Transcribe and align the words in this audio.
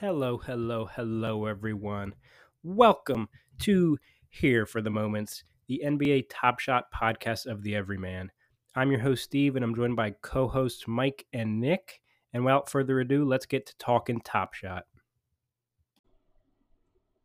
Hello, 0.00 0.38
hello, 0.38 0.86
hello, 0.86 1.44
everyone. 1.44 2.14
Welcome 2.62 3.28
to 3.58 3.98
Here 4.30 4.64
for 4.64 4.80
the 4.80 4.88
Moments, 4.88 5.44
the 5.68 5.82
NBA 5.84 6.28
Top 6.30 6.58
Shot 6.58 6.86
podcast 6.90 7.44
of 7.44 7.62
the 7.62 7.76
Everyman. 7.76 8.32
I'm 8.74 8.90
your 8.90 9.00
host, 9.00 9.24
Steve, 9.24 9.56
and 9.56 9.62
I'm 9.62 9.74
joined 9.74 9.96
by 9.96 10.12
co 10.22 10.48
hosts 10.48 10.88
Mike 10.88 11.26
and 11.34 11.60
Nick. 11.60 12.00
And 12.32 12.46
without 12.46 12.70
further 12.70 13.00
ado, 13.00 13.26
let's 13.26 13.44
get 13.44 13.66
to 13.66 13.76
talking 13.76 14.22
Top 14.22 14.54
Shot. 14.54 14.84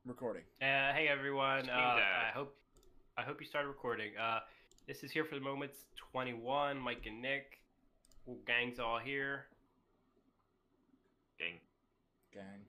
Recording. 0.05 0.43
Uh, 0.61 0.91
hey, 0.91 1.07
everyone. 1.09 1.69
Uh, 1.69 1.73
I 1.73 2.31
hope 2.33 2.57
I 3.17 3.21
hope 3.21 3.39
you 3.39 3.47
started 3.47 3.69
recording. 3.69 4.11
Uh, 4.21 4.39
this 4.85 5.01
is 5.01 5.11
Here 5.11 5.23
for 5.23 5.35
the 5.35 5.41
Moments 5.41 5.77
21. 6.11 6.77
Mike 6.77 7.05
and 7.05 7.21
Nick. 7.21 7.61
Well, 8.25 8.35
gang's 8.45 8.79
all 8.79 8.99
here. 8.99 9.45
Gang. 11.39 11.59
Gang. 12.36 12.61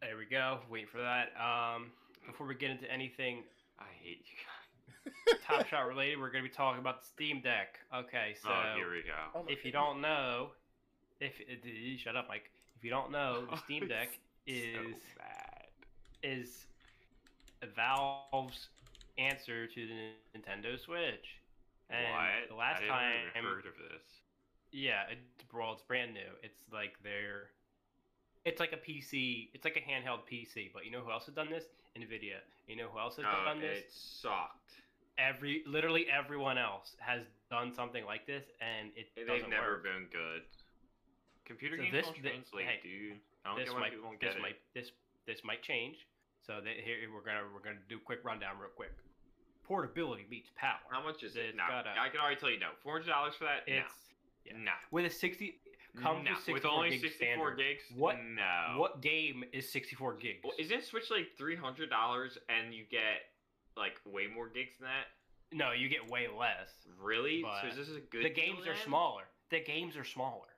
There 0.00 0.16
we 0.16 0.24
go. 0.24 0.60
Wait 0.70 0.88
for 0.88 0.98
that. 0.98 1.32
Um, 1.38 1.90
before 2.26 2.46
we 2.46 2.54
get 2.54 2.70
into 2.70 2.90
anything 2.90 3.42
I 3.78 3.86
hate 4.02 4.24
you 4.24 4.38
guys. 4.38 5.38
Top 5.46 5.66
Shot 5.66 5.86
related, 5.88 6.18
we're 6.20 6.30
going 6.30 6.44
to 6.44 6.48
be 6.48 6.54
talking 6.54 6.80
about 6.80 7.00
the 7.00 7.06
Steam 7.06 7.40
Deck. 7.40 7.80
Okay, 7.94 8.34
so 8.40 8.50
oh, 8.50 8.76
here 8.76 8.90
we 8.90 9.02
go. 9.02 9.18
Oh 9.34 9.44
if 9.48 9.64
you 9.64 9.72
goodness. 9.72 9.72
don't 9.72 10.00
know, 10.00 10.50
if 11.20 11.40
uh, 11.40 11.98
shut 11.98 12.16
up, 12.16 12.28
Mike. 12.28 12.50
If 12.76 12.84
you 12.84 12.90
don't 12.90 13.10
know, 13.10 13.44
the 13.50 13.56
Steam 13.64 13.88
Deck 13.88 14.18
is 14.46 14.74
so 14.74 14.82
bad. 15.18 15.66
is 16.22 16.66
Valve's 17.74 18.68
answer 19.18 19.66
to 19.66 19.86
the 19.86 20.38
Nintendo 20.38 20.78
Switch. 20.78 21.40
And 21.90 22.06
what? 22.14 22.48
the 22.48 22.54
last 22.54 22.82
I 22.84 22.86
time, 22.86 23.12
haven't 23.34 23.50
even 23.50 23.56
heard 23.56 23.66
of 23.66 23.74
this. 23.76 24.02
yeah, 24.70 25.02
it's 25.10 25.20
well, 25.52 25.72
it's 25.72 25.82
brand 25.82 26.14
new. 26.14 26.30
It's 26.42 26.58
like 26.72 26.94
they're, 27.02 27.50
it's 28.44 28.60
like 28.60 28.72
a 28.72 28.76
PC. 28.76 29.48
It's 29.54 29.64
like 29.64 29.76
a 29.76 29.80
handheld 29.80 30.20
PC. 30.30 30.70
But 30.72 30.84
you 30.84 30.90
know 30.90 31.00
who 31.00 31.10
else 31.10 31.26
has 31.26 31.34
done 31.34 31.50
this? 31.50 31.64
Nvidia. 31.96 32.40
You 32.66 32.76
know 32.76 32.88
who 32.92 32.98
else 32.98 33.16
has 33.16 33.24
Oh, 33.28 33.44
done 33.44 33.60
this? 33.60 33.78
it 33.78 33.92
sucked. 33.92 34.72
Every 35.18 35.62
literally 35.66 36.06
everyone 36.08 36.56
else 36.58 36.96
has 37.00 37.22
done 37.50 37.72
something 37.74 38.04
like 38.06 38.26
this, 38.26 38.44
and 38.60 38.90
it 38.96 39.08
They've 39.14 39.46
never 39.48 39.72
work. 39.76 39.82
been 39.84 40.06
good. 40.10 40.42
Computer 41.44 41.76
So 41.76 41.82
games 41.82 41.92
this- 41.92 42.06
don't 42.06 42.22
translate, 42.22 42.66
hey, 42.66 42.80
dude. 42.82 43.20
I 43.44 43.50
don't 43.50 43.58
this 43.64 43.74
might 43.74 43.90
people 43.92 44.10
this 44.20 44.34
get 44.34 44.40
might 44.40 44.50
it. 44.52 44.62
this 44.74 44.90
this 45.26 45.44
might 45.44 45.62
change. 45.62 46.06
So 46.46 46.60
that 46.60 46.76
here 46.80 46.96
we're 47.12 47.20
gonna 47.20 47.44
we're 47.52 47.60
gonna 47.60 47.82
do 47.88 47.96
a 47.98 48.00
quick 48.00 48.24
rundown 48.24 48.58
real 48.58 48.70
quick. 48.70 48.92
Portability 49.64 50.24
beats 50.28 50.50
power. 50.56 50.80
How 50.90 51.02
much 51.02 51.22
is 51.22 51.36
it? 51.36 51.46
It's 51.46 51.56
No, 51.56 51.66
got 51.68 51.86
a- 51.86 52.00
I 52.00 52.08
can 52.08 52.20
already 52.20 52.36
tell 52.40 52.50
you 52.50 52.58
no. 52.58 52.70
Four 52.82 52.94
hundred 52.94 53.10
dollars 53.10 53.34
for 53.36 53.44
that? 53.44 53.62
It's 53.66 54.10
yeah. 54.44 54.56
no. 54.56 54.72
with 54.90 55.04
a 55.04 55.10
sixty 55.10 55.60
comes 56.00 56.24
no. 56.24 56.52
with 56.54 56.64
only 56.64 56.90
gig 56.90 57.00
sixty-four 57.02 57.54
standard. 57.54 57.58
gigs. 57.58 57.82
What- 57.94 58.16
No. 58.22 58.74
What 58.78 59.00
game 59.02 59.44
is 59.52 59.70
sixty 59.70 59.94
four 59.96 60.14
gigs? 60.14 60.40
Well, 60.44 60.54
isn't 60.58 60.84
Switch 60.84 61.10
like 61.10 61.36
three 61.36 61.56
hundred 61.56 61.90
dollars 61.90 62.38
and 62.48 62.72
you 62.74 62.84
get 62.90 63.26
like 63.76 64.00
way 64.06 64.26
more 64.26 64.48
gigs 64.48 64.78
than 64.78 64.88
that? 64.88 65.06
no, 65.54 65.72
you 65.72 65.88
get 65.90 66.08
way 66.08 66.28
less. 66.28 66.70
Really? 66.98 67.42
So 67.60 67.68
is 67.68 67.76
this 67.76 67.94
a 67.96 68.00
good? 68.00 68.24
the 68.24 68.30
games 68.30 68.66
are 68.66 68.76
smaller. 68.76 69.24
The 69.50 69.60
games 69.60 69.96
are 69.98 70.04
smaller. 70.04 70.48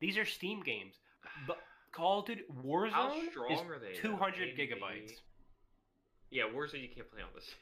These 0.00 0.18
are 0.18 0.24
Steam 0.26 0.62
games. 0.62 0.94
But 1.46 1.58
Call 1.92 2.20
of 2.20 2.26
Duty 2.26 2.42
Warzone 2.64 2.90
How 2.90 3.14
is 3.16 3.30
strong 3.30 3.66
are 3.70 3.78
they? 3.78 3.94
though? 3.94 4.00
two 4.10 4.16
hundred 4.16 4.56
Maybe- 4.56 4.72
gigabytes. 4.74 5.12
Yeah, 6.30 6.44
Warzone 6.52 6.82
you 6.82 6.88
can't 6.88 7.08
play 7.10 7.22
on 7.22 7.28
this. 7.34 7.54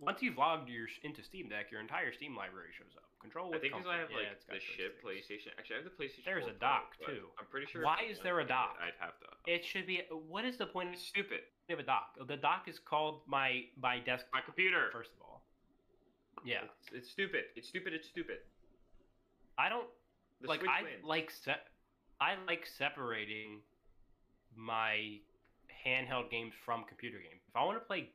Once 0.00 0.22
you've 0.22 0.38
logged 0.38 0.68
your 0.68 0.86
into 1.02 1.22
Steam 1.22 1.48
Deck, 1.48 1.70
your 1.70 1.80
entire 1.80 2.12
Steam 2.12 2.36
library 2.36 2.68
shows 2.76 2.94
up. 2.96 3.04
Control 3.22 3.46
I 3.46 3.50
with 3.56 3.60
think 3.62 3.72
because. 3.74 3.86
I 3.88 3.98
have 3.98 4.10
Yeah, 4.10 4.16
like 4.34 4.46
the 4.46 4.52
those 4.58 4.62
ship. 4.62 4.98
PlayStation. 5.02 5.54
Actually, 5.58 5.76
I 5.76 5.78
have 5.82 5.88
the 5.88 5.96
PlayStation. 5.96 6.24
There's 6.26 6.44
4 6.44 6.50
a 6.50 6.58
dock, 6.58 6.92
Pro, 7.02 7.14
too. 7.14 7.24
I'm 7.38 7.46
pretty 7.46 7.66
sure. 7.70 7.84
Why 7.84 8.02
is 8.10 8.18
there 8.22 8.40
a 8.40 8.46
dock? 8.46 8.76
I'd 8.82 8.98
have 8.98 9.18
to. 9.20 9.26
Uh, 9.26 9.54
it 9.54 9.64
should 9.64 9.86
be. 9.86 10.02
What 10.28 10.44
is 10.44 10.56
the 10.58 10.66
point 10.66 10.90
It's 10.92 11.02
stupid. 11.06 11.40
have 11.70 11.78
a 11.78 11.82
dock? 11.82 12.18
The 12.26 12.36
dock 12.36 12.66
is 12.68 12.78
called 12.78 13.22
my 13.26 13.64
my 13.80 14.00
desk. 14.00 14.26
My 14.32 14.40
computer. 14.40 14.90
First 14.92 15.10
of 15.16 15.22
all, 15.22 15.42
yeah, 16.44 16.64
It's, 16.64 16.92
it's 16.92 17.10
stupid. 17.10 17.44
It's 17.56 17.68
stupid. 17.68 17.92
It's 17.94 18.08
stupid. 18.08 18.38
I 19.56 19.68
don't 19.68 19.86
The 20.40 20.48
like. 20.48 20.60
Switch 20.60 20.70
I 20.70 20.82
wins. 20.82 21.04
like 21.04 21.30
se- 21.30 21.66
I 22.20 22.34
like 22.46 22.66
separating 22.66 23.60
my 24.56 25.18
handheld 25.86 26.30
games 26.30 26.52
from 26.64 26.84
computer 26.84 27.18
games. 27.18 27.40
If 27.48 27.56
I 27.56 27.64
want 27.64 27.78
to 27.78 27.84
play 27.86 28.10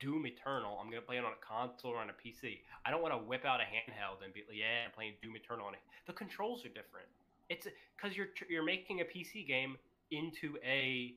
Doom 0.00 0.26
Eternal, 0.26 0.78
I'm 0.80 0.90
gonna 0.90 1.02
play 1.02 1.16
it 1.16 1.24
on 1.24 1.32
a 1.32 1.42
console 1.44 1.92
or 1.92 1.98
on 1.98 2.10
a 2.10 2.12
PC. 2.12 2.60
I 2.84 2.90
don't 2.90 3.02
want 3.02 3.14
to 3.14 3.18
whip 3.18 3.44
out 3.44 3.60
a 3.60 3.64
handheld 3.64 4.24
and 4.24 4.32
be 4.32 4.42
like, 4.48 4.58
yeah, 4.58 4.86
I'm 4.86 4.92
playing 4.92 5.14
Doom 5.22 5.36
Eternal 5.36 5.66
on 5.66 5.74
it. 5.74 5.80
The 6.06 6.12
controls 6.12 6.64
are 6.64 6.68
different. 6.68 7.08
It's 7.48 7.66
because 7.96 8.16
you're 8.16 8.28
you're 8.48 8.64
making 8.64 9.00
a 9.00 9.04
PC 9.04 9.46
game 9.46 9.76
into 10.10 10.56
a 10.64 11.14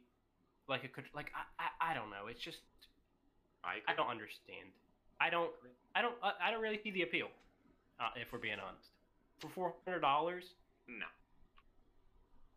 like 0.67 0.83
a 0.83 0.89
like 1.15 1.31
I, 1.35 1.63
I 1.63 1.91
I 1.91 1.93
don't 1.93 2.09
know. 2.09 2.27
It's 2.29 2.41
just 2.41 2.59
I, 3.63 3.91
I 3.91 3.95
don't 3.95 4.09
understand. 4.09 4.71
I 5.19 5.29
don't. 5.29 5.51
I 5.95 6.01
don't. 6.01 6.15
I 6.23 6.31
I 6.47 6.51
don't 6.51 6.61
really 6.61 6.79
see 6.83 6.91
the 6.91 7.03
appeal. 7.03 7.27
Uh, 7.99 8.09
if 8.15 8.31
we're 8.31 8.39
being 8.39 8.61
honest, 8.63 8.89
for 9.39 9.49
four 9.49 9.73
hundred 9.85 10.01
dollars. 10.01 10.45
No. 10.88 11.05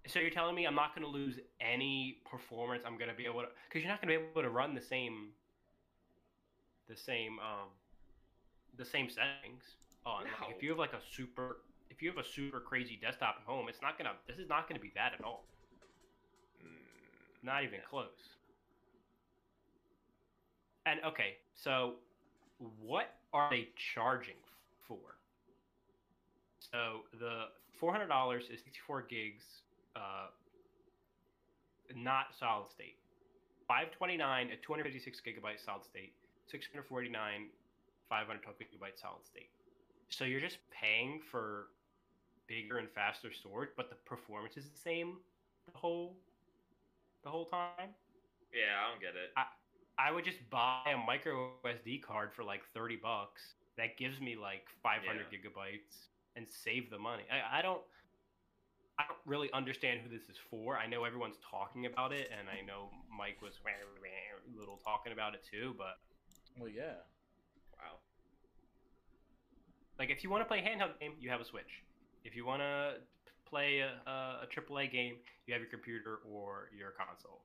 So 0.07 0.19
you're 0.19 0.31
telling 0.31 0.55
me 0.55 0.67
I'm 0.67 0.75
not 0.75 0.95
going 0.95 1.05
to 1.05 1.11
lose 1.11 1.39
any 1.61 2.23
performance? 2.31 2.85
I'm 2.87 2.97
going 2.97 3.11
to 3.11 3.17
be 3.17 3.27
able 3.27 3.41
to 3.43 3.49
because 3.69 3.83
you're 3.83 3.91
not 3.91 4.01
going 4.01 4.15
to 4.15 4.21
be 4.21 4.31
able 4.31 4.43
to 4.43 4.51
run 4.51 4.75
the 4.75 4.81
same, 4.81 5.29
the 6.91 6.97
same, 6.97 7.39
um, 7.39 7.69
the 8.77 8.85
same 8.85 9.09
settings. 9.09 9.63
On 10.07 10.25
like, 10.25 10.57
if 10.57 10.63
you 10.63 10.71
have 10.71 10.79
like 10.79 10.95
a 10.95 11.01
super, 11.15 11.59
if 11.91 12.01
you 12.03 12.09
have 12.09 12.19
a 12.19 12.27
super 12.27 12.59
crazy 12.59 12.99
desktop 13.01 13.37
at 13.41 13.47
home, 13.47 13.69
it's 13.69 13.83
not 13.83 13.97
gonna. 13.99 14.13
This 14.27 14.39
is 14.39 14.49
not 14.49 14.69
going 14.69 14.77
to 14.77 14.83
be 14.83 14.93
that 14.95 15.13
at 15.19 15.23
all. 15.25 15.45
Mm, 16.65 17.45
Not 17.45 17.65
even 17.65 17.81
close. 17.89 18.09
And 20.87 21.01
okay, 21.05 21.37
so 21.55 21.95
what 22.81 23.15
are 23.35 23.51
they 23.51 23.69
charging 23.95 24.41
for? 24.89 24.99
So 26.73 27.01
the 27.19 27.45
four 27.79 27.93
hundred 27.93 28.09
dollars 28.09 28.45
is 28.45 28.61
sixty 28.65 28.81
four 28.87 29.03
gigs, 29.03 29.45
uh, 29.97 30.29
not 31.95 32.27
solid 32.39 32.71
state. 32.71 32.97
Five 33.69 33.91
twenty 33.93 34.17
nine 34.17 34.49
at 34.51 34.63
two 34.63 34.73
hundred 34.73 34.85
fifty 34.85 34.99
six 34.99 35.21
gigabyte 35.21 35.63
solid 35.65 35.85
state. 35.85 36.15
Six 36.51 36.67
hundred 36.73 36.87
forty 36.87 37.09
nine, 37.09 37.51
five 38.09 38.27
hundred 38.27 38.43
twelve 38.43 38.59
gigabyte 38.59 38.99
solid 39.01 39.25
state. 39.27 39.51
So 40.09 40.25
you're 40.25 40.41
just 40.41 40.59
paying 40.71 41.21
for 41.21 41.69
bigger 42.49 42.79
and 42.79 42.91
faster 42.91 43.33
storage, 43.33 43.71
but 43.77 43.91
the 43.91 43.97
performance 43.97 44.57
is 44.57 44.69
the 44.71 44.79
same 44.79 45.19
the 45.73 45.79
whole 45.79 46.19
the 47.25 47.31
whole 47.31 47.47
time. 47.47 47.95
Yeah, 48.53 48.83
I 48.85 48.91
don't 48.91 49.01
get 49.01 49.15
it. 49.17 49.31
I 49.37 49.45
I 49.99 50.11
would 50.13 50.25
just 50.25 50.39
buy 50.51 50.91
a 50.93 50.97
micro 50.97 51.53
SD 51.65 52.03
card 52.03 52.33
for 52.33 52.43
like 52.45 52.63
thirty 52.75 52.97
bucks. 52.97 53.55
That 53.77 53.97
gives 53.97 54.21
me 54.21 54.37
like 54.37 54.69
five 54.83 55.03
hundred 55.05 55.27
Yeah. 55.33 55.39
gigabytes 55.39 56.09
and 56.37 56.47
save 56.49 56.91
the 56.91 56.99
money. 56.99 57.25
I, 57.31 57.59
I 57.59 57.63
don't. 57.63 57.83
I 58.99 59.05
don't 59.09 59.19
really 59.25 59.51
understand 59.53 60.01
who 60.01 60.11
this 60.11 60.29
is 60.29 60.37
for. 60.37 60.77
I 60.77 60.87
know 60.87 61.05
everyone's 61.05 61.39
talking 61.51 61.87
about 61.87 62.13
it, 62.13 62.31
and 62.37 62.49
I 62.49 62.61
know 62.61 62.91
Mike 63.09 63.41
was 63.41 63.55
little 64.57 64.77
talking 64.77 65.13
about 65.13 65.35
it 65.35 65.43
too. 65.49 65.75
But 65.79 65.99
Well, 66.59 66.69
yeah. 66.69 67.05
Wow. 67.79 67.99
like, 69.99 70.11
if 70.11 70.23
you 70.23 70.31
want 70.31 70.43
to 70.43 70.49
play 70.49 70.59
a 70.61 70.63
handheld 70.63 70.99
game, 71.01 71.13
you 71.21 71.31
have 71.31 71.41
a 71.41 71.45
Switch. 71.45 71.83
If 72.25 72.37
you 72.37 72.45
want 72.45 72.61
to 72.63 72.95
play 73.49 73.81
a, 73.81 73.97
a, 74.09 74.45
a 74.45 74.47
AAA 74.47 74.91
game, 74.93 75.15
you 75.47 75.55
have 75.55 75.61
your 75.61 75.71
computer 75.71 76.21
or 76.29 76.69
your 76.77 76.91
console. 76.93 77.41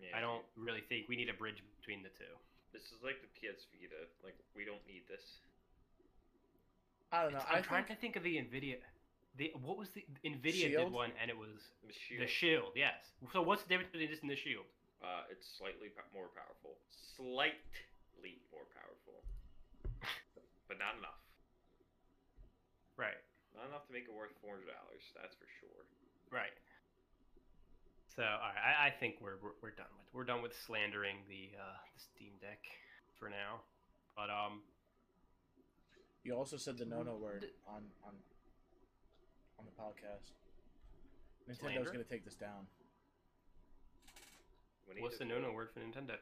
Yeah. 0.00 0.16
I 0.16 0.20
don't 0.20 0.42
really 0.56 0.82
think 0.88 1.06
we 1.08 1.16
need 1.16 1.28
a 1.28 1.34
bridge 1.36 1.62
between 1.78 2.02
the 2.02 2.10
two. 2.18 2.34
This 2.72 2.82
is 2.90 2.98
like 3.04 3.20
the 3.22 3.30
PS 3.38 3.68
Vita. 3.70 4.08
Like 4.24 4.34
we 4.56 4.64
don't 4.64 4.82
need 4.88 5.04
this. 5.06 5.22
I 7.12 7.22
don't 7.22 7.32
know. 7.32 7.38
It's- 7.38 7.52
I'm 7.52 7.58
I 7.58 7.60
trying 7.60 7.84
think 7.84 7.98
to 7.98 8.00
think 8.00 8.16
of 8.16 8.22
the 8.24 8.34
Nvidia. 8.40 8.80
The 9.36 9.52
what 9.62 9.76
was 9.78 9.90
the 9.90 10.04
Nvidia 10.24 10.76
did 10.76 10.90
one 10.90 11.12
and 11.20 11.30
it 11.30 11.36
was 11.36 11.70
The 11.86 11.92
Shield. 11.92 12.20
the 12.20 12.26
Shield. 12.28 12.72
Yes. 12.74 13.12
So 13.32 13.40
what's 13.40 13.62
the 13.62 13.68
difference 13.68 13.92
between 13.92 14.10
this 14.10 14.20
and 14.20 14.30
the 14.30 14.36
Shield? 14.36 14.66
Uh, 15.00 15.24
it's 15.30 15.46
slightly 15.58 15.88
more 16.12 16.28
powerful. 16.34 16.76
Slightly 18.22 18.38
more 18.54 18.62
powerful. 18.70 19.18
but 20.70 20.78
not 20.78 20.94
enough. 20.94 21.18
Right. 22.94 23.18
Not 23.50 23.66
enough 23.66 23.82
to 23.90 23.92
make 23.92 24.06
it 24.06 24.14
worth 24.14 24.30
four 24.38 24.54
hundred 24.54 24.70
dollars. 24.70 25.02
That's 25.18 25.34
for 25.34 25.50
sure. 25.58 25.82
Right. 26.30 26.54
So 28.14 28.22
all 28.22 28.54
right, 28.54 28.62
I, 28.62 28.86
I 28.86 28.90
think 28.94 29.18
we're, 29.18 29.42
we're 29.42 29.58
we're 29.58 29.74
done 29.74 29.90
with 29.98 30.06
we're 30.14 30.28
done 30.28 30.38
with 30.40 30.54
slandering 30.54 31.26
the 31.26 31.50
uh, 31.58 31.82
the 31.90 31.98
Steam 32.00 32.38
Deck 32.40 32.62
for 33.18 33.26
now. 33.28 33.66
But 34.14 34.30
um, 34.30 34.62
you 36.22 36.36
also 36.36 36.56
said 36.56 36.78
the 36.78 36.84
no-no 36.86 37.16
word 37.16 37.42
D- 37.42 37.48
on 37.66 37.82
on 38.06 38.14
on 39.58 39.64
the 39.66 39.74
podcast. 39.74 40.30
Nintendo's 41.50 41.58
Slander? 41.58 41.90
gonna 41.90 42.04
take 42.04 42.24
this 42.24 42.36
down. 42.38 42.70
What's 45.00 45.18
the 45.18 45.24
no-no 45.24 45.50
word 45.52 45.70
for 45.72 45.80
Nintendo? 45.80 46.14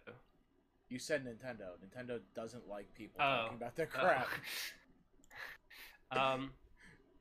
You 0.91 0.99
said 0.99 1.25
Nintendo. 1.25 1.69
Nintendo 1.85 2.19
doesn't 2.35 2.69
like 2.69 2.93
people 2.95 3.21
Oh. 3.23 3.43
talking 3.43 3.57
about 3.57 3.77
their 3.77 3.89
Oh. 3.95 3.99
crap. 3.99 4.29
um, 6.11 6.53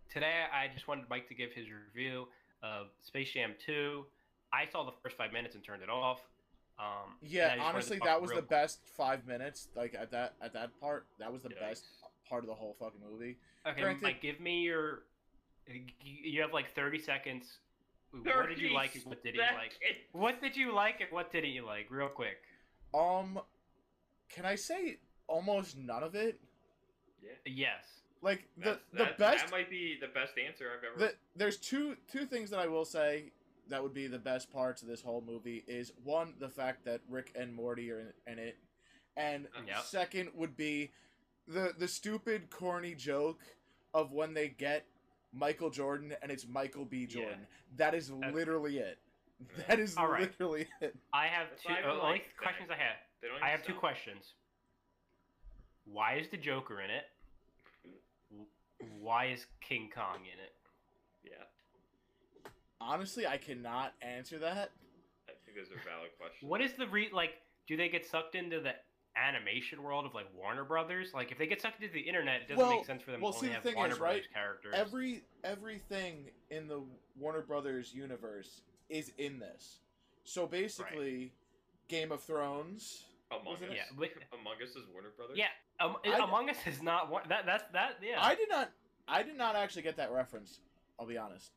today 0.10 0.44
I 0.52 0.68
just 0.68 0.88
wanted 0.88 1.08
Mike 1.10 1.28
to 1.30 1.36
give 1.36 1.54
his 1.54 1.68
review 1.70 2.28
of 2.64 2.88
Space 3.02 3.32
Jam 3.32 3.54
2. 3.66 4.06
I 4.52 4.66
saw 4.66 4.84
the 4.84 4.92
first 5.04 5.16
five 5.16 5.32
minutes 5.32 5.54
and 5.56 5.64
turned 5.64 5.84
it 5.84 5.90
off. 5.90 6.20
Um, 6.80 7.18
Yeah, 7.22 7.50
just 7.50 7.50
wanted 7.50 7.58
to 7.58 7.64
honestly, 7.76 8.00
that 8.06 8.22
was 8.22 8.32
real 8.32 8.42
the 8.42 8.48
best 8.48 8.80
five 8.98 9.28
minutes. 9.28 9.68
Like 9.76 9.94
at 9.94 10.10
that 10.12 10.34
at 10.42 10.54
that 10.54 10.78
part, 10.80 11.06
that 11.20 11.32
was 11.32 11.44
the 11.44 11.50
Yikes. 11.50 11.60
best 11.60 11.86
part 12.28 12.44
of 12.44 12.48
the 12.48 12.56
whole 12.56 12.76
fucking 12.80 13.02
movie. 13.02 13.38
Okay, 13.68 13.82
Granted- 13.82 14.02
Mike, 14.02 14.22
give 14.22 14.40
me 14.40 14.62
your. 14.62 15.04
You 16.02 16.42
have 16.42 16.52
like 16.54 16.74
30 16.74 16.98
seconds. 16.98 17.60
What 18.12 18.48
did 18.50 18.58
you 18.58 18.74
like 18.74 18.96
and 18.96 19.06
what 19.06 19.22
didn't 19.22 19.36
you 19.36 19.42
like? 19.42 19.74
seconds. 19.74 20.00
What 20.14 20.42
did 20.42 20.58
you 20.58 20.74
like 20.74 21.00
and 21.02 21.12
what 21.12 21.32
didn't 21.32 21.52
you 21.52 21.64
like? 21.66 21.92
Real 21.92 22.08
quick. 22.08 22.38
Um, 22.96 23.40
can 24.30 24.46
I 24.46 24.56
say 24.56 24.98
almost 25.28 25.78
none 25.78 26.04
of 26.04 26.16
it? 26.16 26.40
Yeah. 27.22 27.30
Yes. 27.46 27.86
Like 28.22 28.48
the 28.58 28.64
That's- 28.66 28.80
the 28.92 28.98
that, 28.98 29.18
best. 29.18 29.46
That 29.46 29.52
might 29.52 29.70
be 29.70 29.98
the 30.00 30.08
best 30.08 30.34
answer 30.38 30.66
I've 30.78 30.84
ever. 30.84 30.98
the, 31.12 31.16
there's 31.36 31.58
two 31.58 31.96
two 32.12 32.26
things 32.26 32.50
that 32.50 32.60
I 32.60 32.68
will 32.68 32.86
say 32.86 33.32
that 33.70 33.82
would 33.82 33.94
be 33.94 34.08
the 34.08 34.20
best 34.20 34.52
parts 34.52 34.82
of 34.82 34.88
this 34.88 35.02
whole 35.02 35.24
movie 35.26 35.64
is 35.68 35.94
one 36.04 36.34
the 36.40 36.50
fact 36.50 36.84
that 36.86 37.02
Rick 37.10 37.32
and 37.36 37.54
Morty 37.54 37.92
are 37.92 38.00
in, 38.28 38.34
in 38.34 38.40
it, 38.40 38.58
and 39.16 39.48
Yep. 39.68 39.84
second 39.84 40.30
would 40.36 40.58
be 40.58 40.92
the 41.48 41.74
the 41.78 41.88
stupid 41.88 42.50
corny 42.50 42.94
joke 42.94 43.40
of 43.94 44.12
when 44.12 44.34
they 44.34 44.50
get 44.50 44.86
Michael 45.32 45.70
Jordan 45.70 46.14
and 46.22 46.32
it's 46.32 46.46
Michael 46.48 46.86
B. 46.86 47.02
Yeah. 47.02 47.08
Jordan. 47.08 47.48
That 47.78 47.94
is 47.94 48.10
That's- 48.10 48.34
literally 48.34 48.80
it. 48.80 48.98
That 49.70 49.80
is 49.80 49.96
All 49.96 50.10
right. 50.10 50.24
literally 50.24 50.68
it. 50.82 50.94
I 51.14 51.28
have 51.28 51.48
two. 51.66 51.70
not 51.72 51.86
uh, 51.86 51.92
only 51.94 52.02
like 52.02 52.36
questions 52.36 52.70
I 52.70 52.76
have. 52.76 52.98
They 53.22 53.28
don't 53.28 53.38
I 53.38 53.48
even 53.48 53.58
have 53.58 53.64
two 53.64 53.74
questions. 53.74 54.34
Why 55.86 56.16
is 56.16 56.28
the 56.30 56.38
Joker 56.38 56.82
in 56.82 56.90
it? 56.90 57.06
Why 59.02 59.26
is 59.28 59.46
King 59.62 59.90
Kong 59.94 60.20
in 60.22 60.40
it? 60.40 60.54
Yeah, 61.24 62.52
Honestly, 62.80 63.28
I 63.28 63.38
cannot 63.38 63.94
answer 64.02 64.40
that. 64.40 64.72
I 65.28 65.34
think 65.46 65.58
those 65.58 65.68
are 65.76 65.82
valid 65.84 66.12
questions. 66.18 66.50
What 66.50 66.62
is 66.62 66.74
the 66.74 66.88
re 66.88 67.10
like? 67.12 67.42
Do 67.68 67.76
they 67.76 67.90
get 67.90 68.06
sucked 68.06 68.36
into 68.36 68.62
the 68.62 68.74
animation 69.18 69.84
world 69.84 70.06
of 70.06 70.14
like 70.14 70.28
Warner 70.36 70.64
Brothers? 70.64 71.14
Like, 71.14 71.32
if 71.32 71.38
they 71.38 71.46
get 71.46 71.62
sucked 71.62 71.82
into 71.82 71.94
the 71.94 72.00
internet, 72.00 72.42
it 72.42 72.48
doesn't 72.48 72.58
Well- 72.58 72.78
make 72.78 72.86
sense 72.86 73.04
for 73.04 73.12
them 73.12 73.20
well, 73.22 73.34
to 73.34 73.40
see, 73.40 73.46
only 73.48 73.50
the 73.50 73.56
have 73.56 73.64
thing 73.64 73.76
Warner 73.76 73.94
is, 73.94 74.00
Brothers 74.00 74.24
right, 74.24 74.34
characters. 74.34 74.74
Every 74.76 75.24
everything 75.44 76.32
in 76.50 76.68
the 76.68 76.82
Warner 77.18 77.42
Brothers 77.42 77.94
universe 77.94 78.62
is 78.88 79.12
in 79.18 79.40
this. 79.40 79.80
So 80.24 80.48
basically, 80.48 81.34
Game 81.90 82.12
of 82.12 82.24
Thrones. 82.24 83.04
Among 83.32 83.56
Us? 83.56 83.62
Yeah, 83.72 83.84
with- 83.96 84.12
Among 84.34 84.56
Us 84.64 84.70
is 84.76 84.88
Warner 84.92 85.10
Brothers. 85.16 85.38
yeah, 85.38 85.50
um, 85.80 85.98
I- 86.04 86.18
Among 86.24 86.50
Us 86.50 86.58
is 86.66 86.82
not 86.82 87.10
one. 87.10 87.24
That 87.30 87.46
that's 87.46 87.64
that. 87.74 87.98
Yeah. 88.02 88.22
I 88.24 88.36
did 88.36 88.50
not. 88.50 88.72
I 89.08 89.24
did 89.24 89.38
not 89.38 89.56
actually 89.56 89.84
get 89.84 89.98
that 89.98 90.12
reference. 90.12 90.60
I'll 91.00 91.06
be 91.06 91.18
honest. 91.18 91.52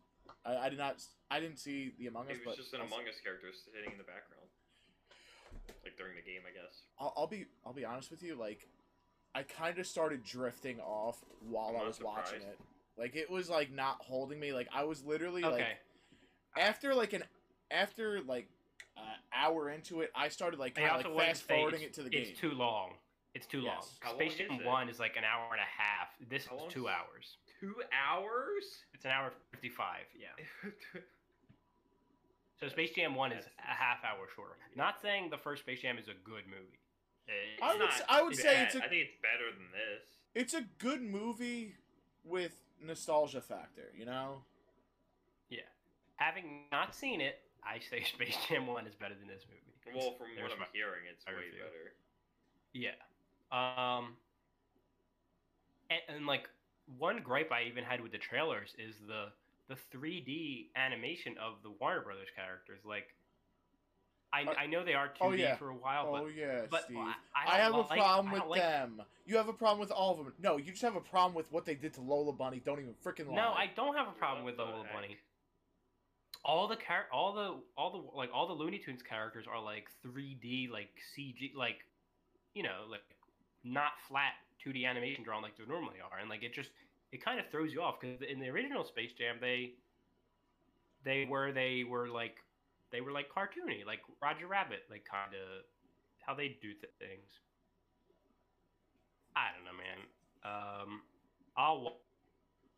I, 0.45 0.57
I 0.57 0.69
did 0.69 0.79
not. 0.79 1.03
I 1.31 1.41
didn't 1.41 1.59
see 1.59 1.93
the 1.99 2.07
Among 2.09 2.27
Us, 2.27 2.37
It 2.37 2.47
was 2.47 2.57
but 2.57 2.63
just 2.63 2.75
an 2.75 2.81
also- 2.81 2.95
Among 2.95 3.09
Us 3.09 3.21
character 3.23 3.49
sitting 3.53 3.91
in 3.93 3.99
the 3.99 4.05
background, 4.05 4.49
like 5.85 5.97
during 5.97 6.15
the 6.17 6.23
game, 6.23 6.43
I 6.47 6.53
guess. 6.53 6.83
I'll, 6.99 7.15
I'll 7.17 7.27
be. 7.27 7.47
I'll 7.65 7.73
be 7.73 7.85
honest 7.85 8.11
with 8.11 8.23
you. 8.23 8.35
Like, 8.35 8.69
I 9.35 9.43
kind 9.43 9.79
of 9.79 9.87
started 9.87 10.23
drifting 10.25 10.79
off 10.81 11.25
while 11.41 11.69
I'm 11.71 11.77
I 11.77 11.79
not 11.79 11.87
was 11.89 12.01
watching 12.01 12.43
it. 12.43 12.59
Like, 12.99 13.17
it 13.17 13.31
was 13.31 13.49
like 13.49 13.73
not 13.73 13.97
holding 14.03 14.39
me. 14.39 14.53
Like, 14.53 14.69
I 14.75 14.85
was 14.85 15.03
literally 15.05 15.43
okay. 15.45 15.55
like 15.55 15.67
after 16.57 16.95
like 16.95 17.15
an 17.15 17.25
after 17.71 18.21
like 18.21 18.45
an 18.45 18.49
hour 19.37 19.71
into 19.71 20.01
it, 20.01 20.11
I 20.15 20.29
started 20.29 20.59
like 20.61 20.75
kind 20.75 21.05
of 21.05 21.13
like 21.15 21.27
fast 21.29 21.43
forwarding 21.49 21.83
it 21.83 21.93
to 21.95 22.03
the 22.03 22.11
game. 22.11 22.27
It's 22.29 22.39
too 22.41 22.53
long. 22.53 22.91
It's 23.35 23.47
too 23.47 23.61
long. 23.63 23.77
Yes. 23.81 23.97
How 24.01 24.11
long 24.11 24.19
Space 24.19 24.33
is 24.33 24.39
Jam 24.39 24.61
it? 24.61 24.67
One 24.67 24.89
is 24.89 24.99
like 24.99 25.17
an 25.17 25.25
hour 25.25 25.47
and 25.53 25.61
a 25.61 25.83
half. 25.83 26.09
This 26.29 26.47
How 26.47 26.57
is 26.57 26.61
long 26.63 26.71
two 26.71 26.89
hours. 26.89 27.37
Two 27.61 27.75
hours. 27.93 28.65
It's 28.95 29.05
an 29.05 29.11
hour 29.13 29.33
fifty-five. 29.51 30.05
Yeah. 30.19 30.71
So 32.61 32.69
Space 32.69 32.93
Jam 32.93 33.17
One 33.17 33.33
is 33.33 33.45
a 33.59 33.75
half 33.75 34.05
hour 34.05 34.27
shorter. 34.37 34.55
Not 34.77 35.01
saying 35.03 35.31
the 35.31 35.37
first 35.39 35.63
Space 35.63 35.81
Jam 35.83 35.99
is 35.99 36.07
a 36.07 36.15
good 36.25 36.45
movie. 36.47 36.79
It's 37.27 37.61
I 37.61 37.73
would 37.73 37.81
not 37.81 37.91
s- 37.93 38.03
I 38.09 38.23
would 38.23 38.37
say 38.37 38.63
it's 38.63 38.77
a- 38.77 38.85
I 38.85 38.89
think 38.89 39.03
it's 39.03 39.17
better 39.21 39.51
than 39.53 39.67
this. 39.73 40.09
It's 40.35 40.55
a 40.55 40.63
good 40.79 41.03
movie 41.03 41.75
with 42.25 42.53
nostalgia 42.81 43.41
factor. 43.41 43.91
You 43.97 44.05
know. 44.07 44.45
Yeah. 45.49 45.63
Having 46.17 46.67
not 46.71 46.95
seen 46.95 47.21
it, 47.21 47.41
I 47.65 47.79
say 47.91 48.03
Space 48.15 48.37
Jam 48.49 48.67
One 48.67 48.87
is 48.87 48.95
better 48.95 49.15
than 49.15 49.29
this 49.29 49.45
movie. 49.49 49.99
Well, 49.99 50.15
from 50.17 50.29
There's 50.37 50.51
what 50.51 50.53
I'm 50.53 50.61
my- 50.61 50.67
hearing, 50.73 51.03
it's 51.11 51.25
way 51.27 51.33
review. 51.35 51.61
better. 51.63 51.93
Yeah. 52.73 52.97
Um. 53.53 54.17
And, 55.91 56.17
and 56.17 56.27
like 56.27 56.49
one 56.99 57.21
gripe 57.23 57.53
I 57.53 57.65
even 57.69 57.85
had 57.85 58.01
with 58.01 58.13
the 58.13 58.19
trailers 58.19 58.71
is 58.79 58.95
the 59.07 59.27
the 59.69 59.77
3D 59.97 60.67
animation 60.77 61.35
of 61.39 61.55
the 61.63 61.71
Warner 61.81 62.01
Brothers 62.03 62.29
characters. 62.35 62.81
Like, 62.85 63.15
I 64.33 64.43
Uh, 64.43 64.55
I 64.59 64.67
know 64.67 64.85
they 64.85 64.95
are 64.95 65.09
2D 65.09 65.13
oh, 65.21 65.33
yeah. 65.33 65.57
for 65.57 65.71
a 65.71 65.75
while, 65.75 66.07
oh 66.09 66.25
but 66.25 66.35
yeah, 66.35 66.63
but 66.71 66.85
Steve. 66.85 66.97
I, 66.99 67.15
I, 67.35 67.57
don't 67.59 67.61
have 67.61 67.75
a 67.75 67.79
like- 67.81 67.99
problem 68.01 68.33
with 68.33 68.45
like- 68.47 68.61
them. 68.61 69.03
You 69.25 69.37
have 69.37 69.49
a 69.49 69.53
problem 69.53 69.79
with 69.79 69.93
all 69.93 70.11
of 70.13 70.19
them. 70.19 70.33
No, 70.43 70.57
you 70.57 70.73
just 70.73 70.83
have 70.83 70.97
a 70.97 71.01
problem 71.01 71.35
with 71.35 71.51
what 71.53 71.65
they 71.65 71.75
did 71.77 71.95
to 71.95 72.01
Lola 72.01 72.33
Bunny. 72.33 72.61
Don't 72.65 72.81
even 72.81 72.95
freaking 73.05 73.29
lie. 73.29 73.37
No, 73.37 73.53
I 73.53 73.71
don't 73.77 73.97
have 73.97 74.09
a 74.09 74.13
problem 74.13 74.45
What 74.45 74.53
with 74.53 74.57
the 74.57 74.65
Lola 74.65 74.85
heck? 74.85 74.93
Bunny. 74.95 75.17
All 76.45 76.67
the 76.67 76.77
char- 76.77 77.07
all 77.13 77.33
the 77.33 77.55
all 77.77 77.91
the 77.93 78.17
like 78.19 78.31
all 78.35 78.49
the 78.49 78.55
Looney 78.55 78.79
Tunes 78.79 79.03
characters 79.03 79.47
are 79.51 79.63
like 79.63 79.87
3D, 80.05 80.71
like 80.71 80.91
CG, 81.17 81.55
like 81.55 81.85
you 82.55 82.63
know, 82.63 82.83
like 82.91 83.03
not 83.65 83.93
flat 84.09 84.33
2D 84.65 84.85
animation 84.85 85.23
drawn 85.25 85.43
like 85.43 85.57
they 85.57 85.65
normally 85.67 85.99
are, 86.03 86.19
and 86.19 86.29
like 86.29 86.43
it 86.43 86.53
just 86.55 86.71
it 87.13 87.25
kind 87.25 87.39
of 87.39 87.47
throws 87.51 87.73
you 87.73 87.81
off 87.83 88.01
because 88.01 88.21
in 88.29 88.41
the 88.41 88.49
original 88.49 88.85
Space 88.85 89.13
Jam 89.17 89.37
they 89.41 89.75
they 91.05 91.27
were 91.29 91.53
they 91.53 91.85
were 91.89 92.09
like 92.09 92.37
they 92.91 93.01
were 93.01 93.13
like 93.13 93.27
cartoony, 93.31 93.85
like 93.87 94.01
Roger 94.21 94.47
Rabbit, 94.47 94.85
like 94.91 95.05
kind 95.11 95.33
of 95.35 95.65
how 96.27 96.35
they 96.35 96.49
do 96.61 96.73
th- 96.75 96.93
things. 96.99 97.31
I 99.35 99.49
don't 99.55 99.65
know, 99.65 99.79
man. 99.79 100.01
Um, 100.45 101.03
I'll 101.57 101.81
wa- 101.81 101.93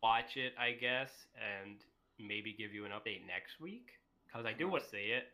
watch 0.01 0.37
it, 0.37 0.53
I 0.57 0.71
guess, 0.71 1.09
and 1.35 1.77
maybe 2.19 2.53
give 2.57 2.73
you 2.73 2.85
an 2.85 2.91
update 2.91 3.25
next 3.27 3.59
week 3.59 3.87
because 4.27 4.45
I 4.45 4.53
do 4.53 4.67
want 4.69 4.83
to 4.83 4.89
see 4.89 5.11
it. 5.15 5.25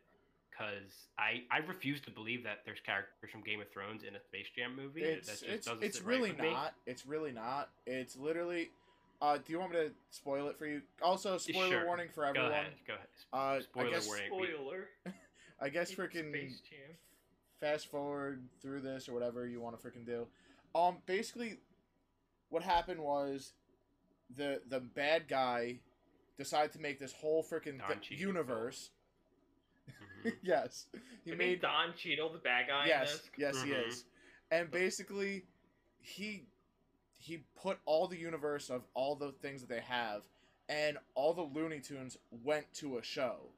Because 0.52 1.08
I, 1.18 1.44
I 1.50 1.60
refuse 1.66 2.02
to 2.02 2.12
believe 2.12 2.44
that 2.44 2.60
there's 2.66 2.82
characters 2.86 3.32
from 3.32 3.42
Game 3.42 3.62
of 3.62 3.70
Thrones 3.72 4.04
in 4.04 4.16
a 4.16 4.20
Space 4.22 4.48
Jam 4.56 4.76
movie. 4.76 5.02
It's 5.02 5.28
that 5.28 5.40
just 5.40 5.44
it's 5.44 5.66
doesn't 5.68 5.84
it's 5.84 5.98
sit 5.98 6.06
right 6.06 6.18
really 6.18 6.32
me. 6.34 6.52
not. 6.52 6.74
It's 6.86 7.06
really 7.06 7.32
not. 7.32 7.70
It's 7.88 8.18
literally. 8.18 8.70
Uh, 9.22 9.38
do 9.38 9.54
you 9.54 9.60
want 9.60 9.72
me 9.72 9.78
to 9.78 9.92
spoil 10.10 10.48
it 10.50 10.58
for 10.58 10.66
you? 10.66 10.82
Also, 11.02 11.38
spoiler 11.38 11.70
Sure. 11.70 11.86
warning 11.86 12.10
for 12.14 12.24
Go 12.24 12.30
everyone. 12.30 12.52
ahead. 12.52 12.66
Go 12.86 12.94
ahead. 12.96 13.08
Uh, 13.32 13.62
Spoiler 13.62 13.88
I 13.88 13.92
guess 13.92 14.08
warning. 14.08 14.28
Spoiler. 14.28 14.90
I 15.62 15.70
guess 15.70 15.90
It's 15.92 16.00
freaking 16.00 16.30
Space 16.32 16.62
Jam. 16.70 16.80
fast 17.60 17.88
forward 17.90 18.44
through 18.62 18.82
this 18.82 19.08
or 19.08 19.14
whatever 19.14 19.48
you 19.48 19.62
want 19.62 19.80
to 19.80 19.88
freaking 19.88 20.06
do. 20.06 20.28
Um, 20.76 20.98
basically, 21.06 21.60
what 22.50 22.62
happened 22.64 23.00
was 23.00 23.54
the 24.36 24.62
the 24.70 24.80
bad 24.80 25.28
guy 25.30 25.80
decided 26.38 26.72
to 26.74 26.80
make 26.80 27.00
this 27.00 27.14
whole 27.14 27.44
freaking 27.44 27.80
th- 27.88 28.20
universe. 28.20 28.90
Mhm. 30.24 30.34
yes, 30.44 30.88
he 31.26 31.34
made 31.34 31.62
Don 31.62 31.94
Cheadle 31.96 32.32
the 32.32 32.40
bad 32.40 32.68
guy. 32.68 32.84
in 32.84 32.88
yes, 32.90 33.12
this? 33.14 33.30
yes, 33.38 33.62
he 33.64 33.72
Mhm. 33.72 33.88
is, 33.88 34.06
and 34.52 34.70
basically, 34.72 35.46
he 36.00 36.46
he 37.18 37.44
put 37.56 37.80
all 37.86 38.08
the 38.08 38.18
universe 38.18 38.70
of 38.72 38.84
all 38.96 39.16
the 39.16 39.32
things 39.32 39.62
that 39.62 39.70
they 39.70 39.82
have, 39.82 40.24
and 40.70 40.98
all 41.14 41.34
the 41.34 41.42
Looney 41.44 41.80
Tunes 41.80 42.18
went 42.32 42.72
to 42.76 42.98
a 42.98 43.04
show. 43.04 43.52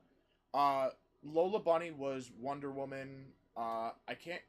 Uh, 0.53 0.89
Lola 1.23 1.59
Bunny 1.61 1.91
was 1.91 2.29
Wonder 2.31 2.71
Woman. 2.71 3.31
Uh, 3.55 3.91
I 4.07 4.15
can't. 4.15 4.41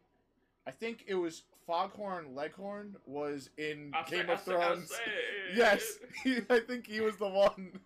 I 0.66 0.70
think 0.72 1.04
it 1.06 1.14
was 1.14 1.42
Foghorn 1.66 2.34
Leghorn 2.34 2.96
was 3.06 3.50
in 3.58 3.92
say- 4.08 4.16
Game 4.22 4.30
of 4.30 4.40
say- 4.40 4.54
I'll 4.54 4.60
Thrones. 4.74 4.90
say 4.90 5.02
it. 5.06 5.10
Yes, 5.56 5.98
he, 6.24 6.38
I 6.50 6.58
think 6.60 6.86
he 6.86 7.00
was 7.00 7.16
the 7.16 7.28
one 7.28 7.78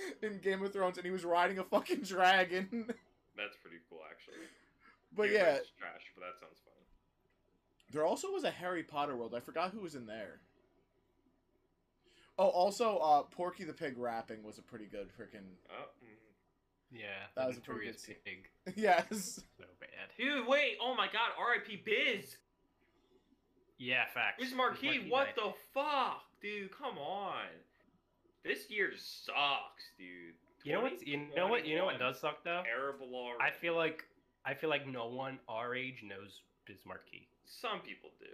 in 0.22 0.38
Game 0.40 0.62
of 0.62 0.72
Thrones, 0.72 0.96
and 0.98 1.04
he 1.04 1.10
was 1.12 1.24
riding 1.24 1.58
a 1.58 1.64
fucking 1.64 2.02
dragon. 2.02 2.68
That's 3.36 3.56
pretty 3.62 3.78
cool, 3.88 4.00
actually. 4.10 4.34
but 5.14 5.24
Game 5.24 5.34
yeah, 5.34 5.58
trash, 5.78 6.12
but 6.14 6.22
that 6.22 6.40
sounds 6.40 6.58
fun. 6.64 6.74
There 7.92 8.04
also 8.04 8.30
was 8.32 8.44
a 8.44 8.50
Harry 8.50 8.82
Potter 8.82 9.16
world. 9.16 9.34
I 9.34 9.40
forgot 9.40 9.70
who 9.72 9.80
was 9.80 9.94
in 9.94 10.06
there. 10.06 10.40
Oh, 12.38 12.48
also, 12.48 12.98
uh, 12.98 13.22
Porky 13.22 13.64
the 13.64 13.72
Pig 13.72 13.98
rapping 13.98 14.42
was 14.44 14.58
a 14.58 14.62
pretty 14.62 14.86
good 14.86 15.08
freaking. 15.08 15.46
Oh, 15.70 15.86
mm. 16.04 16.08
Yeah, 16.90 17.06
That 17.34 17.42
the 17.42 17.48
was 17.48 17.56
a 17.58 17.60
pretty 17.60 17.86
good 17.86 17.96
Pig. 18.24 18.48
yes. 18.76 19.40
So 19.58 19.64
bad. 19.80 19.88
dude, 20.16 20.46
wait! 20.46 20.76
Oh 20.80 20.94
my 20.94 21.06
God! 21.06 21.30
R.I.P. 21.38 21.82
Biz. 21.84 22.36
Yeah, 23.78 24.04
facts. 24.12 24.36
Biz 24.42 24.54
Markie. 24.54 24.86
Markie 24.86 25.10
What 25.10 25.26
died. 25.26 25.34
the 25.36 25.52
fuck, 25.74 26.22
dude? 26.40 26.70
Come 26.76 26.98
on. 26.98 27.46
This 28.44 28.70
year 28.70 28.92
sucks, 28.96 29.84
dude. 29.98 30.34
You 30.64 30.72
know 30.74 30.80
what? 30.82 31.06
You 31.06 31.26
know 31.36 31.46
what? 31.48 31.66
You 31.66 31.76
know 31.76 31.84
what 31.86 31.98
does 31.98 32.20
suck 32.20 32.44
though? 32.44 32.62
Terrible 32.64 33.08
already. 33.14 33.42
I 33.42 33.50
feel 33.50 33.76
like 33.76 34.04
I 34.44 34.54
feel 34.54 34.70
like 34.70 34.86
no 34.86 35.06
one 35.06 35.38
our 35.48 35.74
age 35.74 36.02
knows 36.04 36.42
Biz 36.66 36.78
Markie. 36.86 37.28
some 37.46 37.80
people 37.80 38.10
do. 38.20 38.26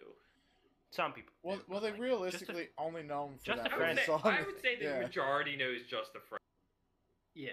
Some 0.91 1.13
people. 1.13 1.33
Well, 1.43 1.57
do, 1.57 1.63
well, 1.69 1.81
they 1.81 1.91
like, 1.91 2.01
realistically 2.01 2.65
just 2.65 2.75
only 2.79 3.03
known 3.03 3.35
for 3.39 3.45
just 3.47 3.63
that 3.65 3.73
a 3.73 3.75
I 3.75 3.89
would, 3.89 3.97
say, 3.99 4.07
song. 4.07 4.21
I 4.25 4.43
would 4.47 4.61
say 4.63 4.77
the 4.79 4.85
yeah. 4.85 5.01
majority 5.01 5.57
knows 5.57 5.81
just 5.91 6.13
the 6.13 6.21
friend. 6.21 6.41
yeah, 7.35 7.51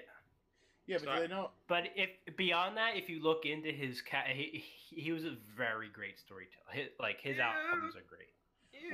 Yeah, 0.85 0.97
but 0.99 1.05
So 1.05 1.11
I- 1.11 1.19
they 1.21 1.27
know. 1.27 1.49
But 1.67 1.85
if 1.95 2.09
beyond 2.37 2.77
that, 2.77 2.95
if 2.97 3.09
you 3.09 3.21
look 3.21 3.45
into 3.45 3.71
his 3.71 3.99
cat, 4.01 4.27
he, 4.27 4.63
he 4.89 5.11
was 5.11 5.25
a 5.25 5.35
very 5.57 5.89
great 5.89 6.19
storyteller. 6.19 6.69
His, 6.71 6.89
like 6.99 7.19
his 7.21 7.37
Yeah. 7.37 7.51
albums 7.71 7.95
are 7.95 8.05
great. 8.07 8.29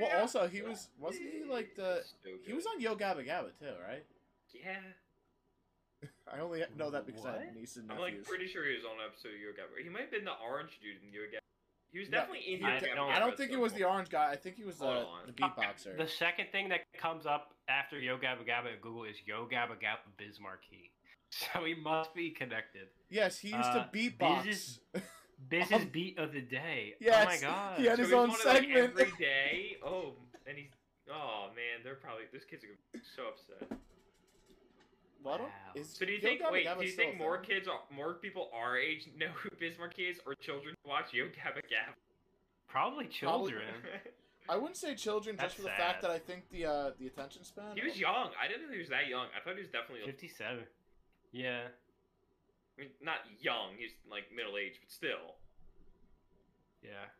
Well, 0.00 0.08
Yeah. 0.12 0.20
also 0.20 0.48
he 0.48 0.62
was 0.62 0.88
wasn't 0.98 1.30
he 1.32 1.44
like 1.44 1.74
the 1.74 2.02
So 2.22 2.30
he 2.46 2.52
was 2.52 2.66
on 2.66 2.80
Yo 2.80 2.94
Gabba 2.96 3.26
Gabba 3.26 3.50
too, 3.58 3.72
right? 3.88 4.04
Yeah, 4.52 4.78
I 6.32 6.40
only 6.40 6.62
know 6.76 6.90
that 6.90 7.06
because 7.06 7.24
I 7.24 7.32
have 7.32 7.40
What? 7.46 7.54
niece 7.56 7.76
and 7.76 7.90
I'm 7.90 7.98
like 7.98 8.24
pretty 8.24 8.46
sure 8.48 8.64
he 8.66 8.74
was 8.74 8.84
on 8.84 8.92
an 9.00 9.06
episode 9.10 9.34
of 9.34 9.40
Yo 9.40 9.50
Gabba. 9.50 9.82
He 9.82 9.88
might 9.88 10.02
have 10.02 10.10
been 10.10 10.24
the 10.24 10.36
orange 10.44 10.78
dude 10.82 11.02
in 11.02 11.12
Yo 11.12 11.22
Gabba. 11.22 11.38
He 11.90 11.98
was 12.00 12.10
No, 12.10 12.18
definitely 12.18 12.54
in 12.54 12.60
Yo 12.60 12.66
I 12.66 12.70
Gabba. 12.78 12.94
don't- 12.94 13.10
I 13.12 13.18
don't 13.18 13.36
think 13.36 13.50
it 13.50 13.54
some 13.54 13.62
was 13.62 13.72
the 13.72 13.84
orange 13.84 14.10
guy. 14.10 14.30
I 14.30 14.36
think 14.36 14.56
he 14.56 14.64
was 14.64 14.78
the, 14.78 15.06
the 15.26 15.32
beatboxer. 15.32 15.96
The 15.96 16.06
second 16.08 16.48
thing 16.52 16.68
that 16.68 16.80
comes 16.96 17.24
up 17.26 17.54
after 17.68 17.98
Yo 17.98 18.16
Gabba 18.18 18.46
Gabba 18.46 18.72
at 18.74 18.80
Google 18.82 19.04
is 19.04 19.16
Yo 19.26 19.46
Gabba 19.46 19.70
Gabba 19.80 20.08
Biz 20.16 20.40
Markie. 20.40 20.92
So 21.30 21.62
he 21.64 21.74
must 21.74 22.14
be 22.14 22.30
connected. 22.30 22.88
yes, 23.10 23.38
he 23.38 23.48
used 23.48 23.60
Uh, 23.68 23.84
to 23.84 23.90
beatbox. 23.92 24.44
Biz 24.44 24.56
is- 24.56 24.80
Biz's 25.50 25.72
Um, 25.82 25.88
beat 25.90 26.18
of 26.18 26.32
the 26.32 26.40
day. 26.40 26.94
oh 26.94 27.04
yes, 27.04 27.26
my 27.26 27.46
god. 27.48 27.78
he 27.78 27.84
had 27.84 27.96
So 27.96 28.02
his 28.02 28.06
he's 28.08 28.14
own 28.14 28.30
on 28.30 28.36
it, 28.40 28.46
like, 28.46 28.56
segment. 28.56 28.78
every 28.78 29.12
day. 29.18 29.57
Oh, 30.48 30.50
and 30.50 30.58
he's 30.58 30.70
oh 31.10 31.48
man, 31.54 31.84
they're 31.84 31.94
probably 31.94 32.24
those 32.32 32.44
kids 32.44 32.64
are 32.64 32.68
gonna 32.68 32.78
be 32.92 33.00
so 33.16 33.28
upset. 33.28 33.78
Well, 35.22 35.38
Wow. 35.38 35.48
is 35.74 35.90
So 35.92 36.06
do 36.06 36.12
you 36.12 36.20
think? 36.20 36.40
Gabba 36.40 36.52
wait, 36.52 36.66
Gabba 36.66 36.80
do 36.80 36.86
you 36.86 36.92
think 36.92 37.18
more 37.18 37.38
thing? 37.38 37.46
kids, 37.46 37.68
are, 37.68 37.80
more 37.94 38.14
people 38.14 38.50
our 38.54 38.78
age 38.78 39.08
know 39.16 39.28
who 39.34 39.50
Biz 39.58 39.78
Markie 39.78 40.04
is, 40.04 40.20
or 40.24 40.34
children 40.34 40.74
watch 40.84 41.12
Yo 41.12 41.24
Gabba 41.26 41.58
Gabba? 41.66 41.94
Probably 42.68 43.06
children. 43.06 43.62
I 44.48 44.56
wouldn't 44.56 44.76
say 44.76 44.94
children 44.94 45.36
just 45.38 45.56
for 45.56 45.62
the 45.62 45.68
sad. 45.68 45.76
fact 45.76 46.02
that 46.02 46.10
I 46.10 46.18
think 46.18 46.48
the 46.50 46.64
uh, 46.66 46.90
the 46.98 47.06
attention 47.08 47.44
span. 47.44 47.76
he 47.76 47.82
was 47.84 47.98
young. 47.98 48.30
I 48.40 48.48
didn't 48.48 48.66
know 48.68 48.72
he 48.72 48.78
was 48.78 48.88
that 48.88 49.08
young. 49.08 49.26
I 49.36 49.44
thought 49.44 49.56
he 49.56 49.60
was 49.60 49.68
definitely 49.68 50.06
like, 50.06 50.16
57. 50.16 50.64
Yeah. 51.32 51.68
I 52.78 52.80
mean, 52.80 52.90
not 53.02 53.16
young. 53.40 53.74
He's 53.76 53.92
like 54.10 54.24
middle 54.34 54.56
aged, 54.56 54.78
but 54.80 54.90
still. 54.90 55.36
Yeah. 56.82 57.10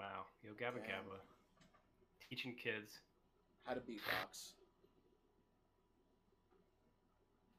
Wow. 0.00 0.24
Yo 0.42 0.52
Gabba 0.56 0.80
Damn. 0.80 1.04
Gabba. 1.04 1.20
Teaching 2.28 2.54
kids. 2.56 3.00
how 3.66 3.74
to 3.74 3.80
beatbox. 3.80 4.56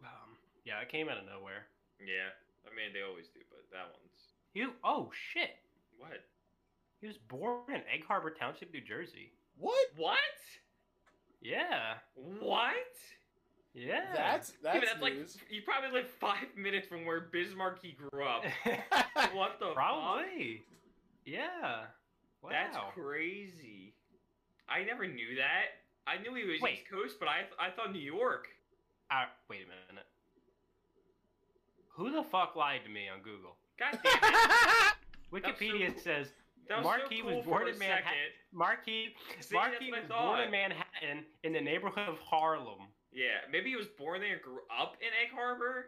Um, 0.02 0.34
yeah, 0.66 0.82
it 0.82 0.90
came 0.90 1.08
out 1.10 1.18
of 1.18 1.26
nowhere. 1.26 1.70
Yeah, 2.00 2.34
I 2.66 2.74
mean 2.74 2.94
they 2.94 3.06
always 3.08 3.28
do, 3.28 3.42
but 3.52 3.62
that 3.72 3.94
one's 3.94 4.34
You 4.54 4.74
oh 4.84 5.12
shit. 5.14 5.62
what? 6.00 6.26
He 7.00 7.08
was 7.08 7.18
born 7.18 7.62
in 7.70 7.82
Egg 7.94 8.06
Harbor 8.08 8.32
Township, 8.32 8.74
New 8.74 8.82
Jersey. 8.82 9.32
What? 9.60 9.88
What? 9.96 10.18
Yeah. 11.42 11.96
What? 12.16 12.74
Yeah. 13.74 14.02
That's 14.16 14.54
Yeah, 14.64 14.72
that's 14.74 14.82
but 14.82 14.88
that's 14.88 15.02
like 15.02 15.14
you 15.52 15.62
probably 15.64 15.92
live 16.00 16.10
five 16.20 16.48
minutes 16.58 16.88
from 16.88 17.06
where 17.06 17.22
Biz 17.32 17.56
Markie 17.56 17.90
he 17.90 17.94
grew 17.94 18.24
up. 18.24 18.44
what 19.34 19.60
the 19.60 19.68
fuck? 19.68 19.76
Probably. 19.76 20.64
Yeah. 21.26 21.86
Wow. 22.42 22.50
That's 22.52 22.78
crazy. 22.96 23.94
I 24.70 24.84
never 24.84 25.06
knew 25.08 25.36
that. 25.38 25.82
I 26.08 26.18
knew 26.22 26.34
he 26.34 26.50
was 26.50 26.62
Wait. 26.62 26.80
East 26.80 26.90
Coast, 26.90 27.16
but 27.20 27.28
I 27.28 27.46
I 27.60 27.70
thought 27.70 27.94
New 27.94 28.00
York. 28.00 28.48
Uh, 29.12 29.26
wait 29.50 29.62
a 29.62 29.68
minute. 29.68 30.06
Who 31.96 32.12
the 32.12 32.24
fuck 32.24 32.56
lied 32.56 32.82
to 32.86 32.90
me 32.90 33.10
on 33.10 33.22
Google? 33.22 33.58
God 33.78 34.00
damn 34.02 34.24
it! 34.24 34.96
Wikipedia 35.34 35.92
cool. 35.94 36.02
says 36.02 36.28
That 36.68 36.80
was 36.80 36.86
Markie 36.86 37.20
so 37.20 37.36
was 37.36 37.46
born 37.46 37.68
in 37.68 37.78
Manhattan. 37.78 38.32
Markie 38.54 39.16
See, 39.40 39.56
Markie 39.56 39.92
was 39.92 40.08
born 40.10 40.42
in. 40.42 40.52
Manhattan 40.52 41.26
in 41.44 41.54
the 41.54 41.62
neighborhood 41.62 42.10
of 42.10 42.20
Harlem. 42.20 42.88
Yeah, 43.12 43.44
maybe 43.52 43.70
he 43.72 43.76
was 43.76 43.88
born 43.88 44.22
there 44.22 44.34
and 44.34 44.42
grew 44.42 44.60
up 44.72 44.96
in 45.02 45.10
Egg 45.22 45.36
Harbor. 45.36 45.88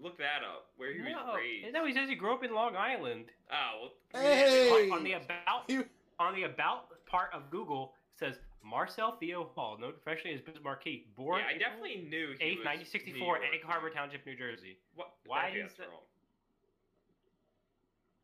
Look 0.00 0.18
that 0.18 0.42
up. 0.48 0.66
Where 0.76 0.92
he 0.92 1.00
was 1.00 1.12
raised. 1.36 1.72
no, 1.74 1.84
he 1.84 1.92
says 1.92 2.08
he 2.08 2.14
grew 2.14 2.32
up 2.32 2.44
in 2.44 2.54
Long 2.54 2.76
Island. 2.76 3.26
Oh, 3.50 3.88
well, 4.14 4.22
Hey! 4.22 4.88
On, 4.90 4.98
on 4.98 5.04
the 5.04 5.12
about 5.14 5.64
You- 5.68 5.88
on 6.20 6.34
the 6.34 6.44
about 6.44 7.04
part 7.06 7.30
of 7.32 7.50
Google 7.50 7.94
it 8.14 8.18
says 8.18 8.38
Marcel 8.64 9.16
Theo 9.18 9.50
Hall, 9.54 9.76
known 9.78 9.92
professionally 10.02 10.34
as 10.36 10.40
Biz 10.42 10.56
Markie, 10.62 11.06
born 11.16 11.40
yeah, 11.40 11.54
I 11.54 11.58
definitely 11.58 12.06
knew 12.08 12.34
he 12.38 12.56
8th, 12.58 12.64
1964, 12.64 13.18
New 13.18 13.24
York. 13.24 13.40
Egg 13.54 13.62
Harbor 13.64 13.90
Township, 13.90 14.26
New 14.26 14.36
Jersey. 14.36 14.78
What? 14.94 15.12
Why 15.26 15.48
is 15.50 15.62
that's 15.62 15.76
that- 15.78 15.88
wrong. 15.88 16.02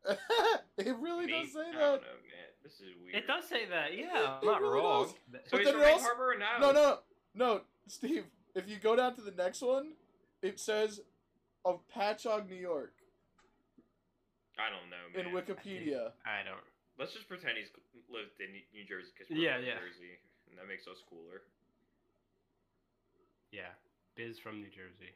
it 0.77 0.95
really 0.99 1.25
Me? 1.25 1.31
does 1.31 1.51
say 1.53 1.59
I 1.61 1.63
that. 1.71 1.79
don't 1.79 2.01
know, 2.01 2.19
man. 2.21 2.49
This 2.63 2.73
is 2.73 2.93
weird. 3.01 3.15
It 3.15 3.27
does 3.27 3.47
say 3.47 3.65
that. 3.69 3.95
Yeah, 3.97 4.05
It 4.19 4.29
I'm 4.41 4.45
not 4.45 4.61
really 4.61 4.75
wrong. 4.79 5.05
does. 5.05 5.41
So 5.45 5.49
But 5.51 5.57
he's 5.59 5.65
then 5.65 5.73
from 5.73 5.81
it 5.83 5.85
Egg 5.87 5.93
also- 5.93 6.05
Harbor 6.05 6.31
or 6.31 6.37
no? 6.37 6.45
No, 6.59 6.71
no, 6.71 6.99
no, 7.33 7.61
Steve. 7.87 8.25
If 8.53 8.69
you 8.69 8.77
go 8.77 8.95
down 8.95 9.15
to 9.15 9.21
the 9.21 9.31
next 9.31 9.61
one, 9.61 9.93
it 10.41 10.59
says 10.59 11.01
of 11.65 11.81
Patchogue, 11.93 12.49
New 12.49 12.55
York, 12.55 12.93
I 14.57 14.69
don't 14.69 14.89
know, 14.89 15.05
in. 15.19 15.33
Wikipedia. 15.35 16.11
I 16.25 16.43
don't. 16.43 16.63
Let's 16.97 17.13
just 17.13 17.27
pretend 17.27 17.57
he's 17.57 17.71
lived 18.09 18.39
in 18.39 18.51
New 18.73 18.85
Jersey 18.85 19.11
because 19.13 19.29
we're 19.31 19.43
Yeah, 19.43 19.55
from 19.57 19.65
yeah. 19.65 19.75
New 19.75 19.87
Jersey, 19.89 20.19
and 20.49 20.57
that 20.57 20.67
makes 20.67 20.87
us 20.87 21.01
cooler. 21.09 21.43
Yeah, 23.51 23.71
Biz 24.15 24.39
from 24.39 24.61
New 24.61 24.69
Jersey. 24.69 25.15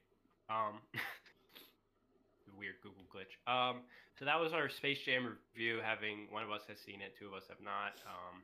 Um, 0.50 0.82
weird 2.58 2.76
Google 2.84 3.06
glitch. 3.08 3.36
Um, 3.52 3.82
so 4.18 4.26
that 4.26 4.40
was 4.40 4.54
our 4.54 4.70
Space 4.70 5.00
Jam 5.06 5.38
review. 5.56 5.80
Having 5.84 6.28
one 6.32 6.44
of 6.44 6.52
us 6.52 6.64
has 6.68 6.80
seen 6.80 7.02
it, 7.02 7.16
two 7.18 7.28
of 7.28 7.34
us 7.34 7.48
have 7.50 7.62
not. 7.62 7.94
Um, 8.06 8.44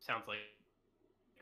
sounds 0.00 0.26
like 0.28 0.38
a 0.38 0.57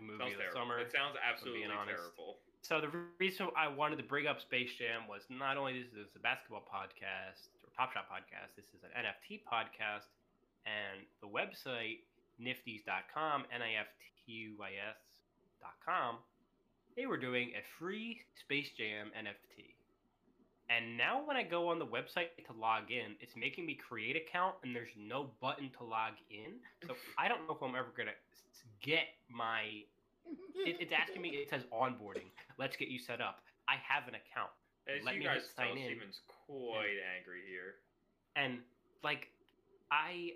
movie 0.03 0.19
Sounds 0.19 0.33
of 0.33 0.38
the 0.38 0.45
terrible. 0.50 0.61
summer. 0.61 0.79
It 0.81 0.91
sounds 0.93 1.17
absolutely 1.21 1.62
terrible. 1.69 2.38
So 2.62 2.81
the 2.81 2.88
reason 3.21 3.49
I 3.55 3.69
wanted 3.69 3.97
to 4.03 4.03
bring 4.03 4.26
up 4.26 4.41
Space 4.41 4.75
Jam 4.75 5.07
was 5.09 5.23
not 5.31 5.57
only 5.57 5.79
this 5.83 5.93
is 5.95 6.09
a 6.17 6.19
basketball 6.19 6.65
podcast 6.67 7.47
or 7.62 7.71
Top 7.76 7.93
Shot 7.95 8.09
podcast, 8.11 8.57
this 8.59 8.67
is 8.75 8.83
an 8.83 8.91
NFT 8.99 9.43
podcast, 9.47 10.11
and 10.67 11.07
the 11.23 11.29
website 11.31 12.00
niftys.com, 12.43 13.45
N-I-F-T-U-I-S.com, 13.55 16.19
they 16.97 17.07
were 17.07 17.17
doing 17.17 17.53
a 17.55 17.62
free 17.79 18.21
Space 18.41 18.71
Jam 18.76 19.12
NFT. 19.17 19.76
And 20.69 20.97
now 20.99 21.23
when 21.25 21.37
I 21.37 21.45
go 21.45 21.69
on 21.69 21.79
the 21.79 21.87
website 21.87 22.35
to 22.47 22.53
log 22.59 22.91
in, 22.91 23.15
it's 23.21 23.37
making 23.37 23.67
me 23.67 23.75
create 23.75 24.17
account 24.17 24.57
and 24.65 24.75
there's 24.75 24.91
no 24.97 25.31
button 25.41 25.71
to 25.79 25.85
log 25.85 26.15
in. 26.31 26.55
So 26.87 26.97
I 27.19 27.29
don't 27.29 27.47
know 27.47 27.55
if 27.55 27.62
I'm 27.62 27.76
ever 27.76 27.93
going 27.97 28.09
to 28.09 28.15
get 28.83 29.06
my 29.28 29.85
it, 30.56 30.76
it's 30.80 30.92
asking 30.92 31.23
me. 31.23 31.30
It 31.30 31.49
says 31.50 31.62
onboarding. 31.73 32.26
Let's 32.59 32.76
get 32.76 32.88
you 32.88 32.99
set 32.99 33.21
up. 33.21 33.40
I 33.68 33.76
have 33.83 34.09
an 34.09 34.14
account, 34.14 34.50
As 34.88 35.04
Let 35.04 35.14
you 35.14 35.21
me 35.21 35.26
guys 35.26 35.42
tell, 35.56 35.66
sign 35.66 35.78
in. 35.78 35.87
Steven's 35.87 36.21
quite 36.47 36.99
angry 37.18 37.42
here. 37.49 37.78
and 38.35 38.59
like, 39.02 39.28
I 39.90 40.35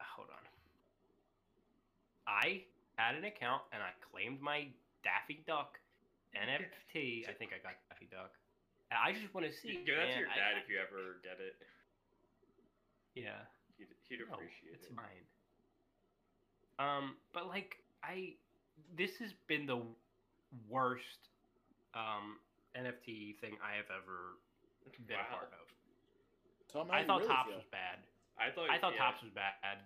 hold 0.00 0.28
on. 0.32 0.44
I 2.28 2.62
had 2.96 3.16
an 3.16 3.24
account 3.24 3.62
and 3.72 3.82
I 3.82 3.92
claimed 4.12 4.40
my 4.40 4.68
Daffy 5.04 5.40
Duck 5.46 5.78
NFT. 6.36 7.28
I 7.28 7.32
think 7.32 7.52
I 7.52 7.60
got 7.64 7.76
Daffy 7.88 8.08
Duck. 8.12 8.32
I 8.92 9.12
just 9.12 9.32
want 9.36 9.44
to 9.44 9.52
see. 9.52 9.84
Give 9.84 9.96
that 10.00 10.12
to 10.12 10.18
your 10.24 10.28
dad 10.32 10.56
I- 10.56 10.60
if 10.64 10.68
you 10.68 10.80
ever 10.80 11.20
get 11.24 11.36
it. 11.40 11.56
Yeah. 13.14 13.44
He'd, 13.76 13.88
he'd 14.08 14.20
No, 14.24 14.34
appreciate 14.36 14.72
it's 14.76 14.84
it. 14.84 14.92
It's 14.92 14.96
mine. 14.96 15.24
Um, 16.78 17.16
but 17.34 17.48
like 17.48 17.76
I, 18.02 18.34
this 18.96 19.16
has 19.18 19.32
been 19.46 19.66
the 19.66 19.82
worst 20.68 21.28
um 21.94 22.38
NFT 22.76 23.38
thing 23.40 23.56
I 23.64 23.76
have 23.76 23.90
ever 23.90 24.38
been 25.06 25.16
a 25.18 25.30
part 25.34 25.50
of. 25.52 25.66
Tell 26.70 26.82
'em 26.82 26.88
how 26.88 26.98
I 26.98 27.04
thought 27.04 27.20
really 27.20 27.28
Topps 27.34 27.48
feel. 27.48 27.56
was 27.56 27.66
bad. 27.72 27.98
I 28.38 28.50
thought. 28.54 28.70
I 28.70 28.78
thought 28.78 28.92
yeah. 28.94 28.98
Topps 29.10 29.22
was 29.22 29.32
bad, 29.32 29.78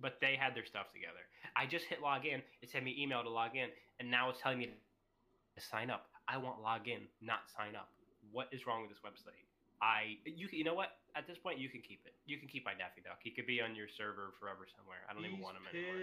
but 0.00 0.18
they 0.20 0.36
had 0.36 0.54
their 0.54 0.64
stuff 0.64 0.90
together. 0.92 1.22
I 1.54 1.66
just 1.66 1.86
hit 1.86 2.00
log 2.00 2.26
in. 2.26 2.42
It 2.62 2.70
sent 2.70 2.84
me 2.84 2.96
email 2.98 3.22
to 3.22 3.30
log 3.30 3.54
in, 3.56 3.68
and 4.00 4.10
now 4.10 4.30
it's 4.30 4.40
telling 4.40 4.58
me 4.58 4.66
to 4.66 5.60
sign 5.62 5.90
up. 5.90 6.06
I 6.26 6.38
want 6.38 6.62
log 6.62 6.88
in, 6.88 7.02
not 7.20 7.50
sign 7.54 7.76
up. 7.76 7.90
What 8.32 8.48
is 8.52 8.66
wrong 8.66 8.82
with 8.82 8.90
this 8.90 9.02
website? 9.04 9.46
I 9.82 10.18
you 10.24 10.48
you 10.52 10.64
know 10.64 10.74
what? 10.74 10.96
At 11.16 11.26
this 11.26 11.38
point, 11.38 11.58
you 11.58 11.68
can 11.68 11.80
keep 11.80 12.04
it. 12.06 12.14
You 12.26 12.38
can 12.38 12.46
keep 12.48 12.64
my 12.64 12.74
Daffy 12.74 13.00
Duck. 13.02 13.18
He 13.24 13.30
could 13.30 13.46
be 13.46 13.60
on 13.60 13.74
your 13.74 13.88
server 13.88 14.32
forever 14.38 14.68
somewhere. 14.76 15.02
I 15.08 15.14
don't 15.14 15.24
even 15.24 15.40
want 15.40 15.56
him 15.56 15.66
anymore. 15.72 15.96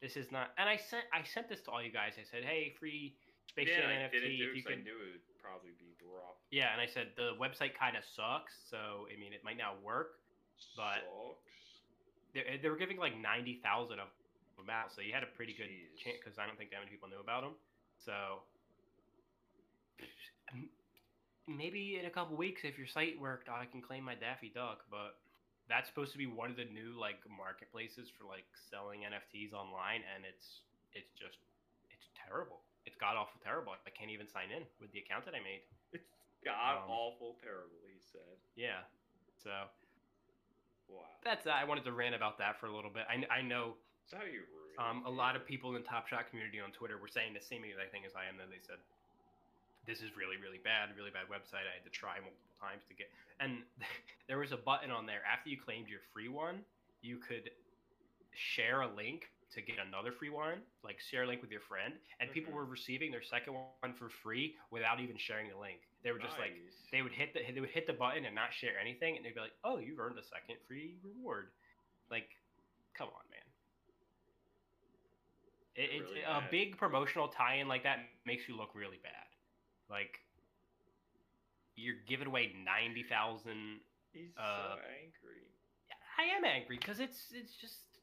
This 0.00 0.16
is 0.16 0.32
not. 0.32 0.54
And 0.58 0.68
I 0.68 0.76
sent 0.76 1.04
I 1.12 1.22
sent 1.22 1.48
this 1.48 1.60
to 1.66 1.70
all 1.70 1.82
you 1.82 1.92
guys. 1.92 2.14
I 2.18 2.24
said, 2.24 2.44
hey, 2.44 2.74
free 2.78 3.14
Space 3.48 3.68
yeah, 3.70 3.80
Jam 3.82 3.90
NFT. 3.90 4.14
if 4.14 4.56
you 4.56 4.62
'cause 4.62 4.72
I 4.72 4.74
can. 4.80 4.84
knew 4.86 4.96
it 4.96 5.20
would 5.26 5.38
probably 5.42 5.74
be 5.78 5.92
dropped. 5.98 6.40
Yeah, 6.50 6.72
and 6.72 6.80
I 6.80 6.86
said 6.86 7.12
the 7.16 7.34
website 7.36 7.74
kind 7.74 7.96
of 7.98 8.04
sucks. 8.06 8.54
So 8.70 9.06
I 9.12 9.18
mean, 9.18 9.32
it 9.34 9.42
might 9.44 9.58
not 9.58 9.82
work. 9.82 10.18
But- 10.76 11.02
Sucks. 11.02 11.42
They, 12.32 12.40
eh, 12.48 12.56
they 12.62 12.68
were 12.70 12.78
giving 12.80 12.96
like 12.96 13.16
ninety 13.18 13.60
thousand 13.62 13.98
of 14.00 14.08
them 14.56 14.70
out, 14.70 14.92
so 14.94 15.02
you 15.02 15.12
had 15.12 15.22
a 15.22 15.30
pretty 15.36 15.52
good 15.52 15.68
chance 15.98 16.16
because 16.22 16.38
I 16.38 16.46
don't 16.46 16.56
think 16.56 16.70
that 16.70 16.78
many 16.80 16.90
people 16.90 17.08
knew 17.10 17.20
about 17.20 17.42
them. 17.42 17.54
So 17.98 18.42
maybe 21.48 21.98
in 22.00 22.06
a 22.06 22.10
couple 22.10 22.36
weeks, 22.36 22.62
if 22.64 22.78
your 22.78 22.86
site 22.86 23.18
worked, 23.20 23.48
I 23.48 23.66
can 23.66 23.82
claim 23.82 24.04
my 24.04 24.14
Daffy 24.14 24.50
Duck. 24.54 24.84
But 24.90 25.18
that's 25.68 25.88
supposed 25.88 26.12
to 26.12 26.18
be 26.18 26.26
one 26.26 26.50
of 26.50 26.56
the 26.56 26.66
new 26.66 26.98
like 26.98 27.20
marketplaces 27.26 28.10
for 28.10 28.24
like 28.28 28.46
selling 28.70 29.02
NFTs 29.06 29.52
online, 29.52 30.02
and 30.14 30.24
it's 30.26 30.62
it's 30.92 31.12
just 31.18 31.38
it's 31.90 32.06
terrible. 32.16 32.60
It's 32.84 32.96
god 32.98 33.14
awful 33.14 33.38
terrible. 33.42 33.72
I 33.74 33.90
can't 33.94 34.10
even 34.10 34.26
sign 34.26 34.50
in 34.50 34.66
with 34.82 34.90
the 34.92 34.98
account 35.00 35.24
that 35.26 35.34
I 35.38 35.42
made. 35.42 35.62
It's 35.94 36.02
god 36.44 36.82
Um, 36.82 36.90
awful 36.90 37.38
terrible. 37.42 37.78
He 37.86 38.00
said. 38.02 38.34
Yeah. 38.58 38.82
So 39.42 39.50
Wow. 40.90 41.06
that's 41.24 41.46
I 41.46 41.64
wanted 41.64 41.84
to 41.88 41.92
rant 41.92 42.14
about 42.14 42.36
that 42.38 42.58
for 42.60 42.66
a 42.66 42.74
little 42.74 42.90
bit. 42.90 43.06
I, 43.08 43.22
I 43.32 43.40
know 43.40 43.78
That's 44.10 44.20
how 44.22 44.26
you 44.28 44.44
ruin. 44.50 44.76
um, 44.76 44.98
a 45.06 45.10
lot 45.10 45.36
of 45.36 45.46
people 45.46 45.70
in 45.74 45.80
the 45.80 45.86
Top 45.88 46.06
Shot 46.06 46.28
community 46.28 46.60
on 46.60 46.70
Twitter 46.72 46.98
were 46.98 47.08
saying 47.08 47.32
the 47.32 47.40
same 47.40 47.64
exact 47.64 47.92
thing 47.94 48.04
as 48.04 48.12
I 48.12 48.28
am. 48.28 48.36
Then 48.36 48.50
they 48.52 48.60
said, 48.60 48.76
"This 49.86 50.02
is 50.02 50.16
really, 50.16 50.36
really 50.36 50.58
bad, 50.58 50.94
really 50.96 51.10
bad 51.10 51.26
website. 51.28 51.66
I 51.70 51.74
had 51.74 51.84
to 51.84 51.90
try 51.90 52.20
multiple 52.20 52.52
times 52.60 52.84
to 52.88 52.94
get." 52.94 53.08
And 53.40 53.64
there 54.28 54.38
was 54.38 54.52
a 54.52 54.56
button 54.56 54.90
on 54.90 55.06
there 55.06 55.24
after 55.24 55.50
you 55.50 55.58
claimed 55.60 55.88
your 55.88 56.00
free 56.12 56.28
one, 56.28 56.64
you 57.00 57.18
could 57.18 57.50
share 58.34 58.82
a 58.82 58.88
link 58.94 59.32
to 59.52 59.62
get 59.62 59.78
another 59.78 60.12
free 60.12 60.30
one, 60.30 60.62
like 60.82 60.98
share 61.00 61.24
a 61.24 61.26
link 61.26 61.42
with 61.42 61.50
your 61.50 61.60
friend, 61.60 62.00
and 62.20 62.30
people 62.32 62.52
Mhm. 62.52 62.56
were 62.56 62.64
receiving 62.66 63.10
their 63.10 63.22
second 63.22 63.54
one 63.54 63.70
for 63.70 64.08
free 64.08 64.56
without 64.70 65.00
even 65.00 65.16
sharing 65.16 65.24
the 65.26 65.32
link. 65.58 65.60
They 65.80 65.88
were 65.90 65.98
just 65.98 66.38
like, 66.38 66.40
they 66.90 67.02
would 67.02 67.12
hit 67.12 67.18
the 67.20 67.30
they 67.36 67.60
would 67.60 67.70
hit 67.70 67.86
the 67.86 67.92
button 67.92 68.24
and 68.24 68.34
not 68.34 68.52
share 68.52 68.78
anything, 68.78 69.16
and 69.16 69.24
they'd 69.24 69.34
be 69.34 69.40
like, 69.40 69.52
"Oh, 69.64 69.78
you've 69.78 69.98
earned 69.98 70.18
a 70.18 70.22
second 70.22 70.58
free 70.66 70.98
reward." 71.02 71.52
Like, 72.10 72.30
come 72.94 73.08
on, 73.08 73.28
man. 73.30 73.52
It, 75.74 75.90
They're 75.96 76.06
it's 76.06 76.12
a 76.26 76.40
big 76.50 76.76
promotional 76.78 77.28
tie-in 77.28 77.68
like 77.68 77.82
that 77.84 78.00
makes 78.24 78.48
you 78.48 78.56
look 78.56 78.74
really 78.74 78.98
bad. 78.98 79.31
Like, 79.92 80.24
you're 81.76 82.00
giving 82.08 82.26
away 82.26 82.52
ninety 82.64 83.04
thousand. 83.04 83.84
He's 84.12 84.32
uh, 84.40 84.76
so 84.76 84.80
angry. 85.04 85.44
I 86.18 86.24
am 86.36 86.44
angry 86.44 86.78
because 86.78 87.00
it's 87.00 87.32
it's 87.32 87.54
just 87.54 88.00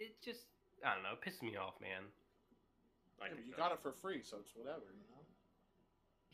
it 0.00 0.20
just 0.22 0.46
I 0.84 0.94
don't 0.94 1.02
know, 1.02 1.14
it 1.14 1.22
pisses 1.22 1.42
me 1.42 1.56
off, 1.56 1.80
man. 1.80 2.10
I 3.22 3.28
Yeah, 3.28 3.34
you 3.46 3.54
got 3.54 3.70
it. 3.70 3.74
it 3.74 3.82
for 3.82 3.92
free, 3.92 4.22
so 4.22 4.38
it's 4.38 4.54
whatever, 4.54 4.86
you 4.94 5.06
know. 5.10 5.22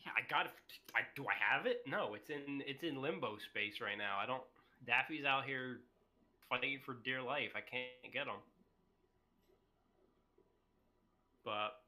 Yeah, 0.05 0.11
I 0.17 0.21
got 0.29 0.45
it. 0.45 0.53
I 0.95 1.01
do 1.15 1.25
I 1.27 1.33
have 1.37 1.65
it? 1.65 1.81
No, 1.87 2.13
it's 2.13 2.29
in 2.29 2.61
it's 2.65 2.83
in 2.83 3.01
limbo 3.01 3.37
space 3.37 3.81
right 3.81 3.97
now. 3.97 4.17
I 4.21 4.25
don't. 4.25 4.43
Daffy's 4.85 5.25
out 5.25 5.45
here 5.45 5.81
fighting 6.49 6.79
for 6.85 6.93
dear 7.03 7.21
life. 7.21 7.53
I 7.55 7.61
can't 7.61 8.13
get 8.13 8.27
him. 8.27 8.41
But 11.43 11.84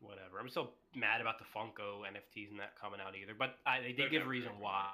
whatever. 0.00 0.38
I'm 0.40 0.48
still 0.48 0.72
mad 0.94 1.20
about 1.20 1.38
the 1.38 1.44
Funko 1.54 2.02
NFTs 2.06 2.50
and 2.50 2.58
that 2.60 2.78
coming 2.80 3.00
out 3.00 3.14
either. 3.14 3.34
But 3.38 3.56
I, 3.66 3.80
they 3.80 3.92
They're 3.92 4.08
did 4.08 4.22
give 4.22 4.26
a 4.26 4.28
reason 4.28 4.52
why. 4.58 4.90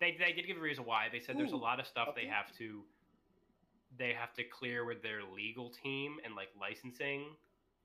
They 0.00 0.16
they 0.18 0.32
did 0.32 0.46
give 0.46 0.56
a 0.56 0.60
reason 0.60 0.84
why. 0.84 1.08
They 1.10 1.20
said 1.20 1.36
there's 1.38 1.52
a 1.52 1.56
lot 1.56 1.80
of 1.80 1.86
stuff 1.86 2.14
they 2.14 2.26
have 2.26 2.52
to 2.58 2.82
they 3.98 4.12
have 4.12 4.32
to 4.34 4.44
clear 4.44 4.84
with 4.84 5.02
their 5.02 5.22
legal 5.22 5.70
team 5.70 6.16
and 6.24 6.34
like 6.34 6.48
licensing 6.58 7.36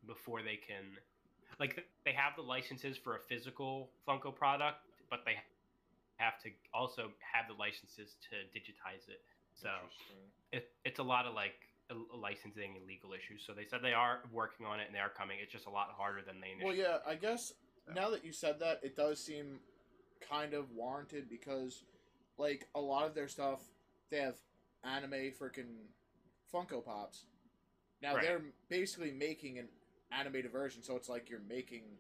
before 0.05 0.41
they 0.41 0.55
can 0.55 0.95
like 1.59 1.83
they 2.05 2.13
have 2.13 2.35
the 2.35 2.41
licenses 2.41 2.97
for 2.97 3.15
a 3.15 3.19
physical 3.27 3.89
Funko 4.07 4.33
product, 4.33 4.77
but 5.09 5.21
they 5.25 5.33
have 5.33 6.39
to 6.43 6.49
also 6.73 7.11
have 7.21 7.47
the 7.47 7.53
licenses 7.57 8.15
to 8.29 8.35
digitize 8.55 9.07
it. 9.09 9.21
So 9.53 9.69
it, 10.51 10.69
it's 10.85 10.99
a 10.99 11.03
lot 11.03 11.25
of 11.25 11.33
like 11.33 11.55
a- 11.57 11.66
licensing 12.13 12.75
and 12.75 12.85
legal 12.85 13.13
issues. 13.13 13.43
So 13.45 13.53
they 13.53 13.65
said 13.65 13.79
they 13.81 13.93
are 13.93 14.19
working 14.31 14.65
on 14.65 14.79
it 14.79 14.87
and 14.87 14.95
they 14.95 14.99
are 14.99 15.09
coming. 15.09 15.37
It's 15.41 15.51
just 15.51 15.67
a 15.67 15.69
lot 15.69 15.89
harder 15.97 16.21
than 16.25 16.39
they 16.41 16.53
Well, 16.63 16.73
initially. 16.73 16.79
yeah, 16.91 16.99
I 17.05 17.15
guess 17.15 17.53
So. 17.87 17.93
now 17.93 18.09
that 18.09 18.25
you 18.25 18.33
said 18.33 18.59
that, 18.59 18.79
it 18.83 18.95
does 18.95 19.23
seem 19.23 19.59
kind 20.19 20.53
of 20.53 20.71
warranted 20.71 21.29
because, 21.29 21.83
like, 22.37 22.67
a 22.75 22.81
lot 22.81 23.05
of 23.05 23.13
their 23.15 23.27
stuff, 23.27 23.61
they 24.09 24.17
have 24.17 24.35
anime 24.83 25.31
freaking 25.31 25.87
Funko 26.53 26.83
Pops. 26.83 27.25
Now 28.01 28.15
Right. 28.15 28.23
they're 28.23 28.41
basically 28.69 29.11
making 29.11 29.57
an 29.59 29.69
animated 30.11 30.51
version, 30.51 30.83
so 30.83 30.95
it's 30.95 31.09
like 31.09 31.29
you're 31.29 31.39
making 31.39 31.97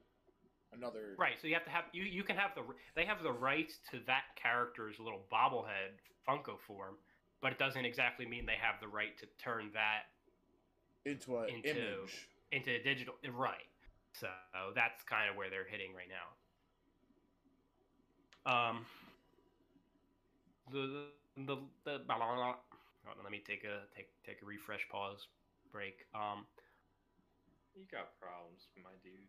another. 0.73 1.15
Right. 1.17 1.39
So 1.41 1.47
you 1.47 1.53
have 1.55 1.63
to 1.65 1.69
have 1.71 1.85
you 1.91 2.03
you 2.03 2.23
can 2.23 2.35
have 2.37 2.53
the 2.55 2.63
they 2.95 3.05
have 3.05 3.23
the 3.23 3.31
rights 3.31 3.79
to 3.91 3.99
that 4.05 4.23
character's 4.35 4.99
little 4.99 5.25
bobblehead 5.31 5.97
Funko 6.27 6.59
form, 6.59 6.97
but 7.41 7.51
it 7.51 7.59
doesn't 7.59 7.85
exactly 7.85 8.25
mean 8.25 8.45
they 8.45 8.57
have 8.59 8.79
the 8.81 8.87
right 8.87 9.17
to 9.19 9.25
turn 9.37 9.71
that 9.73 10.03
Into 11.05 11.37
an 11.37 11.49
Into- 11.49 11.69
image. 12.01 12.27
into 12.51 12.71
a 12.71 12.81
digital 12.83 13.15
right 13.33 13.67
so 14.13 14.27
that's 14.73 15.03
kind 15.03 15.29
of 15.29 15.35
where 15.35 15.49
they're 15.49 15.67
hitting 15.69 15.93
right 15.93 16.09
now 16.09 16.27
um 18.51 18.85
the 20.71 21.05
the 21.37 21.55
the 21.85 21.99
blah, 22.07 22.17
blah, 22.17 22.35
blah. 22.35 22.55
Hold 23.05 23.17
on, 23.19 23.23
let 23.23 23.31
me 23.31 23.41
take 23.45 23.63
a 23.63 23.81
take 23.95 24.07
take 24.25 24.41
a 24.41 24.45
refresh 24.45 24.87
pause 24.89 25.27
break 25.71 26.05
um 26.15 26.45
You 27.75 27.83
got 27.91 28.17
problems, 28.19 28.67
my 28.83 28.91
dude. 29.03 29.27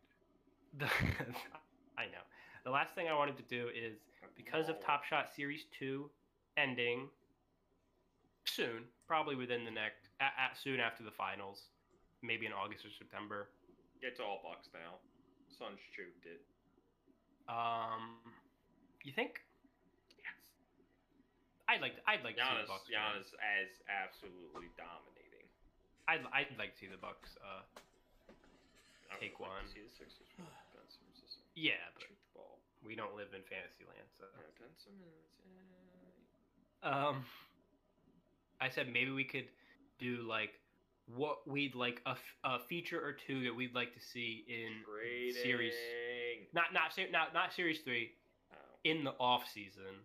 the, 0.78 0.86
i 1.98 2.04
know 2.06 2.22
the 2.64 2.70
last 2.70 2.94
thing 2.94 3.08
i 3.08 3.14
wanted 3.14 3.36
to 3.36 3.42
do 3.44 3.68
is 3.68 3.98
because 4.36 4.68
of 4.68 4.80
top 4.80 5.04
shot 5.04 5.28
series 5.34 5.64
2 5.78 6.10
ending 6.56 7.08
soon 8.54 8.84
probably 9.06 9.34
within 9.36 9.64
the 9.64 9.70
next 9.70 10.08
at, 10.20 10.32
at 10.38 10.56
soon 10.56 10.80
after 10.80 11.02
the 11.04 11.10
finals 11.12 11.68
maybe 12.22 12.46
in 12.46 12.52
august 12.52 12.84
or 12.84 12.90
september 12.96 13.48
It's 14.02 14.20
all 14.20 14.40
bucks 14.42 14.68
now. 14.72 14.98
Sun's 15.58 15.82
choked 15.90 16.22
it. 16.26 16.38
Um, 17.50 18.22
you 19.02 19.10
think? 19.10 19.42
Yes. 20.14 20.38
I'd 21.66 21.82
like 21.82 21.98
to, 21.98 22.02
I'd 22.06 22.22
like 22.22 22.38
to 22.38 22.46
see 22.46 22.62
the 22.62 22.70
Bucks. 22.70 22.86
win. 22.86 23.26
As 23.42 23.70
absolutely 23.90 24.70
dominating. 24.78 25.46
I'd 26.06 26.22
I'd 26.30 26.54
like 26.62 26.76
to 26.76 26.78
see 26.78 26.86
the 26.86 27.00
Bucks. 27.00 27.34
Uh, 27.42 27.66
Take 29.18 29.40
like 29.42 29.50
one. 29.50 29.66
See 29.66 29.82
the 29.82 29.90
Sixers 29.90 30.30
win. 30.38 30.46
Ben 30.46 30.86
Simmons 30.86 31.18
is 31.26 31.42
yeah, 31.58 31.82
but 31.98 32.06
the 32.06 32.14
ball. 32.38 32.62
we 32.86 32.94
don't 32.94 33.18
live 33.18 33.34
in 33.34 33.42
fantasy 33.50 33.82
land, 33.88 34.06
so. 34.14 34.30
Yeah, 34.38 34.46
Ben 34.62 34.70
Simmons. 34.78 35.26
Um, 36.86 37.26
I 38.60 38.68
said 38.68 38.92
maybe 38.92 39.10
we 39.10 39.24
could 39.24 39.46
do 39.98 40.26
like 40.28 40.58
what 41.06 41.46
we'd 41.46 41.74
like 41.74 42.02
a, 42.06 42.10
f- 42.10 42.36
a 42.44 42.58
feature 42.68 43.00
or 43.00 43.12
two 43.12 43.44
that 43.44 43.54
we'd 43.54 43.74
like 43.74 43.94
to 43.94 44.00
see 44.00 44.44
in 44.48 44.84
Trading. 44.84 45.34
series, 45.42 45.74
not 46.52 46.72
not 46.72 46.92
not 47.12 47.34
not 47.34 47.52
series 47.52 47.80
three, 47.80 48.12
Oh. 48.52 48.56
in 48.84 49.04
the 49.04 49.12
off 49.20 49.44
season 49.52 50.04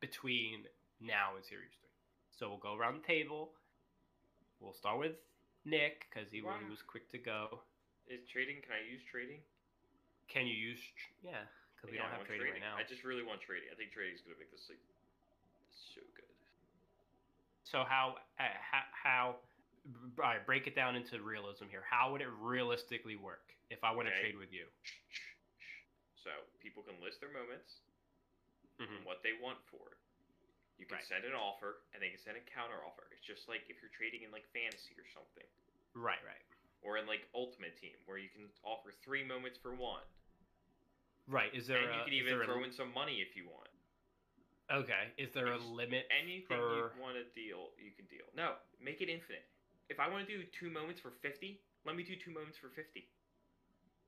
between 0.00 0.64
now 1.00 1.34
and 1.36 1.44
series 1.44 1.74
three. 1.80 1.90
So 2.38 2.48
we'll 2.48 2.58
go 2.62 2.74
around 2.76 3.02
the 3.02 3.06
table. 3.06 3.50
We'll 4.60 4.72
start 4.74 4.98
with 4.98 5.16
Nick 5.64 6.06
because 6.08 6.30
he, 6.30 6.42
Wow. 6.42 6.58
was 6.70 6.80
quick 6.82 7.10
to 7.10 7.18
go. 7.18 7.60
Is 8.08 8.22
trading? 8.30 8.62
Can 8.62 8.72
I 8.72 8.82
use 8.86 9.02
trading? 9.10 9.40
Can 10.28 10.46
you 10.46 10.54
use? 10.54 10.78
tr- 10.78 11.26
Yeah, 11.26 11.42
because 11.74 11.90
we 11.90 11.96
Yeah, 11.98 12.02
don't 12.06 12.10
have 12.14 12.20
want 12.22 12.28
trading, 12.30 12.52
right 12.54 12.60
now. 12.62 12.76
I 12.78 12.84
just 12.84 13.02
really 13.04 13.22
want 13.26 13.40
trading. 13.42 13.68
I 13.72 13.74
think 13.74 13.90
trading 13.92 14.14
is 14.14 14.22
gonna 14.22 14.38
make 14.38 14.50
this 14.50 14.66
like 14.70 14.78
so 15.74 16.00
good. 16.14 16.35
So 17.66 17.82
how 17.82 18.14
uh, 18.38 18.42
how 18.62 18.82
how? 18.94 19.24
All 20.18 20.24
right, 20.24 20.44
break 20.46 20.66
it 20.66 20.74
down 20.74 20.94
into 20.96 21.22
realism 21.22 21.66
here. 21.70 21.82
How 21.88 22.10
would 22.12 22.20
it 22.20 22.30
realistically 22.40 23.16
work 23.16 23.54
if 23.70 23.82
I 23.82 23.90
want 23.90 24.06
to 24.08 24.14
Okay. 24.14 24.20
trade 24.30 24.38
with 24.38 24.52
you? 24.52 24.66
So 26.14 26.30
people 26.58 26.82
can 26.82 26.98
list 27.02 27.20
their 27.20 27.30
moments 27.30 27.82
Mhm. 28.78 28.96
and 28.98 29.04
what 29.06 29.22
they 29.22 29.32
want 29.32 29.58
for 29.70 29.92
it. 29.94 29.98
You 30.78 30.86
can 30.86 30.98
Right. 30.98 31.06
send 31.06 31.24
an 31.24 31.32
offer, 31.34 31.82
and 31.94 32.02
they 32.02 32.10
can 32.10 32.18
send 32.18 32.36
a 32.36 32.40
counter 32.40 32.84
offer. 32.84 33.08
It's 33.12 33.24
just 33.26 33.48
like 33.48 33.62
if 33.70 33.80
you're 33.80 33.90
trading 33.90 34.22
in 34.22 34.30
like 34.30 34.46
fantasy 34.52 34.94
or 34.98 35.06
something, 35.14 35.46
Right, 35.94 36.22
right, 36.24 36.44
or 36.82 36.98
in 36.98 37.06
like 37.06 37.28
Ultimate 37.34 37.76
Team, 37.76 37.96
where 38.04 38.18
you 38.18 38.28
can 38.28 38.50
offer 38.62 38.92
three 39.02 39.24
moments 39.24 39.58
for 39.58 39.74
one, 39.74 40.04
right. 41.26 41.54
Is 41.54 41.66
there 41.66 41.78
and 41.82 41.92
a, 41.92 41.98
you 41.98 42.04
can 42.04 42.12
even 42.12 42.34
there 42.34 42.42
a- 42.42 42.46
throw 42.46 42.64
in 42.64 42.72
some 42.72 42.92
money 42.92 43.20
if 43.20 43.36
you 43.36 43.46
want. 43.48 43.68
Okay? 44.72 45.12
Is 45.18 45.32
there 45.32 45.52
a 45.52 45.58
limit? 45.58 46.06
Anything 46.10 46.46
for- 46.58 46.90
you 46.94 47.02
want 47.02 47.16
to 47.16 47.24
deal, 47.34 47.70
you 47.78 47.92
can 47.92 48.06
deal. 48.06 48.26
No, 48.34 48.54
make 48.80 49.00
it 49.00 49.08
infinite. 49.08 49.44
If 49.88 50.00
I 50.00 50.08
want 50.08 50.26
to 50.26 50.30
do 50.30 50.42
two 50.58 50.70
moments 50.70 51.00
for 51.00 51.10
fifty, 51.22 51.60
let 51.84 51.94
me 51.94 52.02
do 52.02 52.16
two 52.16 52.32
moments 52.32 52.58
for 52.58 52.68
fifty. 52.70 53.06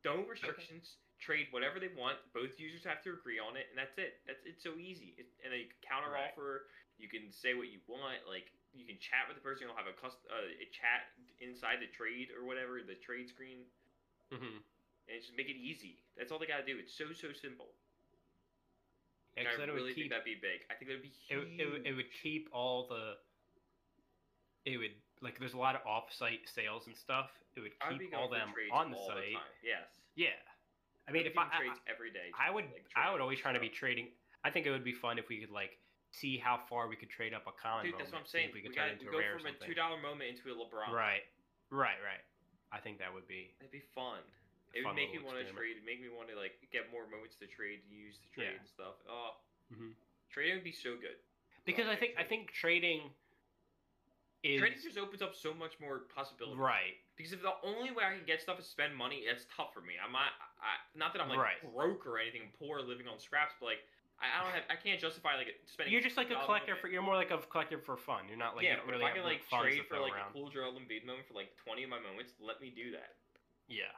No 0.05 0.23
restrictions. 0.27 0.97
Trade 1.19 1.51
whatever 1.51 1.79
they 1.83 1.91
want. 1.99 2.19
Both 2.33 2.59
users 2.59 2.85
have 2.87 3.03
to 3.03 3.11
agree 3.13 3.39
on 3.43 3.57
it, 3.59 3.67
and 3.71 3.79
that's 3.79 3.99
it. 3.99 4.23
That's 4.27 4.43
it's 4.47 4.63
so 4.63 4.79
easy. 4.79 5.15
It, 5.19 5.27
and 5.43 5.53
a 5.55 5.67
counter 5.83 6.11
Right. 6.15 6.31
offer. 6.31 6.67
You 6.99 7.09
can 7.09 7.31
say 7.31 7.55
what 7.55 7.69
you 7.71 7.79
want. 7.87 8.23
Like 8.27 8.51
you 8.75 8.87
can 8.87 8.99
chat 8.99 9.27
with 9.27 9.35
the 9.35 9.43
person. 9.43 9.67
You'll 9.67 9.77
have 9.79 9.91
a 9.91 9.95
cust- 9.99 10.27
uh, 10.31 10.47
a 10.47 10.67
chat 10.71 11.11
inside 11.43 11.79
the 11.83 11.91
trade 11.91 12.31
or 12.31 12.47
whatever 12.47 12.83
the 12.83 12.95
trade 12.95 13.29
screen, 13.29 13.67
Mm-hmm. 14.31 14.59
and 15.11 15.15
just 15.21 15.35
make 15.37 15.49
it 15.49 15.57
easy. 15.59 15.99
That's 16.17 16.31
all 16.31 16.39
they 16.39 16.47
gotta 16.47 16.67
do. 16.67 16.79
It's 16.79 16.95
so 16.95 17.11
so 17.13 17.33
simple. 17.33 17.75
Yeah, 19.37 19.45
I 19.51 19.55
it 19.55 19.59
really 19.69 19.73
would 19.83 19.85
think 19.95 19.97
keep 19.97 20.11
that'd 20.11 20.25
be 20.25 20.35
big. 20.41 20.65
I 20.71 20.75
think 20.75 20.89
that'd 20.91 21.03
be 21.03 21.09
it, 21.09 21.15
huge. 21.29 21.59
would- 21.61 21.87
it, 21.87 21.91
it 21.91 21.95
would 21.95 22.11
keep 22.23 22.49
all 22.53 22.87
the 22.89 23.15
it 24.65 24.77
would 24.79 24.95
like 25.23 25.39
there's 25.39 25.55
a 25.55 25.59
lot 25.59 25.75
of 25.75 25.83
off-site 25.87 26.47
sales 26.47 26.87
and 26.87 26.95
stuff 26.97 27.31
it 27.57 27.61
would 27.61 27.73
keep 27.99 28.15
all 28.15 28.29
them 28.29 28.51
on 28.73 28.91
the 28.91 28.99
site 28.99 29.35
time. 29.35 29.51
Yes. 29.65 29.89
yeah 30.15 30.39
i 31.09 31.11
mean 31.11 31.27
if 31.27 31.35
I, 31.39 31.43
doing 31.43 31.51
I 31.53 31.59
trades 31.59 31.81
every 31.91 32.11
day. 32.13 32.31
I 32.39 32.51
would 32.53 32.67
like, 32.71 32.87
i 32.95 33.11
would 33.11 33.21
always 33.21 33.39
try 33.41 33.53
to 33.53 33.59
be 33.59 33.69
trading 33.69 34.09
i 34.45 34.51
think 34.51 34.67
it 34.67 34.71
would 34.71 34.85
be 34.85 34.93
fun 34.93 35.19
if 35.19 35.29
we 35.29 35.39
could 35.41 35.51
like 35.51 35.79
see 36.13 36.39
how 36.39 36.61
far 36.69 36.87
we 36.89 36.95
could 36.97 37.11
trade 37.11 37.35
up 37.35 37.47
a 37.49 37.55
common 37.57 37.87
Dude, 37.87 37.95
that's 37.99 38.13
what 38.13 38.21
I'm 38.23 38.27
saying. 38.31 38.49
if 38.51 38.55
we 38.55 38.61
We, 38.63 38.69
could 38.69 38.77
turn 38.77 38.89
got 38.89 38.95
it 38.95 39.03
into 39.03 39.11
we 39.17 39.23
go 39.23 39.39
from 39.39 39.47
a 39.51 39.55
two 39.67 39.75
dollar 39.75 39.99
moment 40.01 40.31
into 40.39 40.51
a 40.51 40.57
LeBron. 40.57 40.93
right 40.95 41.25
right 41.71 41.99
right 42.05 42.23
i 42.71 42.79
think 42.79 42.99
that 42.99 43.13
would 43.13 43.27
be 43.27 43.55
That'd 43.59 43.73
be 43.73 43.83
fun. 43.95 44.21
It 44.75 44.85
would 44.85 44.95
make 44.95 45.13
me 45.13 45.19
want 45.19 45.39
to 45.39 45.45
trade. 45.53 45.77
Make 45.85 46.01
me 46.01 46.09
want 46.09 46.29
to 46.29 46.37
like 46.37 46.61
get 46.73 46.93
more 46.93 47.09
moments 47.09 47.37
to 47.41 47.47
trade, 47.47 47.81
use 47.89 48.19
to 48.19 48.29
trade 48.29 48.53
Yeah. 48.53 48.59
and 48.61 48.69
stuff. 48.69 48.95
Oh, 49.09 49.37
Mhm. 49.73 49.95
trading 50.31 50.55
would 50.57 50.65
be 50.65 50.73
so 50.73 50.97
good. 50.97 51.17
because 51.65 51.87
I 51.89 51.97
think 51.97 52.17
I 52.17 52.25
think 52.25 52.51
trading 52.53 53.13
is 54.43 54.61
Trading 54.61 54.79
just 54.81 54.97
opens 54.97 55.21
up 55.21 55.35
so 55.35 55.53
much 55.53 55.79
more 55.81 56.07
possibilities. 56.15 56.57
right. 56.59 56.97
Because 57.17 57.33
if 57.33 57.43
the 57.43 57.57
only 57.65 57.91
way 57.91 58.05
I 58.05 58.15
can 58.15 58.25
get 58.25 58.41
stuff 58.41 58.59
is 58.61 58.67
spend 58.67 58.95
money, 58.95 59.27
that's 59.27 59.45
tough 59.51 59.75
for 59.75 59.81
me. 59.83 59.99
I'm 59.99 60.13
not, 60.13 60.31
I, 60.63 60.79
not 60.95 61.13
that 61.13 61.21
I'm 61.21 61.29
like 61.29 61.39
Right. 61.43 61.61
broke 61.75 62.07
or 62.07 62.19
anything, 62.19 62.53
poor, 62.57 62.81
living 62.81 63.09
on 63.09 63.19
scraps, 63.19 63.55
but 63.59 63.67
like 63.67 63.85
I, 64.21 64.39
I 64.39 64.45
don't 64.45 64.55
have, 64.55 64.65
I 64.71 64.77
can't 64.77 65.01
justify 65.01 65.37
like 65.37 65.61
spending. 65.67 65.93
You're 65.93 66.03
just 66.03 66.17
like 66.17 66.31
a 66.31 66.39
collector 66.47 66.77
for. 66.77 66.89
You're 66.89 67.03
more 67.03 67.17
like 67.17 67.31
a 67.31 67.39
collector 67.39 67.79
for 67.79 67.97
fun. 67.97 68.29
You're 68.29 68.39
not 68.39 68.55
like 68.57 68.65
yeah, 68.65 68.77
you 68.77 68.83
but 68.87 68.93
really 68.93 69.05
if 69.05 69.11
I 69.11 69.15
can 69.15 69.25
like 69.25 69.43
trade 69.49 69.87
for 69.87 69.99
like 69.99 70.15
around. 70.15 70.31
a 70.31 70.33
cool 70.33 70.51
Joel 70.51 70.75
Embiid 70.79 71.05
moment 71.05 71.27
for 71.27 71.35
like 71.35 71.55
20 71.57 71.85
of 71.85 71.91
my 71.91 72.01
moments, 72.01 72.33
let 72.41 72.61
me 72.61 72.71
do 72.71 72.93
that. 72.93 73.17
Yeah. 73.67 73.91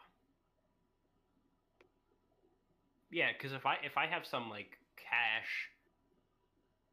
Yeah, 3.10 3.32
because 3.32 3.52
if 3.52 3.66
I 3.66 3.76
if 3.82 3.96
I 3.98 4.06
have 4.06 4.24
some 4.26 4.48
like 4.50 4.78
cash, 4.96 5.70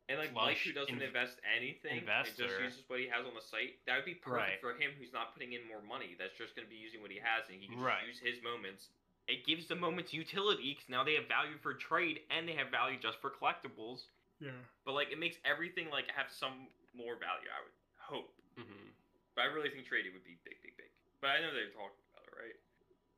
And 0.10 0.18
like 0.18 0.32
Flush 0.34 0.58
Mike, 0.58 0.58
who 0.66 0.74
doesn't 0.74 0.98
inv- 0.98 1.08
invest 1.14 1.38
anything, 1.46 2.08
and 2.08 2.26
just 2.36 2.60
uses 2.60 2.84
what 2.88 3.00
he 3.00 3.08
has 3.08 3.26
on 3.26 3.36
the 3.36 3.42
site, 3.42 3.78
that 3.86 3.96
would 3.98 4.06
be 4.06 4.16
perfect 4.16 4.58
Right. 4.58 4.62
for 4.62 4.74
him, 4.74 4.92
who's 4.98 5.14
not 5.14 5.34
putting 5.34 5.54
in 5.54 5.68
more 5.68 5.82
money. 5.82 6.16
That's 6.18 6.34
just 6.38 6.56
going 6.56 6.66
to 6.66 6.72
be 6.72 6.80
using 6.80 7.02
what 7.02 7.12
he 7.12 7.20
has, 7.20 7.46
and 7.50 7.62
he 7.62 7.68
can 7.68 7.80
Right. 7.80 8.02
just 8.08 8.24
use 8.24 8.36
his 8.36 8.44
moments. 8.44 8.90
It 9.28 9.46
gives 9.46 9.68
the 9.68 9.76
moments 9.76 10.14
utility 10.14 10.74
because 10.74 10.88
now 10.90 11.04
they 11.04 11.16
have 11.16 11.28
value 11.28 11.58
for 11.60 11.74
trade 11.76 12.24
and 12.32 12.48
they 12.48 12.54
have 12.56 12.72
value 12.72 12.98
just 12.98 13.20
for 13.20 13.30
collectibles. 13.30 14.08
yeah. 14.40 14.56
But 14.86 14.94
like, 14.94 15.12
it 15.12 15.20
makes 15.20 15.36
everything 15.44 15.90
like 15.92 16.08
have 16.16 16.32
some 16.32 16.72
more 16.96 17.20
value. 17.20 17.52
I 17.52 17.60
would 17.62 17.76
hope, 18.00 18.32
hmm 18.56 18.88
but 19.36 19.42
I 19.44 19.46
really 19.52 19.70
think 19.70 19.86
trading 19.86 20.14
would 20.14 20.24
be 20.24 20.40
big, 20.48 20.58
big, 20.64 20.74
big. 20.78 20.90
But 21.22 21.30
I 21.36 21.42
know 21.42 21.52
they're 21.54 21.70
talking 21.70 22.02
about 22.16 22.26
it, 22.26 22.34
right? 22.40 22.58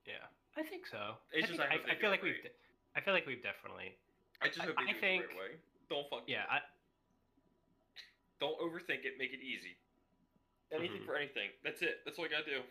Yeah, 0.05 0.25
I 0.57 0.63
think 0.63 0.87
so. 0.87 1.15
It's 1.31 1.45
I, 1.45 1.47
just 1.47 1.59
think, 1.61 1.71
I 1.71 1.91
I, 1.91 1.93
I 1.93 1.95
feel 1.95 2.09
it 2.09 2.17
like 2.17 2.23
we've. 2.23 2.33
right. 2.33 2.43
de- 2.43 2.68
I 2.95 3.01
feel 3.01 3.13
like 3.13 3.25
we've 3.25 3.43
definitely. 3.43 3.95
I 4.41 4.47
just 4.47 4.59
I- 4.61 4.65
hope 4.65 4.75
they 4.77 4.83
I 4.83 4.85
do 4.91 4.97
it 4.97 5.01
think- 5.01 5.21
the 5.23 5.27
right 5.29 5.37
way. 5.37 5.57
Don't 5.89 6.09
fuck. 6.09 6.23
Yeah, 6.27 6.45
I, 6.49 6.61
Don't 8.39 8.57
overthink 8.59 9.03
it. 9.03 9.17
Make 9.17 9.33
it 9.33 9.41
easy. 9.41 9.75
Anything 10.71 11.01
Mhm. 11.01 11.05
for 11.05 11.15
anything. 11.17 11.49
That's 11.61 11.81
it. 11.81 12.05
That's 12.05 12.17
all 12.17 12.25
I 12.25 12.29
gotta 12.29 12.45
do. 12.45 12.63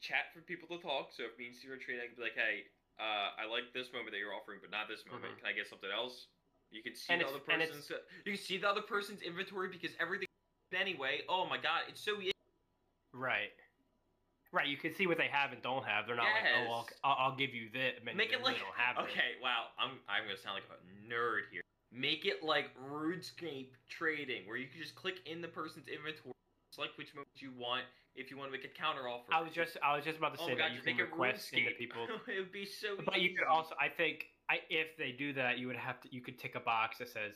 Chat 0.00 0.32
for 0.32 0.40
people 0.40 0.68
to 0.76 0.82
talk. 0.82 1.12
So 1.12 1.24
if 1.24 1.36
me 1.36 1.46
and 1.48 1.54
Steve 1.54 1.72
are 1.72 1.76
trading, 1.76 2.04
I 2.04 2.06
can 2.06 2.14
be 2.16 2.22
like, 2.22 2.34
"Hey, 2.34 2.68
uh, 2.98 3.34
I 3.36 3.44
like 3.44 3.72
this 3.74 3.92
moment 3.92 4.12
that 4.12 4.18
you're 4.18 4.32
offering, 4.32 4.60
but 4.60 4.70
not 4.70 4.88
this 4.88 5.04
moment. 5.04 5.34
Mhm. 5.34 5.38
Can 5.38 5.46
I 5.46 5.52
get 5.52 5.66
something 5.66 5.90
else?" 5.90 6.28
You 6.70 6.82
can 6.82 6.94
see 6.94 7.12
And 7.12 7.20
the 7.22 7.26
other 7.28 7.38
person's. 7.40 7.90
You 7.90 8.32
can 8.32 8.36
see 8.36 8.56
the 8.58 8.68
other 8.68 8.82
person's 8.82 9.20
inventory 9.22 9.68
because 9.68 9.94
everything. 9.96 10.28
Anyway, 10.72 11.24
oh 11.28 11.44
my 11.46 11.58
god, 11.58 11.84
it's 11.88 12.00
so 12.00 12.20
easy. 12.20 12.32
right. 13.12 13.52
Right, 14.52 14.66
you 14.66 14.76
can 14.76 14.94
see 14.94 15.06
what 15.06 15.18
they 15.18 15.28
have 15.30 15.52
and 15.52 15.60
don't 15.62 15.84
have. 15.84 16.06
They're 16.06 16.16
not 16.16 16.24
like, 16.24 16.66
oh, 16.68 16.72
I'll, 16.72 16.88
I'll, 17.04 17.16
I'll 17.30 17.36
give 17.36 17.54
you 17.54 17.68
this. 17.72 17.94
and 17.98 18.16
Make 18.16 18.32
it 18.32 18.42
like 18.42 18.58
don't 18.58 18.76
have 18.76 18.96
it. 19.04 19.10
okay. 19.10 19.36
Wow, 19.42 19.74
I'm 19.78 19.98
I'm 20.08 20.24
gonna 20.24 20.38
sound 20.38 20.60
like 20.62 20.68
a 20.70 20.78
nerd 21.12 21.50
here. 21.50 21.62
Make 21.92 22.26
it 22.26 22.42
like 22.42 22.70
RuneScape 22.76 23.70
trading, 23.88 24.46
where 24.46 24.56
you 24.56 24.68
can 24.68 24.80
just 24.80 24.94
click 24.94 25.16
in 25.26 25.40
the 25.40 25.48
person's 25.48 25.88
inventory, 25.88 26.34
select 26.70 26.98
which 26.98 27.14
moments 27.14 27.40
you 27.40 27.52
want. 27.56 27.84
If 28.16 28.30
you 28.30 28.38
want 28.38 28.50
to 28.50 28.56
make 28.56 28.64
a 28.64 28.72
counter 28.72 29.08
offer, 29.08 29.28
I 29.30 29.42
was 29.42 29.52
just, 29.52 29.76
I 29.84 29.94
was 29.94 30.02
just 30.02 30.16
about 30.16 30.34
to 30.36 30.40
Oh 30.42 30.46
say 30.46 30.54
god, 30.56 30.60
that 30.60 30.70
you 30.70 30.76
just 30.76 30.86
can 30.86 30.96
make 30.96 31.04
it 31.06 31.10
request 31.12 31.52
into 31.52 31.70
people. 31.72 32.06
it 32.28 32.40
would 32.40 32.52
be 32.52 32.64
so 32.64 32.96
But 33.04 33.20
you 33.20 33.36
could 33.36 33.44
also, 33.46 33.74
I 33.78 33.88
think, 33.88 34.28
I 34.48 34.60
if 34.70 34.96
they 34.96 35.12
do 35.12 35.34
that, 35.34 35.58
you 35.58 35.66
would 35.66 35.76
have 35.76 36.00
to, 36.00 36.08
you 36.10 36.22
could 36.22 36.38
tick 36.38 36.54
a 36.54 36.60
box 36.60 36.96
that 36.98 37.08
says 37.08 37.34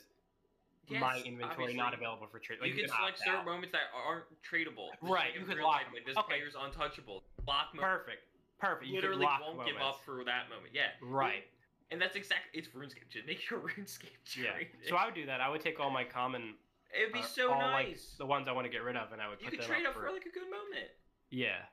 my 0.99 1.17
inventory 1.23 1.71
obviously. 1.71 1.73
not 1.77 1.93
available 1.93 2.27
for 2.27 2.39
trade. 2.39 2.59
Like, 2.61 2.75
you, 2.75 2.83
can 2.83 2.91
opt 2.91 2.99
select 2.99 3.19
certain 3.19 3.39
out. 3.41 3.45
moments 3.45 3.71
that 3.71 3.87
aren't 3.95 4.25
tradable. 4.43 4.89
Right, 5.01 5.31
like 5.31 5.39
you 5.39 5.45
could 5.45 5.57
real 5.57 5.67
lock. 5.67 5.81
Like 5.93 6.05
this 6.05 6.17
Okay. 6.17 6.27
player's 6.27 6.55
untouchable. 6.59 7.23
Lock 7.47 7.73
moment. 7.73 7.81
Perfect, 8.05 8.21
perfect. 8.59 8.87
You 8.89 8.95
Literally 8.95 9.25
won't 9.25 9.57
moments. 9.57 9.71
give 9.71 9.81
up 9.81 10.01
for 10.05 10.23
that 10.25 10.49
moment. 10.49 10.73
Yeah. 10.73 10.91
Right. 11.01 11.45
And 11.91 12.01
that's 12.01 12.15
exactly 12.15 12.57
it's 12.59 12.69
RuneScape. 12.69 13.09
Just 13.11 13.27
make 13.27 13.49
your 13.49 13.59
RuneScape 13.67 14.19
trade. 14.25 14.71
Yeah. 14.81 14.89
So 14.89 14.95
I 14.95 15.05
would 15.05 15.15
do 15.15 15.25
that. 15.27 15.41
I 15.41 15.49
would 15.49 15.61
take 15.61 15.79
all 15.79 15.91
my 15.91 16.03
common, 16.03 16.55
It'd 16.95 17.13
be 17.13 17.19
uh, 17.19 17.23
so 17.23 17.51
all, 17.51 17.59
like, 17.71 17.89
nice. 17.89 18.15
the 18.17 18.25
ones 18.25 18.47
I 18.47 18.51
want 18.53 18.65
to 18.65 18.71
get 18.71 18.83
rid 18.83 18.95
of, 18.95 19.11
and 19.11 19.21
I 19.21 19.27
would 19.29 19.39
you 19.39 19.45
put 19.47 19.59
could 19.59 19.61
them 19.63 19.67
trade 19.69 19.85
up 19.85 19.95
up 19.95 20.01
for 20.01 20.11
like 20.11 20.25
a 20.25 20.31
good 20.31 20.47
moment. 20.49 20.89
Yeah. 21.29 21.67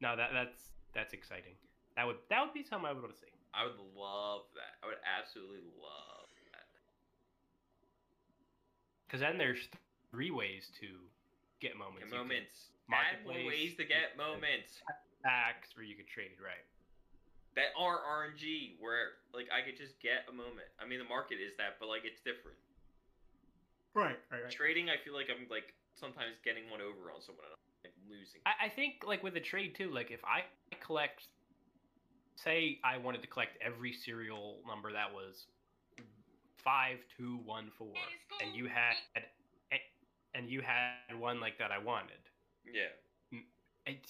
No, 0.00 0.16
that 0.16 0.30
that's 0.32 0.70
that's 0.94 1.12
exciting. 1.14 1.54
That 1.96 2.06
would 2.06 2.16
that 2.30 2.40
would 2.42 2.54
be 2.54 2.62
something 2.62 2.86
I 2.88 2.92
would 2.92 3.02
want 3.02 3.14
to 3.14 3.20
see. 3.20 3.26
I 3.54 3.64
would 3.64 3.78
love 3.94 4.42
that. 4.54 4.78
I 4.82 4.86
would 4.86 4.98
absolutely 5.06 5.62
love. 5.78 6.19
Because 9.10 9.26
then 9.26 9.38
there's 9.38 9.66
three 10.14 10.30
ways 10.30 10.70
to 10.78 10.86
get 11.58 11.74
moments. 11.74 12.06
Get 12.06 12.14
moments. 12.14 12.70
Add 12.86 13.26
more 13.26 13.34
marketplace, 13.34 13.46
ways 13.46 13.74
to 13.74 13.84
get 13.86 14.14
moments 14.14 14.78
Packs, 15.26 15.74
or 15.74 15.82
you 15.82 15.98
could 15.98 16.06
trade. 16.06 16.38
Right. 16.38 16.62
that 17.58 17.74
are 17.74 17.98
RNG, 18.06 18.78
where 18.78 19.18
like 19.34 19.50
I 19.50 19.66
could 19.66 19.74
just 19.74 19.98
get 19.98 20.30
a 20.30 20.32
moment. 20.32 20.70
I 20.78 20.86
mean, 20.86 21.02
the 21.02 21.10
market 21.10 21.42
is 21.42 21.58
that, 21.58 21.82
but 21.82 21.90
like 21.90 22.06
it's 22.06 22.22
different. 22.22 22.56
Right. 23.94 24.18
Right. 24.30 24.46
Trading, 24.46 24.88
I 24.88 24.96
feel 25.02 25.14
like 25.14 25.26
I'm 25.26 25.50
like 25.50 25.74
sometimes 25.98 26.38
getting 26.46 26.70
one 26.70 26.78
over 26.78 27.10
on 27.10 27.18
someone 27.18 27.50
and 27.50 27.58
I'm 27.58 27.66
like, 27.82 27.96
losing. 28.06 28.40
I, 28.46 28.66
I 28.66 28.68
think 28.70 29.02
like 29.02 29.26
with 29.26 29.34
a 29.34 29.42
trade 29.42 29.74
too. 29.74 29.90
Like 29.90 30.10
if 30.14 30.22
I 30.22 30.46
collect, 30.78 31.26
say 32.38 32.78
I 32.86 32.98
wanted 32.98 33.22
to 33.22 33.28
collect 33.28 33.58
every 33.58 33.92
serial 33.92 34.62
number 34.66 34.94
that 34.94 35.10
was 35.10 35.50
five 36.64 36.98
two 37.16 37.38
one 37.44 37.70
four, 37.78 37.94
and 38.42 38.54
you 38.54 38.66
had 38.66 38.94
and 40.34 40.48
you 40.48 40.60
had 40.62 41.18
one 41.18 41.40
like 41.40 41.58
that 41.58 41.70
I 41.72 41.78
wanted. 41.78 42.22
Yeah. 42.64 42.92
it, 43.86 44.06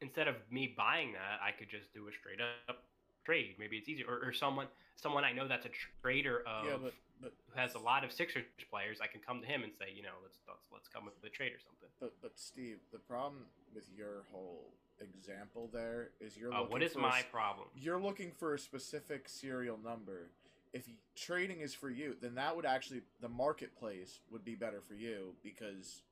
instead 0.00 0.28
of 0.28 0.36
me 0.50 0.74
buying 0.76 1.12
that, 1.12 1.40
I 1.44 1.50
could 1.50 1.68
just 1.68 1.92
do 1.92 2.06
a 2.08 2.12
straight 2.12 2.40
up 2.68 2.84
trade. 3.24 3.56
Maybe 3.58 3.76
it's 3.78 3.88
easier, 3.88 4.06
or, 4.08 4.28
or 4.28 4.32
someone 4.32 4.66
someone 4.96 5.24
I 5.24 5.32
know 5.32 5.48
that's 5.48 5.66
a 5.66 5.70
trader 6.02 6.42
of 6.46 6.66
yeah, 6.66 6.76
but 6.82 6.94
but 7.20 7.32
who 7.48 7.58
has 7.60 7.74
a 7.74 7.78
lot 7.78 8.04
of 8.04 8.12
Sixers 8.12 8.44
players. 8.70 8.98
I 9.02 9.06
can 9.06 9.20
come 9.20 9.40
to 9.40 9.46
him 9.46 9.62
and 9.62 9.72
say, 9.78 9.86
you 9.94 10.02
know, 10.02 10.14
let's 10.22 10.38
let's, 10.48 10.66
let's 10.72 10.88
come 10.88 11.04
with 11.04 11.20
the 11.22 11.28
trade 11.28 11.52
or 11.52 11.58
something. 11.60 11.88
but 12.00 12.12
but 12.22 12.32
Steve, 12.38 12.78
the 12.92 12.98
problem 12.98 13.46
with 13.74 13.84
your 13.96 14.24
whole 14.30 14.70
example 15.00 15.68
there 15.72 16.10
is 16.20 16.36
you're 16.36 16.52
Uh, 16.52 16.58
looking 16.58 16.72
what 16.72 16.82
is 16.82 16.92
for 16.92 16.98
a 17.00 17.02
my 17.02 17.18
s- 17.18 17.24
problem? 17.32 17.66
you're 17.74 18.00
looking 18.00 18.30
for 18.30 18.54
a 18.54 18.58
specific 18.58 19.28
serial 19.28 19.78
number. 19.82 20.30
If 20.74 20.88
trading 21.14 21.60
is 21.60 21.72
for 21.72 21.88
you, 21.88 22.16
then 22.20 22.34
that 22.34 22.54
would 22.56 22.66
actually 22.66 23.02
the 23.20 23.28
marketplace 23.28 24.18
would 24.30 24.44
be 24.44 24.56
better 24.56 24.80
for 24.86 24.94
you 24.94 25.34
because 25.42 26.02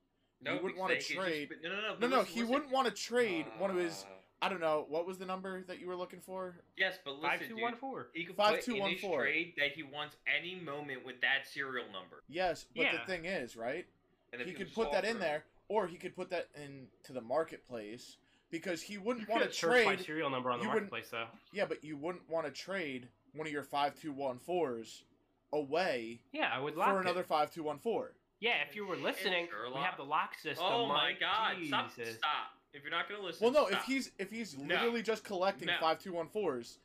No, 0.41 0.55
wouldn't 0.55 0.77
wanna 0.79 0.95
they 0.95 1.01
could 1.01 1.07
just- 1.09 1.19
trade- 1.19 1.49
but 1.49 1.63
no, 1.63 1.69
no, 1.71 1.75
no. 1.75 1.83
no, 1.89 1.97
but 1.99 2.11
no, 2.11 2.19
listen, 2.21 2.33
he 2.35 2.41
listen. 2.41 2.53
wouldn't 2.55 2.71
want 2.71 2.89
to 2.89 2.95
trade 3.03 3.47
one 3.59 3.71
of 3.71 3.77
his. 3.77 4.05
Uh, 4.05 4.09
I 4.41 4.49
don't 4.49 4.61
know 4.61 4.87
what 4.89 5.05
was 5.07 5.19
the 5.19 5.27
number 5.27 5.63
that 5.65 5.79
you 5.81 5.87
were 5.89 5.97
looking 5.97 6.21
for. 6.21 6.57
Yes, 6.77 6.99
but 7.05 7.15
listen, 7.15 7.29
Five 7.31 7.41
two 7.41 7.49
dude, 7.49 7.61
one 7.61 7.77
four. 7.77 8.09
He 8.15 8.25
could 8.25 8.37
Five, 8.37 8.55
put 8.57 8.65
two, 8.65 8.75
in 8.75 8.81
one, 8.81 8.91
his 8.93 9.01
four. 9.01 9.21
trade 9.23 9.55
that 9.57 9.73
he 9.73 9.83
wants 9.83 10.17
any 10.27 10.55
moment 10.57 11.05
with 11.05 11.21
that 11.23 11.47
serial 11.47 11.91
number. 11.93 12.23
Yes, 12.29 12.65
but 12.75 12.83
Yeah. 12.85 12.93
the 12.99 13.05
thing 13.07 13.25
is, 13.25 13.57
right? 13.57 13.87
And 14.33 14.41
then 14.41 14.49
He 14.49 14.55
could 14.55 14.73
put 14.73 14.91
that 14.93 15.05
in 15.05 15.19
there, 15.19 15.45
or 15.69 15.87
he 15.89 15.97
could 15.97 16.15
put 16.17 16.31
that 16.31 16.49
into 16.55 17.13
the 17.13 17.21
marketplace 17.21 18.17
because 18.51 18.83
he 18.83 18.97
wouldn't 18.99 19.29
want 19.29 19.43
to 19.45 19.53
Search 19.53 19.85
my 19.85 19.95
trade. 19.97 20.07
serial 20.07 20.31
number 20.31 20.51
on 20.51 20.59
the 20.61 20.65
marketplace 20.67 21.09
though. 21.11 21.29
Yeah, 21.53 21.67
but 21.67 21.83
you 21.85 21.97
wouldn't 21.97 22.29
want 22.29 22.47
to 22.47 22.53
trade 22.53 23.09
one 23.35 23.47
of 23.47 23.53
your 23.53 23.63
five 23.63 23.95
two 24.01 24.13
one 24.13 24.39
fours 24.39 25.05
away 25.53 26.21
Yeah, 26.33 26.51
I 26.53 26.59
would 26.61 26.77
lock 26.77 26.89
for 26.91 26.99
it. 26.99 27.03
another 27.03 27.23
five 27.25 27.51
two 27.53 27.63
one 27.63 27.79
four. 27.79 28.13
Yeah, 28.41 28.63
if 28.69 28.75
you 28.75 28.87
were 28.87 28.97
listening, 28.97 29.47
we 29.73 29.81
have 29.81 29.97
the 29.97 30.03
lock 30.05 30.35
system. 30.39 30.65
Oh 30.69 30.87
my 30.87 31.11
Mike. 31.11 31.21
god! 31.21 31.57
Stop! 31.67 31.95
Jesus. 31.97 32.17
Stop! 32.17 32.51
If 32.73 32.83
you're 32.83 32.91
not 32.91 33.09
gonna 33.09 33.23
listen, 33.23 33.45
Well, 33.45 33.53
no, 33.53 33.69
stop. 33.69 33.81
if 33.81 33.87
he's 33.87 34.11
if 34.19 34.31
he's 34.31 34.57
No. 34.59 34.75
literally 34.75 35.03
just 35.03 35.25
collecting 35.25 35.67
No. 35.67 35.77
five 35.81 35.99
two 36.01 36.13
one 36.13 36.29
fours, 36.29 36.79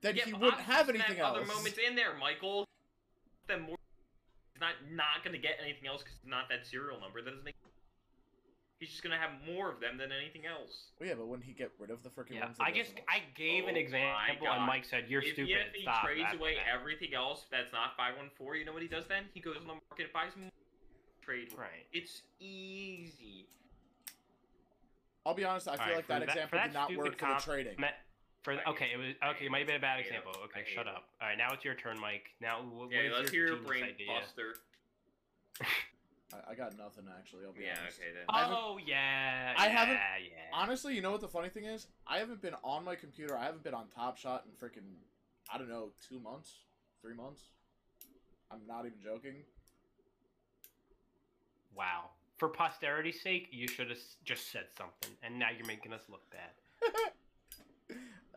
then 0.00 0.16
Yeah, 0.16 0.24
he 0.24 0.32
wouldn't 0.32 0.60
have 0.62 0.86
he's 0.86 0.92
gonna 0.94 1.04
anything 1.04 1.22
Other 1.22 1.40
else. 1.40 1.48
moments 1.48 1.78
in 1.78 1.94
there, 1.96 2.14
Michael. 2.16 2.66
Then 3.46 3.62
more. 3.62 3.76
He's 4.54 4.60
not 4.60 4.74
not 4.90 5.24
gonna 5.24 5.38
get 5.38 5.58
anything 5.60 5.86
else 5.88 6.02
because 6.02 6.16
it's 6.16 6.26
not 6.26 6.48
that 6.48 6.66
serial 6.66 6.98
number. 7.00 7.20
That 7.22 7.30
doesn't 7.32 7.44
make. 7.44 7.56
He's 8.82 8.90
just 8.90 9.04
gonna 9.04 9.16
have 9.16 9.30
more 9.46 9.70
of 9.70 9.78
them 9.78 9.96
than 9.96 10.10
anything 10.10 10.42
else. 10.44 10.90
Well, 10.98 11.08
yeah, 11.08 11.14
but 11.14 11.28
wouldn't 11.28 11.46
he 11.46 11.52
get 11.52 11.70
rid 11.78 11.90
of 11.92 12.02
the 12.02 12.08
freaking 12.08 12.34
Yeah, 12.34 12.46
ones? 12.46 12.58
that 12.58 12.64
I 12.66 12.72
just 12.72 12.94
I 13.08 13.22
gave 13.36 13.68
an 13.68 13.70
Oh 13.70 13.74
my 13.74 13.78
example, 13.78 14.48
and 14.50 14.64
Mike 14.66 14.84
said 14.84 15.04
you're 15.06 15.22
if, 15.22 15.34
stupid. 15.34 15.50
Even 15.50 15.62
if 15.68 15.74
he 15.74 15.82
Stop 15.82 16.02
trades 16.02 16.22
after 16.26 16.38
away 16.38 16.56
that." 16.56 16.66
everything 16.80 17.14
else 17.14 17.46
that's 17.48 17.72
not 17.72 17.96
five 17.96 18.16
one 18.16 18.28
four, 18.36 18.56
you 18.56 18.64
know 18.64 18.72
what 18.72 18.82
he 18.82 18.88
does 18.88 19.06
then? 19.06 19.26
He 19.34 19.38
goes 19.40 19.54
on 19.54 19.62
the 19.68 19.74
market 19.78 20.10
and 20.10 20.12
buys 20.12 20.32
more. 20.36 20.50
Trade. 21.22 21.54
Right. 21.56 21.86
It's 21.92 22.22
easy. 22.40 23.46
I'll 25.24 25.34
be 25.34 25.44
honest. 25.44 25.68
I 25.68 25.76
feel 25.76 25.82
Alright, 25.82 25.96
like 25.98 26.06
that 26.08 26.18
that- 26.18 26.28
example 26.30 26.58
that 26.58 26.64
did 26.66 26.74
not 26.74 26.86
stupid 26.88 27.04
work 27.04 27.18
for 27.20 27.28
the 27.28 27.40
trading. 27.40 27.74
Ma- 27.78 27.86
For 28.42 28.54
I 28.54 28.64
okay, 28.70 28.88
it 28.92 28.96
was 28.96 29.14
okay. 29.36 29.46
It 29.46 29.50
might 29.52 29.58
have 29.58 29.68
been 29.68 29.76
a 29.76 29.78
bad 29.78 30.00
I 30.00 30.02
hate 30.02 30.06
it. 30.10 30.16
example. 30.18 30.32
Okay, 30.46 30.64
shut 30.74 30.88
up. 30.88 31.04
All 31.22 31.28
right, 31.28 31.38
now 31.38 31.52
it's 31.52 31.64
your 31.64 31.76
turn, 31.76 32.00
Mike. 32.00 32.34
Now, 32.40 32.62
wh- 32.62 32.78
what 32.80 32.90
Yeah, 32.90 33.02
is 33.02 33.12
let's 33.14 33.32
your 33.32 33.46
hear 33.46 33.54
your 33.54 33.62
brain 33.64 33.84
idea? 33.84 34.08
buster. 34.10 34.56
I, 36.32 36.52
I 36.52 36.54
got 36.54 36.76
nothing 36.78 37.04
actually. 37.18 37.44
I'll 37.46 37.52
be 37.52 37.62
Yeah, 37.64 37.76
honest. 37.82 37.98
okay 38.00 38.08
then. 38.14 38.24
Oh 38.28 38.78
yeah, 38.84 39.54
I 39.56 39.66
yeah, 39.66 39.72
haven't- 39.72 39.94
Yeah. 39.94 40.38
Honestly, 40.52 40.94
you 40.94 41.02
know 41.02 41.10
what 41.12 41.20
the 41.20 41.28
funny 41.28 41.48
thing 41.48 41.64
is? 41.64 41.86
I 42.06 42.18
haven't 42.18 42.40
been 42.42 42.54
on 42.64 42.84
my 42.84 42.94
computer. 42.94 43.36
I 43.36 43.44
haven't 43.44 43.62
been 43.62 43.74
on 43.74 43.86
Top 43.94 44.16
Shot 44.18 44.44
in 44.46 44.52
freaking, 44.52 44.84
I 45.52 45.58
don't 45.58 45.68
know, 45.68 45.90
two 46.08 46.18
months, 46.20 46.52
three 47.00 47.14
months. 47.14 47.42
I'm 48.50 48.60
not 48.68 48.86
even 48.86 48.98
joking. 49.02 49.34
Wow. 51.74 52.10
For 52.38 52.48
posterity's 52.48 53.20
sake, 53.22 53.48
you 53.50 53.68
should 53.68 53.88
have 53.88 53.98
just 54.24 54.50
said 54.50 54.64
something, 54.76 55.10
and 55.22 55.38
now 55.38 55.48
you're 55.56 55.66
making 55.66 55.92
us 55.92 56.02
look 56.10 56.22
bad. 56.30 56.50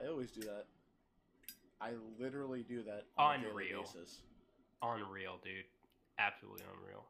I 0.03 0.07
always 0.07 0.31
do 0.31 0.41
that. 0.41 0.65
I 1.81 1.91
literally 2.19 2.63
do 2.67 2.83
that 2.83 3.05
on 3.17 3.39
a 3.39 3.43
daily 3.43 3.65
basis. 3.81 4.19
Unreal, 4.81 5.39
dude. 5.43 5.65
Absolutely 6.19 6.63
unreal. 6.79 7.05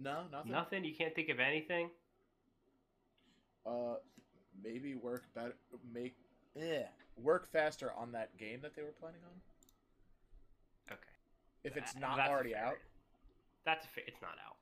No, 0.00 0.22
nothing. 0.30 0.52
Nothing. 0.52 0.84
You 0.84 0.94
can't 0.94 1.14
think 1.14 1.28
of 1.28 1.40
anything. 1.40 1.90
Uh, 3.66 3.94
maybe 4.62 4.94
work 4.94 5.24
better. 5.34 5.54
Make 5.92 6.14
yeah, 6.54 6.82
work 7.16 7.50
faster 7.50 7.92
on 7.96 8.12
that 8.12 8.36
game 8.36 8.60
that 8.62 8.74
they 8.76 8.82
were 8.82 8.94
planning 9.00 9.20
on. 9.24 10.92
Okay. 10.92 11.00
If 11.64 11.76
it's 11.76 11.96
not 11.96 12.16
that's 12.18 12.28
already 12.30 12.52
fair- 12.52 12.64
out. 12.66 12.76
That's 13.64 13.84
a 13.86 13.88
fa- 13.88 14.06
it's 14.06 14.20
not 14.20 14.36
out. 14.44 14.56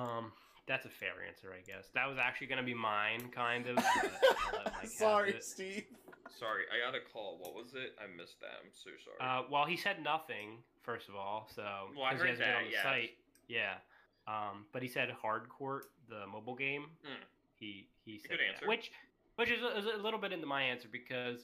Um, 0.00 0.32
that's 0.68 0.86
a 0.86 0.88
fair 0.88 1.14
answer, 1.26 1.52
I 1.52 1.62
guess. 1.66 1.88
That 1.94 2.06
was 2.08 2.18
actually 2.18 2.46
gonna 2.46 2.62
be 2.62 2.74
mine, 2.74 3.30
kind 3.34 3.66
of. 3.66 3.76
but 3.76 3.84
I'll 3.84 4.58
let 4.58 4.64
Mike 4.66 4.74
have 4.82 4.90
Sorry. 4.90 5.34
Steve. 5.40 5.84
Sorry, 6.38 6.62
I 6.72 6.86
got 6.86 6.96
a 6.96 7.00
call. 7.12 7.38
What 7.40 7.54
was 7.56 7.74
it? 7.74 7.96
I 7.98 8.06
missed 8.16 8.38
that. 8.40 8.62
I'm 8.62 8.70
so 8.72 8.90
sorry. 9.04 9.18
Uh, 9.20 9.42
well, 9.50 9.64
he 9.66 9.76
said 9.76 10.02
nothing 10.04 10.58
first 10.82 11.08
of 11.08 11.16
all, 11.16 11.48
so 11.54 11.62
Well, 11.96 12.04
I 12.04 12.12
'cause 12.12 12.20
he 12.22 12.28
heard 12.28 12.38
hasn't 12.38 12.38
been 12.38 12.48
that, 12.48 12.56
on 12.58 12.64
the 12.64 12.70
yes. 12.70 12.82
site. 12.84 13.10
Yeah. 13.48 13.74
Um, 14.30 14.64
but 14.72 14.82
he 14.82 14.88
said 14.88 15.08
Hardcourt, 15.24 15.82
the 16.08 16.26
mobile 16.30 16.54
game. 16.54 16.84
Hmm. 17.04 17.22
He 17.58 17.88
he 18.04 18.18
said 18.18 18.30
good 18.30 18.38
that, 18.40 18.54
answer. 18.54 18.68
which 18.68 18.92
which 19.36 19.50
is 19.50 19.62
a, 19.62 19.78
is 19.78 19.86
a 19.98 20.02
little 20.02 20.20
bit 20.20 20.32
into 20.32 20.46
my 20.46 20.62
answer 20.62 20.88
because 20.90 21.40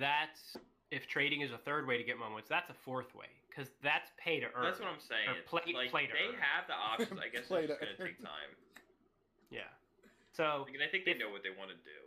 that's 0.00 0.56
if 0.90 1.06
trading 1.06 1.40
is 1.40 1.50
a 1.52 1.58
third 1.58 1.86
way 1.86 1.96
to 1.98 2.04
get 2.04 2.18
moments, 2.18 2.48
that's 2.48 2.70
a 2.70 2.74
fourth 2.84 3.14
way 3.14 3.26
because 3.48 3.70
that's 3.82 4.10
pay 4.18 4.40
to 4.40 4.46
earn. 4.54 4.62
That's 4.64 4.78
what 4.80 4.88
I'm 4.88 5.00
saying. 5.00 5.28
Or 5.28 5.42
play- 5.46 5.72
like 5.74 5.90
play 5.90 6.06
to 6.06 6.12
they 6.12 6.28
earn. 6.34 6.40
have 6.40 6.66
the 6.68 6.74
options. 6.74 7.20
I 7.20 7.28
guess 7.34 7.46
Play 7.48 7.64
it's 7.64 7.72
gonna 7.72 7.96
take 8.10 8.18
time. 8.22 8.50
Yeah. 9.50 9.60
So 10.32 10.64
Like, 10.66 10.74
and 10.74 10.82
I 10.82 10.88
think 10.88 11.04
they 11.04 11.12
If- 11.12 11.18
know 11.18 11.30
what 11.30 11.42
they 11.42 11.50
want 11.50 11.70
to 11.70 11.76
do. 11.76 12.00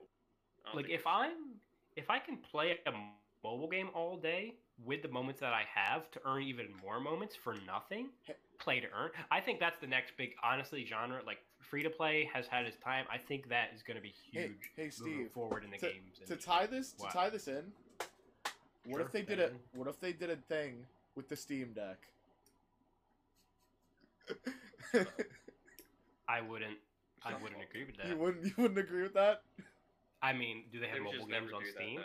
Like 0.73 0.85
think 0.87 0.99
if 0.99 1.05
I'm 1.05 1.59
if 1.95 2.09
I 2.09 2.19
can 2.19 2.37
play 2.37 2.77
a 2.85 2.91
mobile 3.43 3.69
game 3.69 3.89
all 3.93 4.17
day 4.17 4.55
with 4.83 5.01
the 5.03 5.07
moments 5.07 5.39
that 5.41 5.53
I 5.53 5.63
have 5.73 6.09
to 6.11 6.19
earn 6.25 6.41
even 6.43 6.67
more 6.83 6.99
moments 6.99 7.35
for 7.35 7.53
nothing, 7.65 8.09
Hey- 8.23 8.33
play 8.57 8.79
to 8.79 8.87
earn. 8.97 9.11
I 9.31 9.39
think 9.41 9.59
that's 9.59 9.79
the 9.79 9.87
next 9.87 10.15
big 10.17 10.31
honestly 10.43 10.85
genre. 10.85 11.21
Like 11.25 11.39
free 11.59 11.83
to 11.83 11.89
play 11.89 12.29
has 12.33 12.47
had 12.47 12.65
its 12.65 12.77
time. 12.77 13.05
I 13.11 13.17
think 13.17 13.49
that 13.49 13.69
is 13.75 13.81
going 13.83 13.95
to 13.97 14.01
be 14.03 14.13
huge 14.31 14.71
hey, 14.75 14.83
moving 14.83 14.91
Steve. 14.91 15.31
forward 15.33 15.63
in 15.63 15.71
the 15.71 15.77
to, 15.77 15.87
games. 15.87 16.19
to 16.27 16.35
tie 16.35 16.65
this 16.65 16.91
to 16.93 17.07
tie 17.11 17.29
this 17.29 17.47
in, 17.47 17.63
what 18.85 18.97
Sure, 18.97 19.01
if 19.01 19.11
they 19.11 19.21
did 19.21 19.39
a 19.39 19.45
it 19.45 19.55
what 19.73 19.87
if 19.87 19.99
they 19.99 20.13
did 20.13 20.29
a 20.29 20.35
thing 20.35 20.85
with 21.15 21.27
the 21.29 21.35
Steam 21.35 21.73
Deck? 21.73 21.97
I 26.27 26.41
wouldn't. 26.41 26.77
I 27.23 27.33
wouldn't 27.41 27.61
agree 27.69 27.85
with 27.85 27.97
that. 27.97 28.07
you 28.07 28.17
wouldn't 28.17 28.43
you 28.45 28.53
wouldn't 28.57 28.79
agree 28.79 29.03
with 29.03 29.13
that? 29.13 29.41
I 30.21 30.33
mean, 30.33 30.63
do 30.71 30.79
they 30.79 30.85
They 30.87 30.91
have 30.91 30.99
would 30.99 31.05
mobile 31.05 31.19
just 31.19 31.29
games 31.29 31.51
on 31.53 31.59
do 31.61 31.65
that, 31.67 31.75
Steam? 31.75 31.99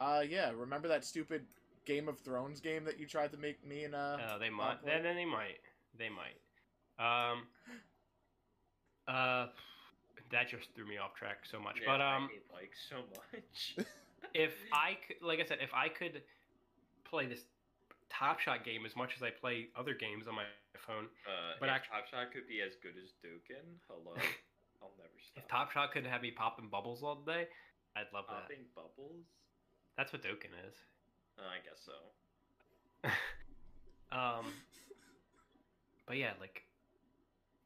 though. 0.00 0.04
Uh 0.06 0.20
yeah, 0.20 0.50
remember 0.54 0.88
that 0.88 1.04
stupid 1.04 1.44
Game 1.84 2.08
of 2.08 2.18
Thrones 2.20 2.60
game 2.60 2.84
that 2.84 2.98
you 2.98 3.06
tried 3.06 3.30
to 3.32 3.36
make 3.36 3.64
me 3.66 3.84
and 3.84 3.94
uh 3.94 4.16
Uh, 4.20 4.38
they 4.38 4.50
might. 4.50 4.84
Then, 4.84 5.02
then 5.02 5.16
they 5.16 5.24
might. 5.24 5.60
They 5.98 6.08
might. 6.08 6.38
Um. 6.98 7.46
Uh, 9.06 9.48
that 10.30 10.48
just 10.48 10.68
threw 10.74 10.86
me 10.86 10.96
off 10.96 11.14
track 11.14 11.44
so 11.50 11.60
much. 11.60 11.76
Yeah, 11.80 11.92
but 11.92 12.00
I 12.00 12.16
um, 12.16 12.28
hate 12.32 12.46
Mike 12.52 12.72
so 12.88 12.96
much. 13.12 13.86
if 14.34 14.54
I 14.72 14.96
could, 15.06 15.16
like 15.26 15.40
I 15.40 15.44
said, 15.44 15.58
if 15.60 15.70
I 15.74 15.88
could 15.88 16.22
play 17.04 17.26
this 17.26 17.40
Top 18.10 18.40
Shot 18.40 18.64
game 18.64 18.86
as 18.86 18.96
much 18.96 19.12
as 19.16 19.22
I 19.22 19.30
play 19.30 19.68
other 19.76 19.94
games 19.94 20.26
on 20.26 20.34
my 20.34 20.44
phone, 20.86 21.06
Uh, 21.26 21.54
But 21.60 21.68
if 21.68 21.74
act- 21.74 21.88
Top 21.90 22.06
Shot 22.10 22.32
could 22.32 22.48
be 22.48 22.60
as 22.62 22.72
good 22.82 22.94
as 22.96 23.12
Dokkan, 23.22 23.78
hello, 23.88 24.14
I'll 24.82 24.94
never 24.98 25.18
stop. 25.20 25.36
if 25.36 25.48
Top 25.48 25.70
Shot 25.72 25.92
could 25.92 26.06
have 26.06 26.22
me 26.22 26.30
popping 26.30 26.68
bubbles 26.68 27.02
all 27.02 27.16
day, 27.16 27.46
I'd 27.96 28.10
love 28.12 28.24
that. 28.28 28.48
popping 28.48 28.64
bubbles, 28.74 29.26
That's 29.96 30.12
what 30.12 30.22
Dokkan 30.22 30.54
is. 30.66 30.74
Uh, 31.38 31.48
I 31.48 31.58
guess 31.64 31.80
so. 31.84 33.10
Um, 34.14 34.46
but 36.06 36.16
yeah, 36.16 36.38
like, 36.38 36.62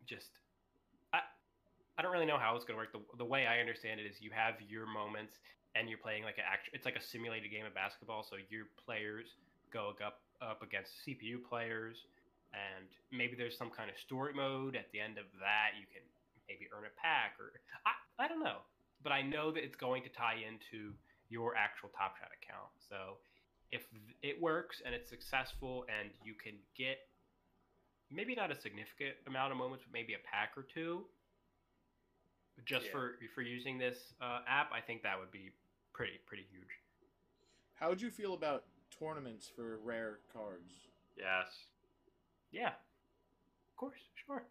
just 0.08 0.32
I 1.12 1.20
I 1.98 2.02
don't 2.02 2.10
really 2.10 2.24
know 2.26 2.38
how 2.38 2.56
it's 2.56 2.64
gonna 2.64 2.80
work. 2.80 2.92
The 2.92 3.04
the 3.18 3.28
way 3.28 3.46
I 3.46 3.60
understand 3.60 4.00
it 4.00 4.06
is 4.08 4.16
you 4.24 4.30
have 4.32 4.54
your 4.64 4.86
moments 4.86 5.36
and 5.76 5.88
you're 5.88 6.00
playing 6.00 6.24
like 6.24 6.38
an 6.38 6.48
act. 6.50 6.70
It's 6.72 6.86
like 6.86 6.96
a 6.96 7.04
simulated 7.04 7.50
game 7.50 7.66
of 7.66 7.74
basketball. 7.74 8.24
So 8.24 8.36
your 8.48 8.64
players 8.80 9.36
go 9.70 9.92
up 10.00 10.24
up 10.40 10.62
against 10.62 11.04
CPU 11.04 11.44
players, 11.44 12.08
and 12.56 12.88
maybe 13.12 13.36
there's 13.36 13.58
some 13.58 13.68
kind 13.68 13.90
of 13.90 13.98
story 13.98 14.32
mode 14.32 14.74
at 14.74 14.88
the 14.92 15.00
end 15.00 15.18
of 15.18 15.28
that. 15.44 15.76
You 15.76 15.84
can 15.92 16.02
maybe 16.48 16.64
earn 16.72 16.88
a 16.88 16.94
pack 16.96 17.36
or 17.36 17.52
I 17.84 18.24
I 18.24 18.28
don't 18.28 18.40
know, 18.40 18.64
but 19.04 19.12
I 19.12 19.20
know 19.20 19.52
that 19.52 19.62
it's 19.62 19.76
going 19.76 20.02
to 20.04 20.08
tie 20.08 20.40
into 20.40 20.96
your 21.28 21.52
actual 21.60 21.90
Top 21.92 22.16
Shot 22.16 22.32
account. 22.32 22.72
So 22.88 23.20
if 23.70 23.82
it 24.22 24.40
works 24.40 24.80
and 24.84 24.94
it's 24.94 25.08
successful 25.08 25.84
and 25.88 26.10
you 26.24 26.34
can 26.34 26.54
get 26.76 26.98
maybe 28.10 28.34
not 28.34 28.50
a 28.50 28.56
significant 28.60 29.14
amount 29.26 29.52
of 29.52 29.58
moments 29.58 29.84
but 29.86 29.92
maybe 29.92 30.14
a 30.14 30.18
pack 30.30 30.52
or 30.56 30.64
two 30.72 31.04
just 32.64 32.86
Yeah. 32.86 32.92
for 32.92 33.18
for 33.34 33.42
using 33.42 33.78
this 33.78 34.14
uh, 34.20 34.40
app 34.48 34.72
i 34.72 34.80
think 34.80 35.02
that 35.02 35.18
would 35.18 35.30
be 35.30 35.50
pretty 35.92 36.18
pretty 36.26 36.44
huge 36.50 36.80
How 37.74 37.88
would 37.90 38.00
you 38.02 38.10
feel 38.10 38.34
about 38.34 38.64
tournaments 38.98 39.48
for 39.54 39.78
rare 39.84 40.18
cards? 40.32 40.72
Yes. 41.16 41.46
yeah 42.50 42.68
of 42.68 43.76
course 43.76 44.00
sure 44.26 44.42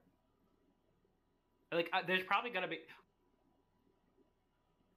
like 1.71 1.89
uh, 1.91 2.01
there's 2.08 2.23
probably 2.23 2.51
to 2.63 2.67
be 2.67 2.80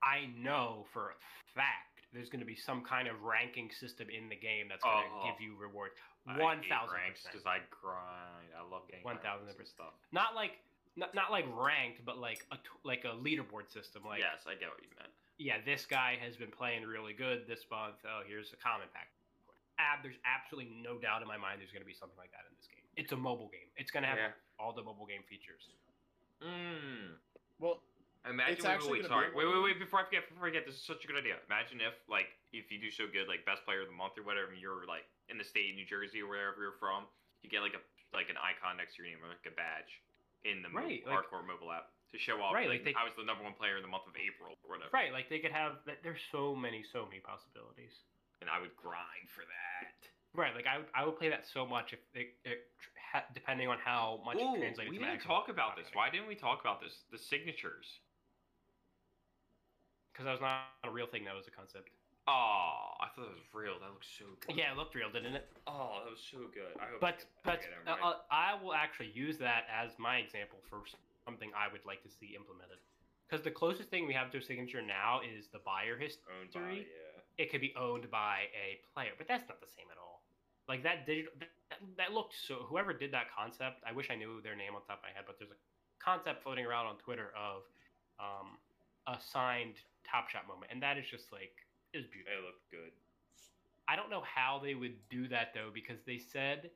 i 0.03 0.27
know 0.39 0.87
for 0.93 1.11
a 1.11 1.15
fact 1.55 1.90
there's 2.13 2.29
going 2.29 2.41
to 2.41 2.47
be 2.47 2.57
some 2.57 2.83
kind 2.83 3.07
of 3.09 3.23
ranking 3.23 3.71
system 3.71 4.09
in 4.11 4.29
the 4.29 4.37
game 4.37 4.67
that's 4.69 4.83
going 4.85 5.05
to 5.07 5.11
Oh. 5.15 5.25
give 5.31 5.41
you 5.41 5.55
rewards 5.57 5.95
I 6.27 6.37
One 6.39 6.61
hate 6.61 6.69
thousand 6.69 6.97
ranks 7.01 7.23
percent. 7.25 7.33
because 7.33 7.47
I 7.47 7.59
grind. 7.71 8.51
I 8.53 8.61
love 8.67 8.85
getting 8.91 9.05
1000% 9.07 9.21
stuff. 9.67 9.95
not 10.13 10.35
like 10.35 10.59
not, 10.97 11.15
not 11.15 11.31
like 11.31 11.47
ranked 11.55 12.05
but 12.05 12.19
like 12.19 12.45
a 12.53 12.57
t- 12.57 12.83
like 12.85 13.05
a 13.07 13.15
leaderboard 13.17 13.71
system 13.73 14.03
like 14.05 14.21
yes, 14.21 14.43
I 14.47 14.55
get 14.59 14.69
what 14.69 14.83
you 14.83 14.91
meant. 14.99 15.09
yeah 15.39 15.63
this 15.65 15.87
guy 15.87 16.19
has 16.21 16.37
been 16.37 16.51
playing 16.51 16.83
really 16.85 17.15
good 17.15 17.47
this 17.47 17.65
month 17.71 18.03
oh 18.05 18.21
here's 18.27 18.53
a 18.53 18.57
common 18.61 18.89
pack 18.93 19.09
Ab, 19.81 20.03
there's 20.05 20.19
absolutely 20.29 20.77
no 20.83 20.99
doubt 21.01 21.23
in 21.23 21.29
my 21.29 21.39
mind 21.41 21.57
there's 21.63 21.73
going 21.73 21.81
to 21.81 21.89
be 21.89 21.95
something 21.97 22.19
like 22.21 22.29
that 22.37 22.45
in 22.45 22.53
this 22.59 22.67
game 22.69 22.85
it's 23.01 23.13
a 23.13 23.17
mobile 23.17 23.49
game 23.49 23.71
it's 23.81 23.91
going 23.95 24.03
to 24.03 24.11
have 24.13 24.19
Yeah. 24.19 24.35
all 24.61 24.75
the 24.75 24.83
mobile 24.83 25.07
game 25.07 25.23
features 25.31 25.71
Mm. 26.43 27.17
Well, 27.59 27.83
Imagine. 28.29 28.53
It's 28.53 28.65
wait, 28.65 28.71
actually 28.77 29.01
wait, 29.01 29.09
wait, 29.09 29.15
sorry. 29.17 29.29
Wait, 29.33 29.49
wait, 29.49 29.63
wait. 29.65 29.77
Before 29.81 30.01
I 30.01 30.05
forget, 30.05 30.29
before 30.29 30.45
I 30.45 30.53
forget, 30.53 30.69
this 30.69 30.77
is 30.77 30.85
such 30.85 31.05
a 31.05 31.07
good 31.09 31.17
idea. 31.17 31.41
Imagine 31.49 31.81
if, 31.81 31.97
like, 32.05 32.29
if 32.53 32.69
you 32.69 32.77
do 32.77 32.93
so 32.93 33.09
good, 33.09 33.25
like 33.33 33.49
best 33.49 33.65
player 33.65 33.81
of 33.81 33.89
the 33.89 33.97
month 33.97 34.21
or 34.21 34.25
whatever, 34.29 34.53
and 34.53 34.61
you're 34.61 34.85
like 34.85 35.09
in 35.33 35.41
the 35.41 35.47
state 35.47 35.73
of 35.73 35.77
New 35.81 35.89
Jersey 35.89 36.21
or 36.21 36.29
wherever 36.29 36.61
you're 36.61 36.77
from, 36.77 37.09
you 37.41 37.49
get 37.49 37.65
like 37.65 37.73
a 37.73 37.83
like 38.13 38.29
an 38.29 38.37
icon 38.37 38.77
next 38.77 38.99
to 38.99 39.03
your 39.03 39.09
name 39.09 39.23
or 39.25 39.31
like 39.33 39.47
a 39.49 39.55
badge 39.57 40.03
in 40.45 40.61
the 40.61 40.69
mo- 40.69 40.85
Right, 40.85 41.01
like- 41.07 41.25
Hardcourt 41.25 41.47
mobile 41.49 41.73
app 41.73 41.95
to 42.13 42.19
show 42.19 42.43
off. 42.43 42.53
Right, 42.53 42.67
like, 42.69 42.83
like 42.83 42.93
they- 42.93 42.99
I 42.99 43.07
was 43.07 43.15
the 43.15 43.23
number 43.25 43.47
one 43.47 43.55
player 43.55 43.79
in 43.79 43.87
the 43.87 43.93
month 43.93 44.05
of 44.11 44.19
April 44.19 44.59
or 44.67 44.75
whatever. 44.77 44.91
right 44.93 45.15
like 45.15 45.31
they 45.31 45.39
could 45.39 45.55
have 45.55 45.79
th- 45.87 46.03
there's 46.03 46.19
so 46.35 46.53
many 46.59 46.83
so 46.83 47.07
many 47.07 47.23
possibilities 47.23 47.95
And 48.43 48.51
I 48.51 48.59
would 48.59 48.75
grind 48.75 49.31
for 49.31 49.47
that. 49.47 49.95
right 50.35 50.51
like 50.55 50.67
i 50.67 50.79
would, 50.83 50.91
I 50.91 51.07
would 51.07 51.15
play 51.23 51.31
that 51.31 51.47
so 51.47 51.63
much 51.65 51.93
if 51.95 52.01
it, 52.19 52.35
it 52.45 52.67
depending 53.35 53.69
on 53.69 53.79
how 53.79 54.19
much 54.27 54.37
Ooh, 54.43 54.55
it 54.55 54.59
translated 54.59 54.91
we 54.91 54.99
to 54.99 55.05
didn't 55.05 55.23
talk 55.23 55.49
about 55.49 55.77
this. 55.77 55.87
Why 55.95 56.11
didn't 56.11 56.27
we 56.27 56.35
talk 56.35 56.61
about 56.61 56.81
this? 56.83 56.99
The 57.11 57.19
signatures. 57.19 57.87
Because 60.13 60.25
that 60.27 60.33
was 60.33 60.41
not 60.41 60.69
a 60.85 60.91
real 60.91 61.07
thing 61.07 61.25
that 61.25 61.35
was 61.35 61.47
a 61.47 61.51
concept 61.55 61.91
Oh, 62.29 62.95
I 63.01 63.09
thought 63.17 63.27
it 63.27 63.35
was 63.35 63.49
real. 63.57 63.75
That 63.81 63.91
looks 63.91 64.07
so 64.07 64.27
good. 64.47 64.55
yeah 64.55 64.71
it 64.71 64.77
looked 64.77 64.95
real 64.95 65.11
didn't 65.11 65.35
it 65.35 65.49
Oh, 65.67 66.05
that 66.05 66.11
was 66.11 66.21
so 66.23 66.47
good. 66.53 66.77
I 66.79 66.87
hope. 66.93 67.01
but 67.01 67.25
I 67.43 67.57
but 67.57 67.61
it 67.65 67.71
uh, 67.89 67.97
uh, 68.07 68.15
I 68.31 68.55
will 68.63 68.75
actually 68.75 69.11
use 69.15 69.39
that 69.39 69.65
as 69.67 69.99
my 69.99 70.19
example 70.19 70.59
for 70.69 70.85
something 71.25 71.51
I 71.57 71.73
would 71.73 71.83
like 71.87 72.03
to 72.05 72.11
see 72.13 72.37
implemented. 72.37 72.79
Because 73.27 73.43
the 73.43 73.51
closest 73.51 73.89
thing 73.91 74.07
we 74.07 74.15
have 74.15 74.31
to 74.33 74.39
a 74.39 74.43
signature 74.43 74.83
now 74.83 75.21
is 75.23 75.49
the 75.49 75.59
buyer 75.65 75.97
history. 75.99 76.31
owned 76.39 76.53
by 76.55 76.85
yeah. 76.87 77.19
It 77.39 77.51
could 77.51 77.63
be 77.63 77.73
owned 77.75 78.11
by 78.11 78.51
a 78.55 78.79
player, 78.93 79.15
but 79.17 79.27
that's 79.27 79.49
not 79.49 79.59
the 79.63 79.71
same 79.71 79.87
at 79.91 79.97
all. 79.99 80.21
Like 80.69 80.83
that 80.83 81.07
digital, 81.07 81.33
that, 81.41 81.51
that 81.97 82.13
looked 82.13 82.35
so. 82.37 82.67
Whoever 82.69 82.93
did 82.93 83.11
that 83.17 83.27
concept, 83.35 83.83
I 83.87 83.93
wish 83.93 84.11
I 84.11 84.15
knew 84.15 84.43
their 84.43 84.55
name 84.55 84.75
on 84.77 84.83
top 84.85 84.99
of 85.01 85.05
my 85.09 85.15
head, 85.15 85.25
but 85.27 85.39
there's 85.39 85.51
a 85.51 85.59
concept 86.05 86.43
floating 86.43 86.67
around 86.67 86.87
on 86.87 86.97
Twitter 86.99 87.33
of 87.39 87.63
um, 88.21 88.59
a 89.09 89.17
signed 89.19 89.81
Top 90.09 90.29
Shot 90.31 90.47
moment, 90.49 90.71
and 90.73 90.83
that 90.83 90.99
is 90.99 91.07
just 91.11 91.33
like 91.33 91.53
is 91.93 92.07
beautiful. 92.07 92.39
It 92.39 92.45
looked 92.47 92.71
good. 92.71 92.93
I 93.89 93.97
don't 93.97 94.11
know 94.11 94.23
how 94.23 94.61
they 94.63 94.75
would 94.75 94.95
do 95.11 95.27
that 95.29 95.53
though, 95.55 95.71
because 95.73 95.99
they 96.07 96.19
said 96.19 96.71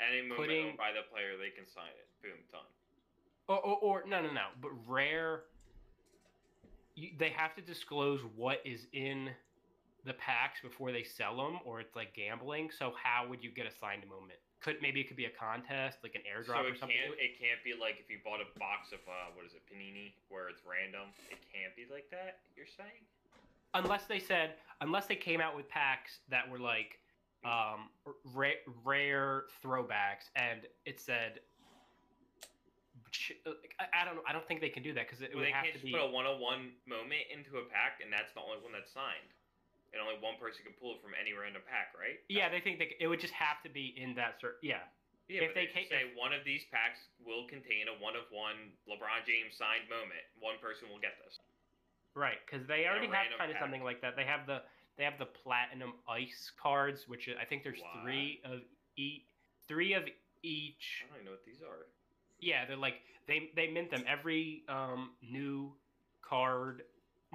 Any 0.00 0.22
moment 0.22 0.36
Putting- 0.38 0.76
by 0.76 0.92
the 0.92 1.02
player, 1.12 1.36
they 1.36 1.50
can 1.50 1.66
sign 1.66 1.88
it. 1.98 2.08
Boom, 2.22 2.38
done. 2.52 2.62
Or, 3.48 3.58
or, 3.64 3.76
or 3.78 4.04
no, 4.06 4.20
no, 4.22 4.32
no. 4.32 4.46
But 4.60 4.70
rare, 4.88 5.44
you, 6.94 7.10
they 7.18 7.28
have 7.30 7.54
to 7.56 7.62
disclose 7.62 8.20
what 8.34 8.60
is 8.64 8.86
in 8.92 9.30
the 10.04 10.14
packs 10.14 10.60
before 10.62 10.92
they 10.92 11.02
sell 11.04 11.36
them, 11.36 11.58
or 11.64 11.80
it's 11.80 11.94
like 11.94 12.14
gambling. 12.14 12.70
So 12.76 12.92
how 13.02 13.28
would 13.28 13.42
you 13.44 13.50
get 13.50 13.66
a 13.66 13.70
signed 13.80 14.04
moment? 14.08 14.38
Could 14.66 14.82
maybe 14.82 15.00
it 15.00 15.06
could 15.06 15.16
be 15.16 15.26
a 15.30 15.36
contest, 15.38 15.98
like 16.02 16.16
an 16.18 16.22
So 16.26 16.34
airdrop 16.34 16.66
or 16.66 16.74
something. 16.74 16.98
can't 16.98 17.14
it 17.22 17.38
can't 17.38 17.62
be 17.62 17.72
like 17.78 18.02
if 18.02 18.10
you 18.10 18.18
bought 18.26 18.42
a 18.42 18.50
box 18.58 18.90
of 18.90 18.98
uh 19.06 19.30
what 19.38 19.46
is 19.46 19.54
it 19.54 19.62
panini 19.70 20.10
where 20.28 20.48
it's 20.50 20.62
random. 20.66 21.14
It 21.30 21.38
can't 21.54 21.70
be 21.78 21.86
like 21.86 22.10
that. 22.10 22.42
You're 22.58 22.66
saying? 22.66 23.06
unless 23.74 24.06
they 24.06 24.18
said 24.18 24.54
unless 24.80 25.04
they 25.06 25.16
came 25.16 25.38
out 25.40 25.54
with 25.54 25.68
packs 25.68 26.20
that 26.30 26.48
were 26.50 26.58
like 26.58 26.98
um 27.44 27.90
ra- 28.34 28.62
rare 28.84 29.44
throwbacks 29.62 30.32
and 30.34 30.60
it 30.86 30.98
said 30.98 31.40
I, 33.78 34.02
I 34.02 34.04
don't 34.04 34.16
know 34.16 34.22
I 34.26 34.32
don't 34.32 34.46
think 34.48 34.60
they 34.60 34.68
can 34.72 34.82
do 34.82 34.92
that 34.94 35.06
because 35.06 35.20
it 35.20 35.30
Well, 35.30 35.40
would 35.44 35.46
they 35.46 35.52
have 35.52 35.64
can't 35.64 35.76
to 35.76 35.82
be 35.84 35.92
put 35.92 36.00
a 36.00 36.08
one-on-one 36.10 36.72
moment 36.88 37.22
into 37.32 37.58
a 37.58 37.64
pack, 37.70 38.00
and 38.02 38.10
that's 38.12 38.32
the 38.32 38.40
only 38.40 38.58
one 38.64 38.72
that's 38.72 38.92
signed. 38.92 39.30
And 39.94 40.02
only 40.02 40.18
one 40.20 40.36
person 40.36 40.64
can 40.66 40.74
pull 40.76 40.94
it 40.96 41.00
from 41.00 41.12
any 41.16 41.32
random 41.32 41.62
pack, 41.64 41.94
right? 41.96 42.20
yeah 42.28 42.48
they 42.48 42.60
think 42.60 42.78
they, 42.78 42.96
it 43.00 43.06
would 43.08 43.20
just 43.20 43.32
have 43.32 43.62
to 43.64 43.70
be 43.70 43.94
in 43.96 44.14
that 44.16 44.36
cer- 44.40 44.58
yeah 44.62 44.84
Yeah, 45.28 45.46
If 45.48 45.54
they 45.54 45.66
they, 45.72 45.86
ca- 45.86 45.88
say 45.88 46.02
one 46.14 46.32
of 46.32 46.44
these 46.44 46.62
packs 46.70 47.00
will 47.18 47.46
contain 47.48 47.88
a 47.88 47.96
one-of-one 48.02 48.74
LeBron 48.86 49.24
James 49.26 49.56
signed 49.56 49.88
moment. 49.88 50.22
One 50.38 50.58
person 50.60 50.88
will 50.92 51.00
get 51.00 51.16
this. 51.24 51.38
right 52.14 52.38
because 52.44 52.66
they 52.66 52.86
already 52.86 53.06
have 53.08 53.26
kind 53.38 53.50
of 53.52 53.58
something 53.60 53.82
like 53.84 54.00
that 54.00 54.16
they 54.16 54.24
have 54.24 54.46
the 54.46 54.62
they 54.96 55.04
have 55.04 55.18
the 55.18 55.26
platinum 55.26 55.94
ice 56.08 56.50
cards 56.60 57.04
which 57.08 57.28
I 57.40 57.44
think 57.44 57.62
there's 57.62 57.82
three 58.02 58.40
of 58.44 58.60
each 58.96 59.22
three 59.68 59.92
of 59.94 60.04
each 60.42 61.04
I 61.04 61.08
don't 61.08 61.16
even 61.20 61.24
know 61.26 61.32
what 61.32 61.44
these 61.44 61.60
are. 61.62 61.86
Yeah, 62.40 62.64
they're 62.66 62.76
like 62.76 63.00
they 63.26 63.50
they 63.56 63.68
mint 63.68 63.90
them 63.90 64.04
every 64.06 64.62
um, 64.68 65.10
new 65.22 65.72
card, 66.22 66.82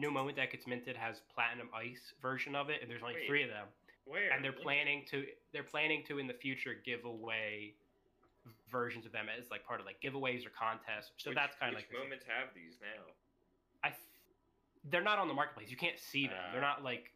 new 0.02 0.12
moment 0.12 0.36
that 0.38 0.52
gets 0.52 0.66
minted 0.66 0.98
has 0.98 1.22
platinum 1.34 1.70
ice 1.74 2.14
version 2.22 2.56
of 2.56 2.70
it, 2.70 2.82
and 2.82 2.90
there's 2.90 3.02
only 3.04 3.16
Wait. 3.16 3.28
three 3.28 3.44
of 3.44 3.50
them. 3.50 3.68
Where? 4.06 4.32
And 4.32 4.44
they're 4.44 4.52
planning 4.52 5.06
to 5.12 5.24
they're 5.54 5.64
planning 5.64 6.04
to 6.08 6.18
in 6.18 6.26
the 6.28 6.34
future 6.34 6.74
give 6.84 7.06
away 7.06 7.76
versions 8.72 9.06
of 9.06 9.12
them 9.12 9.28
as 9.30 9.52
like 9.52 9.64
part 9.66 9.80
of 9.80 9.86
like 9.86 10.02
giveaways 10.02 10.46
or 10.46 10.50
contests. 10.50 11.12
So 11.18 11.30
Which- 11.30 11.38
that's 11.38 11.56
kind 11.56 11.70
of 11.72 11.76
like 11.80 11.90
the 11.90 11.98
moments 12.00 12.26
have 12.26 12.50
these 12.56 12.76
now. 12.82 13.04
I 13.84 13.90
th- 13.90 14.00
they're 14.90 15.04
not 15.04 15.20
on 15.20 15.28
the 15.28 15.34
marketplace. 15.36 15.70
You 15.70 15.78
can't 15.78 16.00
see 16.00 16.26
them. 16.26 16.36
they're 16.52 16.64
Ah. 16.64 16.74
not 16.76 16.84
like 16.84 17.12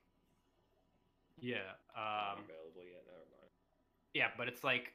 yeah 1.41 1.74
um 1.98 2.43
available 2.45 2.86
yet. 2.86 3.04
Never 3.08 3.26
mind. 3.34 3.52
yeah, 4.13 4.30
but 4.38 4.48
it's 4.48 4.63
like 4.63 4.93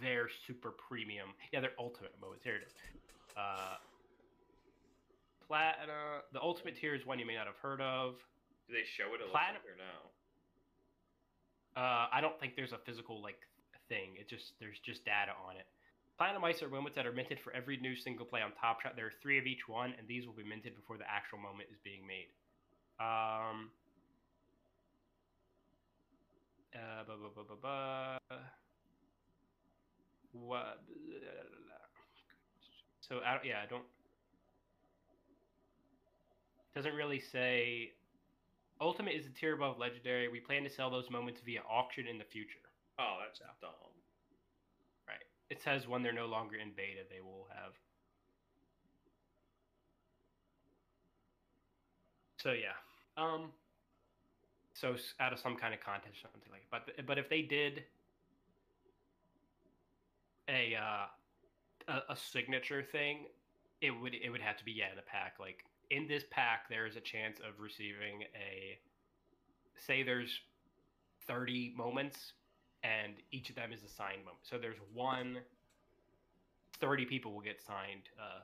they're 0.00 0.28
super 0.46 0.70
premium. 0.72 1.30
Yeah, 1.52 1.60
they're 1.60 1.78
ultimate 1.78 2.12
moments. 2.20 2.44
Here 2.44 2.56
it 2.56 2.64
is. 2.66 2.74
Uh, 3.36 3.76
Platinum. 5.46 6.22
The 6.32 6.40
ultimate 6.40 6.76
tier 6.76 6.94
is 6.94 7.04
one 7.06 7.18
you 7.18 7.26
may 7.26 7.34
not 7.34 7.46
have 7.46 7.56
heard 7.56 7.80
of. 7.80 8.14
Do 8.68 8.74
they 8.74 8.84
show 8.96 9.14
it 9.14 9.20
Platinum- 9.30 9.62
or 9.66 9.76
no? 9.76 11.80
Uh, 11.80 12.08
I 12.12 12.20
don't 12.20 12.38
think 12.38 12.54
there's 12.56 12.72
a 12.72 12.78
physical 12.78 13.20
like 13.20 13.38
thing. 13.88 14.16
It 14.16 14.28
just 14.28 14.52
there's 14.60 14.78
just 14.78 15.04
data 15.04 15.32
on 15.46 15.56
it. 15.56 15.66
Platinum 16.16 16.44
Ice 16.44 16.62
are 16.62 16.68
moments 16.68 16.94
that 16.96 17.06
are 17.06 17.12
minted 17.12 17.40
for 17.40 17.52
every 17.52 17.76
new 17.76 17.96
single 17.96 18.24
play 18.24 18.40
on 18.40 18.52
Top 18.60 18.80
Shot. 18.80 18.94
There 18.94 19.06
are 19.06 19.12
three 19.20 19.36
of 19.38 19.46
each 19.46 19.66
one, 19.66 19.94
and 19.98 20.06
these 20.06 20.26
will 20.26 20.32
be 20.34 20.44
minted 20.44 20.76
before 20.76 20.96
the 20.96 21.10
actual 21.10 21.38
moment 21.38 21.68
is 21.72 21.78
being 21.82 22.06
made. 22.06 22.28
Um. 23.00 23.70
Uh, 26.74 27.04
bu- 27.06 27.16
bu- 27.18 27.30
bu- 27.34 27.44
bu- 27.44 27.56
bu- 27.62 28.36
What? 30.32 30.80
So 33.00 33.20
I 33.24 33.34
don't, 33.34 33.44
yeah, 33.44 33.60
I 33.62 33.66
don't. 33.66 33.84
Doesn't 36.74 36.94
really 36.94 37.20
say. 37.20 37.92
Ultimate 38.80 39.14
is 39.14 39.26
a 39.26 39.30
tier 39.30 39.54
above 39.54 39.78
legendary. 39.78 40.28
We 40.28 40.40
plan 40.40 40.64
to 40.64 40.70
sell 40.70 40.90
those 40.90 41.08
moments 41.10 41.40
via 41.44 41.60
auction 41.68 42.06
in 42.08 42.18
the 42.18 42.24
future. 42.24 42.58
Oh, 42.98 43.18
that's 43.24 43.38
So. 43.38 43.44
dumb. 43.60 43.72
Right. 45.08 45.22
It 45.50 45.62
says 45.62 45.86
when 45.86 46.02
they're 46.02 46.12
no 46.12 46.26
longer 46.26 46.56
in 46.56 46.72
beta, 46.76 47.02
they 47.08 47.20
will 47.20 47.48
have. 47.54 47.74
So 52.38 52.52
yeah. 52.52 52.74
Um. 53.16 53.52
So 54.74 54.96
out 55.20 55.32
of 55.32 55.38
some 55.38 55.56
kind 55.56 55.72
of 55.72 55.80
contest, 55.80 56.16
or 56.24 56.28
something 56.32 56.50
like. 56.52 56.66
But 56.70 57.06
but 57.06 57.18
if 57.18 57.28
they 57.28 57.42
did 57.42 57.84
a 60.48 60.74
uh, 60.76 61.06
a, 61.88 62.12
a 62.12 62.16
signature 62.16 62.82
thing, 62.82 63.26
it 63.80 63.90
would 63.90 64.14
it 64.14 64.30
would 64.30 64.40
have 64.40 64.56
to 64.58 64.64
be 64.64 64.72
yeah 64.72 64.92
in 64.92 64.98
a 64.98 65.02
pack. 65.02 65.34
Like 65.38 65.64
in 65.90 66.06
this 66.06 66.24
pack, 66.30 66.68
there 66.68 66.86
is 66.86 66.96
a 66.96 67.00
chance 67.00 67.38
of 67.38 67.60
receiving 67.60 68.22
a. 68.34 68.78
Say 69.76 70.02
there's 70.02 70.40
thirty 71.26 71.74
moments 71.76 72.32
and 72.84 73.14
each 73.32 73.48
of 73.48 73.56
them 73.56 73.72
is 73.72 73.82
a 73.82 73.88
signed 73.88 74.20
moment. 74.20 74.44
So 74.44 74.58
there's 74.58 74.76
one. 74.92 75.38
30 76.80 77.06
people 77.06 77.32
will 77.32 77.40
get 77.40 77.62
signed. 77.62 78.10
Uh, 78.20 78.42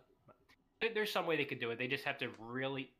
there's 0.94 1.12
some 1.12 1.26
way 1.26 1.36
they 1.36 1.44
could 1.44 1.60
do 1.60 1.70
it. 1.70 1.78
They 1.78 1.88
just 1.88 2.04
have 2.04 2.16
to 2.18 2.28
really 2.38 2.90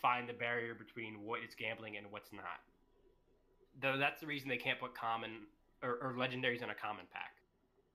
find 0.00 0.28
the 0.28 0.32
barrier 0.32 0.74
between 0.74 1.22
what 1.22 1.40
is 1.46 1.54
gambling 1.54 1.96
and 1.96 2.06
what's 2.10 2.32
not. 2.32 2.64
Though 3.80 3.98
that's 3.98 4.20
the 4.20 4.26
reason 4.26 4.48
they 4.48 4.56
can't 4.56 4.80
put 4.80 4.94
common 4.94 5.30
or, 5.82 5.98
or 6.00 6.14
legendaries 6.16 6.62
in 6.62 6.70
a 6.70 6.74
common 6.74 7.04
pack 7.12 7.36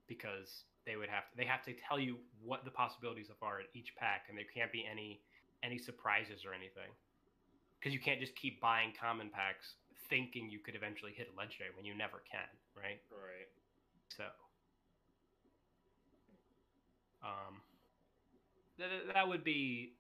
because 0.08 0.63
they 0.86 0.95
would 0.95 1.10
have 1.10 1.30
to 1.32 1.38
they 1.38 1.45
have 1.45 1.63
to 1.63 1.73
tell 1.88 2.00
you 2.00 2.17
what 2.43 2.65
the 2.65 2.71
possibilities 2.71 3.28
are 3.41 3.60
in 3.60 3.65
each 3.73 3.95
pack 3.97 4.26
and 4.30 4.38
there 4.38 4.45
can't 4.54 4.71
be 4.71 4.86
any 4.89 5.19
any 5.63 5.77
surprises 5.77 6.45
or 6.45 6.53
anything 6.53 6.91
because 7.79 7.93
you 7.93 7.99
can't 7.99 8.19
just 8.19 8.35
keep 8.35 8.59
buying 8.61 8.93
common 8.99 9.29
packs 9.29 9.75
thinking 10.09 10.49
you 10.49 10.59
could 10.59 10.75
eventually 10.75 11.13
hit 11.15 11.27
a 11.33 11.37
legendary 11.37 11.71
when 11.75 11.85
you 11.85 11.93
never 11.95 12.23
can, 12.29 12.47
right? 12.75 12.99
Right. 13.11 13.47
So, 14.09 14.23
um, 17.23 17.61
th- 18.77 18.89
th- 18.89 19.13
that 19.13 19.27
would 19.27 19.43
be 19.43 19.93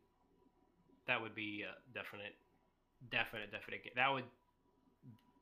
that 1.07 1.21
would 1.21 1.35
be 1.35 1.63
a 1.63 1.73
definite, 1.93 2.35
definite, 3.11 3.51
definite. 3.51 3.81
That 3.95 4.11
would 4.11 4.25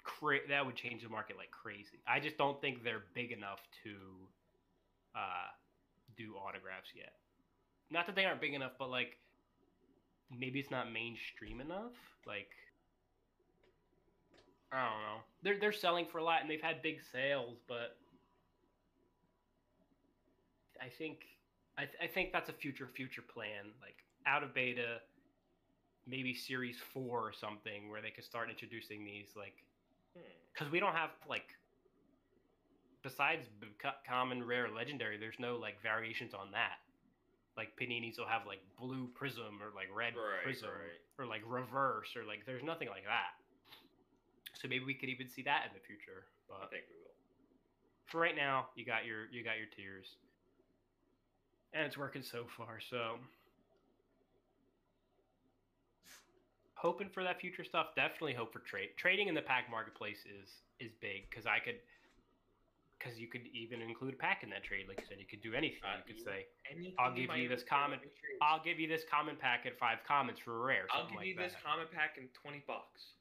cra- 0.03 0.47
that 0.49 0.65
would 0.65 0.75
change 0.75 1.03
the 1.03 1.09
market 1.09 1.37
like 1.37 1.51
crazy. 1.51 1.99
I 2.07 2.19
just 2.19 2.37
don't 2.37 2.59
think 2.61 2.83
they're 2.83 3.03
big 3.13 3.31
enough 3.31 3.59
to 3.83 3.95
uh, 5.15 5.49
do 6.17 6.35
autographs 6.35 6.89
yet. 6.95 7.13
Not 7.91 8.07
that 8.07 8.15
they 8.15 8.25
aren't 8.25 8.41
big 8.41 8.53
enough, 8.53 8.73
but 8.79 8.89
like 8.89 9.17
maybe 10.31 10.59
it's 10.59 10.71
not 10.71 10.91
mainstream 10.91 11.61
enough. 11.61 11.93
Like 12.25 12.49
I 14.71 14.77
don't 14.89 15.01
know. 15.01 15.17
They're 15.43 15.59
they're 15.59 15.71
selling 15.71 16.05
for 16.05 16.17
a 16.17 16.23
lot 16.23 16.41
and 16.41 16.49
they've 16.49 16.61
had 16.61 16.81
big 16.81 16.99
sales, 17.11 17.57
but 17.67 17.97
I 20.81 20.89
think 20.89 21.25
I, 21.77 21.85
th- 21.85 21.97
I 22.01 22.07
think 22.07 22.31
that's 22.31 22.49
a 22.49 22.53
future 22.53 22.87
future 22.87 23.21
plan. 23.21 23.71
Like 23.81 24.03
out 24.25 24.43
of 24.43 24.53
beta, 24.53 25.01
maybe 26.07 26.33
series 26.33 26.77
four 26.93 27.19
or 27.21 27.33
something, 27.33 27.89
where 27.89 28.01
they 28.01 28.11
could 28.11 28.23
start 28.23 28.49
introducing 28.49 29.05
these 29.05 29.29
like 29.35 29.63
Hmm. 30.15 30.21
because 30.53 30.71
we 30.71 30.79
don't 30.79 30.95
have 30.95 31.11
like 31.29 31.55
besides 33.03 33.47
common, 34.07 34.43
rare, 34.45 34.69
legendary. 34.69 35.17
There's 35.17 35.39
no 35.39 35.57
like 35.57 35.81
variations 35.81 36.33
on 36.33 36.51
that. 36.51 36.79
Like 37.57 37.69
Paninis 37.79 38.17
will 38.19 38.27
have 38.27 38.45
like 38.45 38.59
blue 38.77 39.07
prism 39.15 39.61
or 39.63 39.71
like 39.75 39.87
red 39.95 40.13
Right, 40.15 40.43
prism 40.43 40.69
right. 40.69 40.99
or 41.17 41.25
like 41.25 41.41
reverse 41.47 42.15
or 42.15 42.25
like 42.25 42.45
there's 42.45 42.63
nothing 42.63 42.89
like 42.89 43.05
that. 43.05 43.35
So 44.59 44.67
maybe 44.67 44.83
we 44.85 44.93
could 44.93 45.09
even 45.09 45.29
see 45.29 45.41
that 45.43 45.63
in 45.67 45.73
the 45.73 45.79
future. 45.85 46.25
But 46.47 46.57
I 46.63 46.67
think 46.67 46.83
we 46.89 46.95
will. 46.99 47.15
for 48.05 48.19
right 48.19 48.35
now, 48.35 48.67
you 48.75 48.85
got 48.85 49.05
your 49.05 49.25
you 49.31 49.43
got 49.43 49.57
your 49.57 49.67
tiers, 49.75 50.17
and 51.73 51.85
it's 51.85 51.97
working 51.97 52.23
so 52.23 52.45
far. 52.57 52.79
So 52.79 53.17
hoping 56.75 57.09
for 57.09 57.23
that 57.23 57.39
future 57.39 57.63
stuff. 57.63 57.87
Definitely 57.95 58.33
hope 58.33 58.53
for 58.53 58.59
trade. 58.59 58.89
Trading 58.97 59.27
in 59.27 59.35
the 59.35 59.41
pack 59.41 59.69
marketplace 59.69 60.19
is 60.25 60.49
is 60.79 60.91
big 61.01 61.29
because 61.29 61.45
I 61.45 61.59
could 61.59 61.75
because 63.05 63.19
you 63.21 63.27
could 63.29 63.45
even 63.53 63.81
include 63.85 64.15
a 64.15 64.17
pack 64.17 64.41
in 64.41 64.49
that 64.49 64.63
trade. 64.65 64.89
Like 64.89 64.97
you 64.97 65.05
said, 65.05 65.21
you 65.21 65.29
could 65.29 65.45
do 65.45 65.53
anything. 65.53 65.85
Uh, 65.85 66.01
you 66.01 66.17
could 66.17 66.23
say, 66.25 66.49
I'll 66.97 67.13
give 67.13 67.29
you 67.37 67.45
this 67.47 67.61
common- 67.63 68.01
"I'll 68.41 68.63
give 68.63 68.79
you 68.79 68.87
this 68.87 69.03
common 69.05 69.37
pack 69.37 69.65
at 69.67 69.77
five 69.77 70.03
commons 70.03 70.39
for 70.39 70.57
a 70.57 70.65
rare." 70.65 70.87
I'll 70.89 71.05
give 71.07 71.17
like 71.17 71.27
you 71.27 71.35
that. 71.35 71.53
this 71.53 71.61
common 71.61 71.87
pack 71.93 72.17
in 72.17 72.27
twenty 72.29 72.63
bucks. 72.65 73.13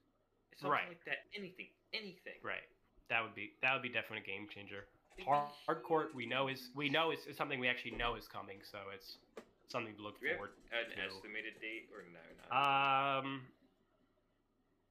Something 0.56 0.70
Right. 0.70 0.88
like 0.88 1.04
that. 1.04 1.26
Anything. 1.34 1.68
Anything. 1.92 2.40
Right. 2.42 2.64
That 3.10 3.22
would 3.22 3.34
be 3.34 3.52
that 3.60 3.74
would 3.74 3.82
be 3.82 3.90
definitely 3.90 4.24
a 4.24 4.26
game 4.26 4.48
changer. 4.48 4.88
Hard, 5.24 5.50
Hardcourt 5.68 6.14
we 6.14 6.24
know 6.26 6.48
is 6.48 6.70
we 6.74 6.88
know 6.88 7.10
is, 7.12 7.26
is 7.26 7.36
something 7.36 7.60
we 7.60 7.68
actually 7.68 7.92
know 7.92 8.14
is 8.16 8.26
coming, 8.26 8.62
so 8.64 8.88
it's 8.88 9.18
something 9.68 9.94
to 9.96 10.02
look 10.02 10.18
Do 10.20 10.28
forward. 10.32 10.52
an 10.72 10.90
to. 10.96 11.02
estimated 11.02 11.60
date 11.60 11.90
or 11.92 12.02
no? 12.02 12.20
Not 12.50 13.18
Um, 13.20 13.46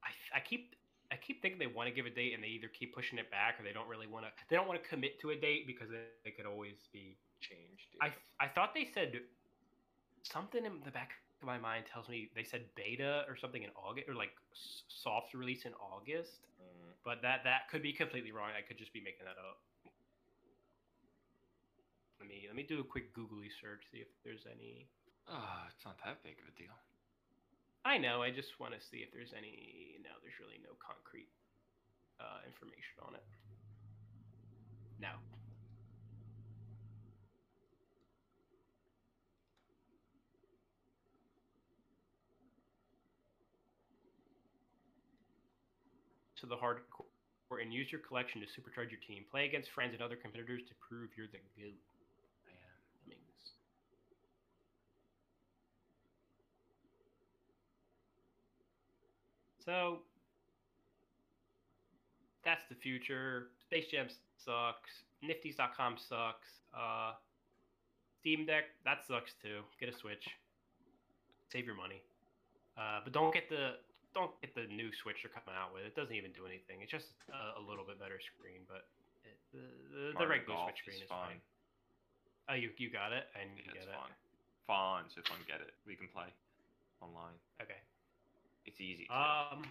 I, 0.02 0.10
I 0.36 0.40
keep 0.40 0.74
I 1.14 1.16
keep 1.16 1.40
thinking 1.40 1.60
they 1.62 1.70
want 1.70 1.88
to 1.88 1.94
give 1.94 2.06
a 2.06 2.10
date 2.10 2.34
and 2.34 2.42
they 2.42 2.48
either 2.48 2.66
keep 2.66 2.92
pushing 2.94 3.18
it 3.22 3.30
back 3.30 3.60
or 3.60 3.62
they 3.62 3.72
don't 3.72 3.86
really 3.88 4.08
want 4.10 4.26
to. 4.26 4.32
They 4.50 4.56
don't 4.56 4.66
want 4.66 4.82
to 4.82 4.88
commit 4.88 5.20
to 5.22 5.30
a 5.30 5.36
date 5.38 5.66
because 5.66 5.88
it, 5.94 6.34
could 6.36 6.46
always 6.46 6.74
be. 6.92 7.16
changed. 7.40 7.94
I 8.02 8.10
I 8.42 8.48
thought 8.48 8.74
they 8.74 8.88
said 8.92 9.20
something 10.26 10.64
in 10.66 10.80
the 10.84 10.90
back 10.90 11.12
of 11.40 11.46
my 11.46 11.58
mind 11.58 11.84
tells 11.86 12.08
me 12.08 12.30
they 12.34 12.42
said 12.42 12.62
beta 12.74 13.24
or 13.28 13.36
something 13.36 13.62
in 13.62 13.70
August 13.78 14.08
or 14.08 14.14
like 14.14 14.32
soft 14.88 15.34
release 15.34 15.64
in 15.64 15.72
August, 15.78 16.48
Mm, 16.58 16.94
but 17.04 17.20
that 17.22 17.44
that 17.44 17.68
could 17.70 17.82
be 17.82 17.92
completely 17.92 18.32
wrong. 18.32 18.50
I 18.56 18.62
could 18.62 18.78
just 18.78 18.92
be 18.92 19.00
making 19.00 19.26
that 19.26 19.38
up. 19.38 19.60
Let 22.18 22.28
me 22.28 22.44
let 22.48 22.56
me 22.56 22.62
do 22.62 22.80
a 22.80 22.84
quick 22.84 23.12
googly 23.14 23.50
search, 23.60 23.82
see 23.92 23.98
if 23.98 24.08
there's 24.24 24.46
any. 24.50 24.88
Oh, 25.28 25.62
it's 25.74 25.84
not 25.84 25.98
that 26.04 26.22
big 26.22 26.38
of 26.40 26.48
a 26.48 26.54
deal. 26.58 26.74
I 27.84 27.98
know. 27.98 28.22
I 28.22 28.30
just 28.30 28.58
want 28.58 28.72
to 28.72 28.80
see 28.80 29.04
if 29.04 29.12
there's 29.12 29.32
any. 29.36 30.00
No, 30.02 30.10
there's 30.22 30.40
really 30.40 30.58
no 30.64 30.72
concrete 30.80 31.28
uh, 32.18 32.40
information 32.48 32.96
on 33.04 33.14
it. 33.14 33.24
No. 35.00 35.12
To 46.40 46.46
the 46.46 46.56
Hardcourt 46.56 47.12
and 47.60 47.72
use 47.72 47.92
your 47.92 48.00
collection 48.00 48.40
to 48.40 48.48
supercharge 48.48 48.90
your 48.90 49.00
team. 49.06 49.24
Play 49.30 49.46
against 49.46 49.70
friends 49.70 49.92
and 49.92 50.02
other 50.02 50.16
competitors 50.16 50.62
to 50.68 50.74
prove 50.80 51.10
you're 51.16 51.28
the 51.28 51.38
goat. 51.54 51.78
Man, 52.48 52.56
that 52.90 53.04
means 53.06 53.54
So 59.64 59.98
that's 62.44 62.62
the 62.68 62.74
future. 62.74 63.48
Space 63.64 63.86
Jam 63.90 64.08
sucks. 64.36 64.90
niftys.com 65.24 65.96
sucks. 65.96 66.60
Uh, 66.76 67.12
Steam 68.20 68.44
Deck 68.46 68.64
that 68.84 69.04
sucks 69.06 69.32
too. 69.42 69.60
Get 69.80 69.88
a 69.88 69.96
Switch. 69.96 70.28
Save 71.52 71.66
your 71.66 71.76
money. 71.76 72.02
Uh, 72.76 73.00
but 73.04 73.12
don't 73.12 73.32
get 73.32 73.48
the 73.48 73.78
don't 74.14 74.30
get 74.42 74.54
the 74.54 74.66
new 74.72 74.90
Switch 75.02 75.22
they're 75.24 75.32
coming 75.32 75.56
out 75.58 75.72
with. 75.72 75.84
It 75.84 75.94
doesn't 75.96 76.14
even 76.14 76.32
do 76.32 76.44
anything. 76.46 76.80
It's 76.82 76.92
just 76.92 77.12
a, 77.32 77.60
a 77.60 77.62
little 77.62 77.84
bit 77.84 77.98
better 77.98 78.20
screen, 78.20 78.62
but 78.68 78.84
it, 79.24 79.36
the 79.52 79.64
the, 79.92 80.04
the 80.20 80.26
regular 80.28 80.56
Golf 80.60 80.70
Switch 80.72 80.80
screen 80.84 81.00
is 81.04 81.08
fine. 81.08 81.40
fine. 81.40 81.40
Oh, 82.52 82.56
you 82.60 82.68
you 82.76 82.92
got 82.92 83.12
it, 83.16 83.24
and 83.38 83.48
you 83.56 83.64
Yeah, 83.64 83.80
get 83.80 83.88
it's 83.88 83.92
it. 83.92 83.96
fine. 83.96 84.14
Fine, 84.68 85.04
so 85.12 85.20
if 85.20 85.28
I 85.32 85.36
get 85.44 85.60
it, 85.60 85.72
we 85.88 85.92
can 85.96 86.08
play 86.08 86.28
online. 87.04 87.36
Okay. 87.60 87.76
It's 88.66 88.80
easy. 88.80 89.06
to 89.06 89.14
Um. 89.14 89.64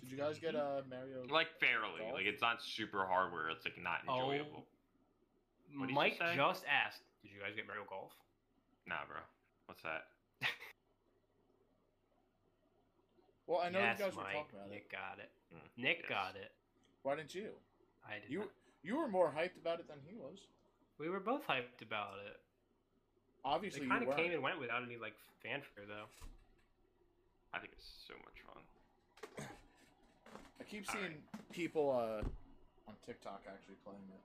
Did 0.00 0.10
you 0.10 0.16
guys 0.16 0.38
get 0.38 0.54
uh, 0.54 0.82
Mario? 0.88 1.26
like 1.28 1.48
fairly, 1.58 1.98
Golf? 2.00 2.14
like 2.14 2.26
it's 2.26 2.40
not 2.40 2.62
super 2.62 3.04
hard 3.04 3.32
where 3.32 3.48
it's 3.50 3.64
like 3.64 3.74
not 3.82 4.00
Oh. 4.06 4.30
enjoyable. 4.30 4.64
What 5.76 5.86
did 5.86 5.90
you 5.90 5.94
Mike 5.94 6.18
just 6.36 6.64
asked, 6.70 7.02
"Did 7.22 7.32
you 7.32 7.40
guys 7.40 7.54
get 7.56 7.66
Mario 7.66 7.84
Golf?" 7.88 8.12
Nah, 8.86 9.04
bro. 9.08 9.18
What's 9.66 9.82
that? 9.82 10.06
Well, 13.46 13.60
I 13.64 13.70
know 13.70 13.78
yes, 13.80 13.96
you 13.98 14.04
guys 14.04 14.14
were 14.14 14.22
talking 14.28 14.52
about 14.52 14.68
it. 14.68 14.72
Nick 14.76 14.92
got 14.92 15.16
it. 15.18 15.30
Mm, 15.54 15.82
Nick 15.82 15.98
yes. 16.04 16.08
got 16.08 16.36
it. 16.36 16.52
Why 17.02 17.16
didn't 17.16 17.34
you? 17.34 17.48
I 18.04 18.20
did. 18.20 18.28
You 18.28 18.38
not. 18.40 18.48
you 18.82 18.96
were 18.96 19.08
more 19.08 19.32
hyped 19.32 19.56
about 19.56 19.80
it 19.80 19.88
than 19.88 19.96
he 20.04 20.14
was. 20.16 20.36
We 20.98 21.08
were 21.08 21.20
both 21.20 21.46
hyped 21.48 21.80
about 21.80 22.20
it. 22.26 22.36
Obviously, 23.44 23.86
It 23.86 23.88
kind 23.88 24.06
of 24.06 24.14
came 24.16 24.32
and 24.32 24.42
went 24.42 24.60
without 24.60 24.82
any 24.82 24.96
like 25.00 25.14
fanfare, 25.42 25.88
though. 25.88 26.04
I 27.54 27.58
think 27.58 27.72
it's 27.72 27.88
so 28.06 28.14
much 28.24 28.38
fun. 28.44 28.62
I 30.60 30.64
keep 30.64 30.84
All 30.88 30.94
seeing 30.94 31.14
people 31.52 31.90
uh, 31.90 32.22
on 32.88 32.94
TikTok 33.06 33.42
actually 33.48 33.76
playing 33.84 34.04
it. 34.12 34.22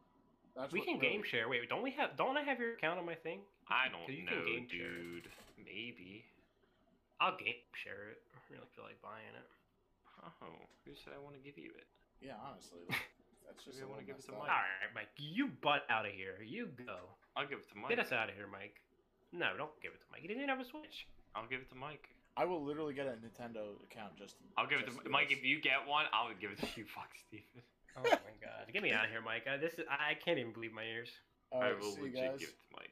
That's 0.56 0.72
we 0.74 0.82
can 0.82 1.00
really- 1.00 1.08
game 1.10 1.24
share. 1.24 1.50
Wait, 1.50 1.68
don't 1.70 1.82
we 1.84 1.92
have? 1.92 2.16
Don't 2.18 2.38
I 2.38 2.44
have 2.44 2.60
your 2.60 2.74
account 2.74 3.00
on 3.00 3.06
my 3.06 3.16
thing? 3.16 3.40
I 3.70 3.88
don't 3.90 4.06
you 4.12 4.28
can 4.28 4.38
know, 4.38 4.46
game 4.46 4.68
share 4.70 4.86
it. 4.86 5.24
dude. 5.24 5.28
Maybe. 5.66 6.26
I'll 7.22 7.38
game 7.38 7.64
share 7.74 8.12
it. 8.12 8.20
I 8.36 8.38
really 8.52 8.68
feel 8.76 8.84
like 8.84 9.00
buying 9.02 9.34
it. 9.34 9.48
Oh, 10.24 10.56
who 10.86 10.92
said 10.96 11.14
I 11.16 11.20
want 11.24 11.36
to 11.36 11.44
give 11.44 11.58
you 11.58 11.72
it? 11.76 11.88
Yeah, 12.24 12.40
honestly, 12.40 12.80
like, 12.88 13.00
that's 13.48 13.64
just. 13.64 13.76
Maybe 13.80 13.84
I 13.84 13.88
a 13.88 13.92
wanna 13.92 14.08
give 14.08 14.16
it 14.20 14.24
to 14.28 14.32
messed 14.32 14.48
Mike. 14.48 14.52
All 14.56 14.64
right, 14.64 14.92
Mike. 14.96 15.12
You 15.20 15.52
butt 15.64 15.84
out 15.90 16.06
of 16.08 16.12
here. 16.16 16.40
You 16.44 16.68
go. 16.80 17.12
I'll 17.36 17.48
give 17.48 17.60
it 17.60 17.68
to 17.72 17.78
Mike. 17.80 17.92
Get 17.92 18.00
us 18.00 18.12
out 18.12 18.30
of 18.32 18.36
here, 18.36 18.48
Mike. 18.48 18.80
No, 19.36 19.52
don't 19.58 19.74
give 19.82 19.92
it 19.92 20.00
to 20.00 20.08
Mike. 20.12 20.22
He 20.22 20.28
didn't 20.32 20.44
even 20.44 20.52
have 20.54 20.64
a 20.64 20.68
Switch. 20.68 21.08
I'll 21.36 21.48
give 21.50 21.60
it 21.60 21.68
to 21.74 21.80
Mike. 21.80 22.08
I 22.36 22.46
will 22.46 22.64
literally 22.64 22.94
get 22.94 23.06
a 23.06 23.12
Nintendo 23.12 23.82
account 23.84 24.16
just. 24.18 24.36
I'll 24.58 24.66
give 24.68 24.80
it 24.80 24.86
to 24.88 24.92
for 24.92 25.08
Mike. 25.10 25.32
If 25.32 25.44
you 25.46 25.62
get 25.62 25.86
one, 25.88 26.06
I'll 26.14 26.30
give 26.40 26.52
it 26.52 26.58
to 26.60 26.68
you, 26.76 26.86
fuck 26.96 27.10
Steven. 27.28 27.62
Oh 27.98 28.02
my 28.04 28.10
god. 28.42 28.72
Get 28.74 28.82
me 28.82 28.92
out 28.92 29.06
of 29.06 29.12
here, 29.12 29.22
Mike. 29.24 29.46
Uh, 29.48 29.58
this 29.58 29.74
is, 29.74 29.86
I 29.90 30.16
can't 30.16 30.40
even 30.40 30.52
believe 30.52 30.74
my 30.74 30.84
ears. 30.84 31.10
All 31.52 31.62
I 31.62 31.74
will 31.74 31.92
see 31.92 31.98
you 31.98 32.04
legit 32.06 32.16
guys. 32.32 32.40
give 32.40 32.50
it 32.50 32.52
to 32.52 32.76
Mike. 32.76 32.92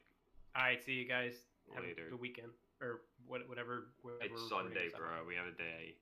All 0.54 0.62
right, 0.62 0.84
see 0.84 0.92
you 0.92 1.08
guys. 1.08 1.34
Have 1.74 1.82
Later. 1.84 2.06
a 2.06 2.10
good 2.10 2.20
weekend 2.20 2.48
or 2.80 3.00
what, 3.26 3.48
whatever. 3.48 3.88
whatever 4.02 4.22
It's 4.32 4.48
Sunday, 4.48 4.74
this 4.84 4.94
on. 4.94 5.00
bro. 5.00 5.08
We 5.26 5.34
have 5.34 5.46
a 5.46 5.56
day. 5.56 5.96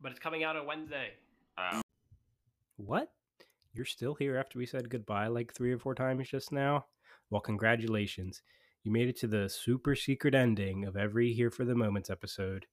But 0.00 0.12
it's 0.12 0.20
coming 0.20 0.44
out 0.44 0.56
on 0.56 0.66
Wednesday. 0.66 1.10
Uh, 1.58 1.80
What? 2.76 3.10
You're 3.74 3.84
still 3.86 4.14
here 4.14 4.36
after 4.36 4.58
we 4.58 4.66
said 4.66 4.88
goodbye 4.88 5.26
like 5.28 5.52
three 5.52 5.72
or 5.72 5.78
four 5.78 5.94
times 5.94 6.28
just 6.28 6.52
now? 6.52 6.86
Well, 7.30 7.40
congratulations. 7.40 8.42
You 8.82 8.90
made 8.90 9.08
it 9.08 9.18
to 9.18 9.26
the 9.26 9.48
super 9.48 9.94
secret 9.94 10.34
ending 10.34 10.86
of 10.86 10.96
every 10.96 11.32
Here 11.32 11.50
for 11.50 11.64
the 11.64 11.74
Moments 11.74 12.08
episode. 12.08 12.66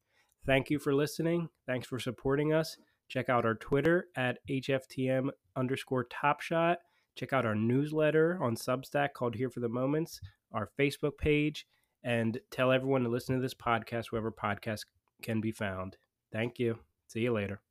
Thank 0.45 0.69
you 0.69 0.79
for 0.79 0.93
listening. 0.93 1.49
Thanks 1.65 1.87
for 1.87 1.99
supporting 1.99 2.53
us. 2.53 2.77
Check 3.09 3.27
out 3.27 3.45
our 3.45 3.55
Twitter 3.55 4.07
at 4.15 4.39
HFTM 4.49 5.29
underscore 5.55 6.05
Top 6.05 6.41
Shot. 6.41 6.79
Check 7.15 7.33
out 7.33 7.45
our 7.45 7.55
newsletter 7.55 8.37
on 8.41 8.55
Substack 8.55 9.13
called 9.13 9.35
Here 9.35 9.49
for 9.49 9.59
the 9.59 9.69
Moments, 9.69 10.21
our 10.53 10.69
Facebook 10.79 11.17
page, 11.17 11.67
and 12.03 12.39
tell 12.51 12.71
everyone 12.71 13.03
to 13.03 13.09
listen 13.09 13.35
to 13.35 13.41
this 13.41 13.53
podcast 13.53 14.05
wherever 14.05 14.31
podcasts 14.31 14.85
can 15.21 15.41
be 15.41 15.51
found. 15.51 15.97
Thank 16.31 16.59
you. 16.59 16.79
See 17.07 17.21
you 17.21 17.33
later. 17.33 17.61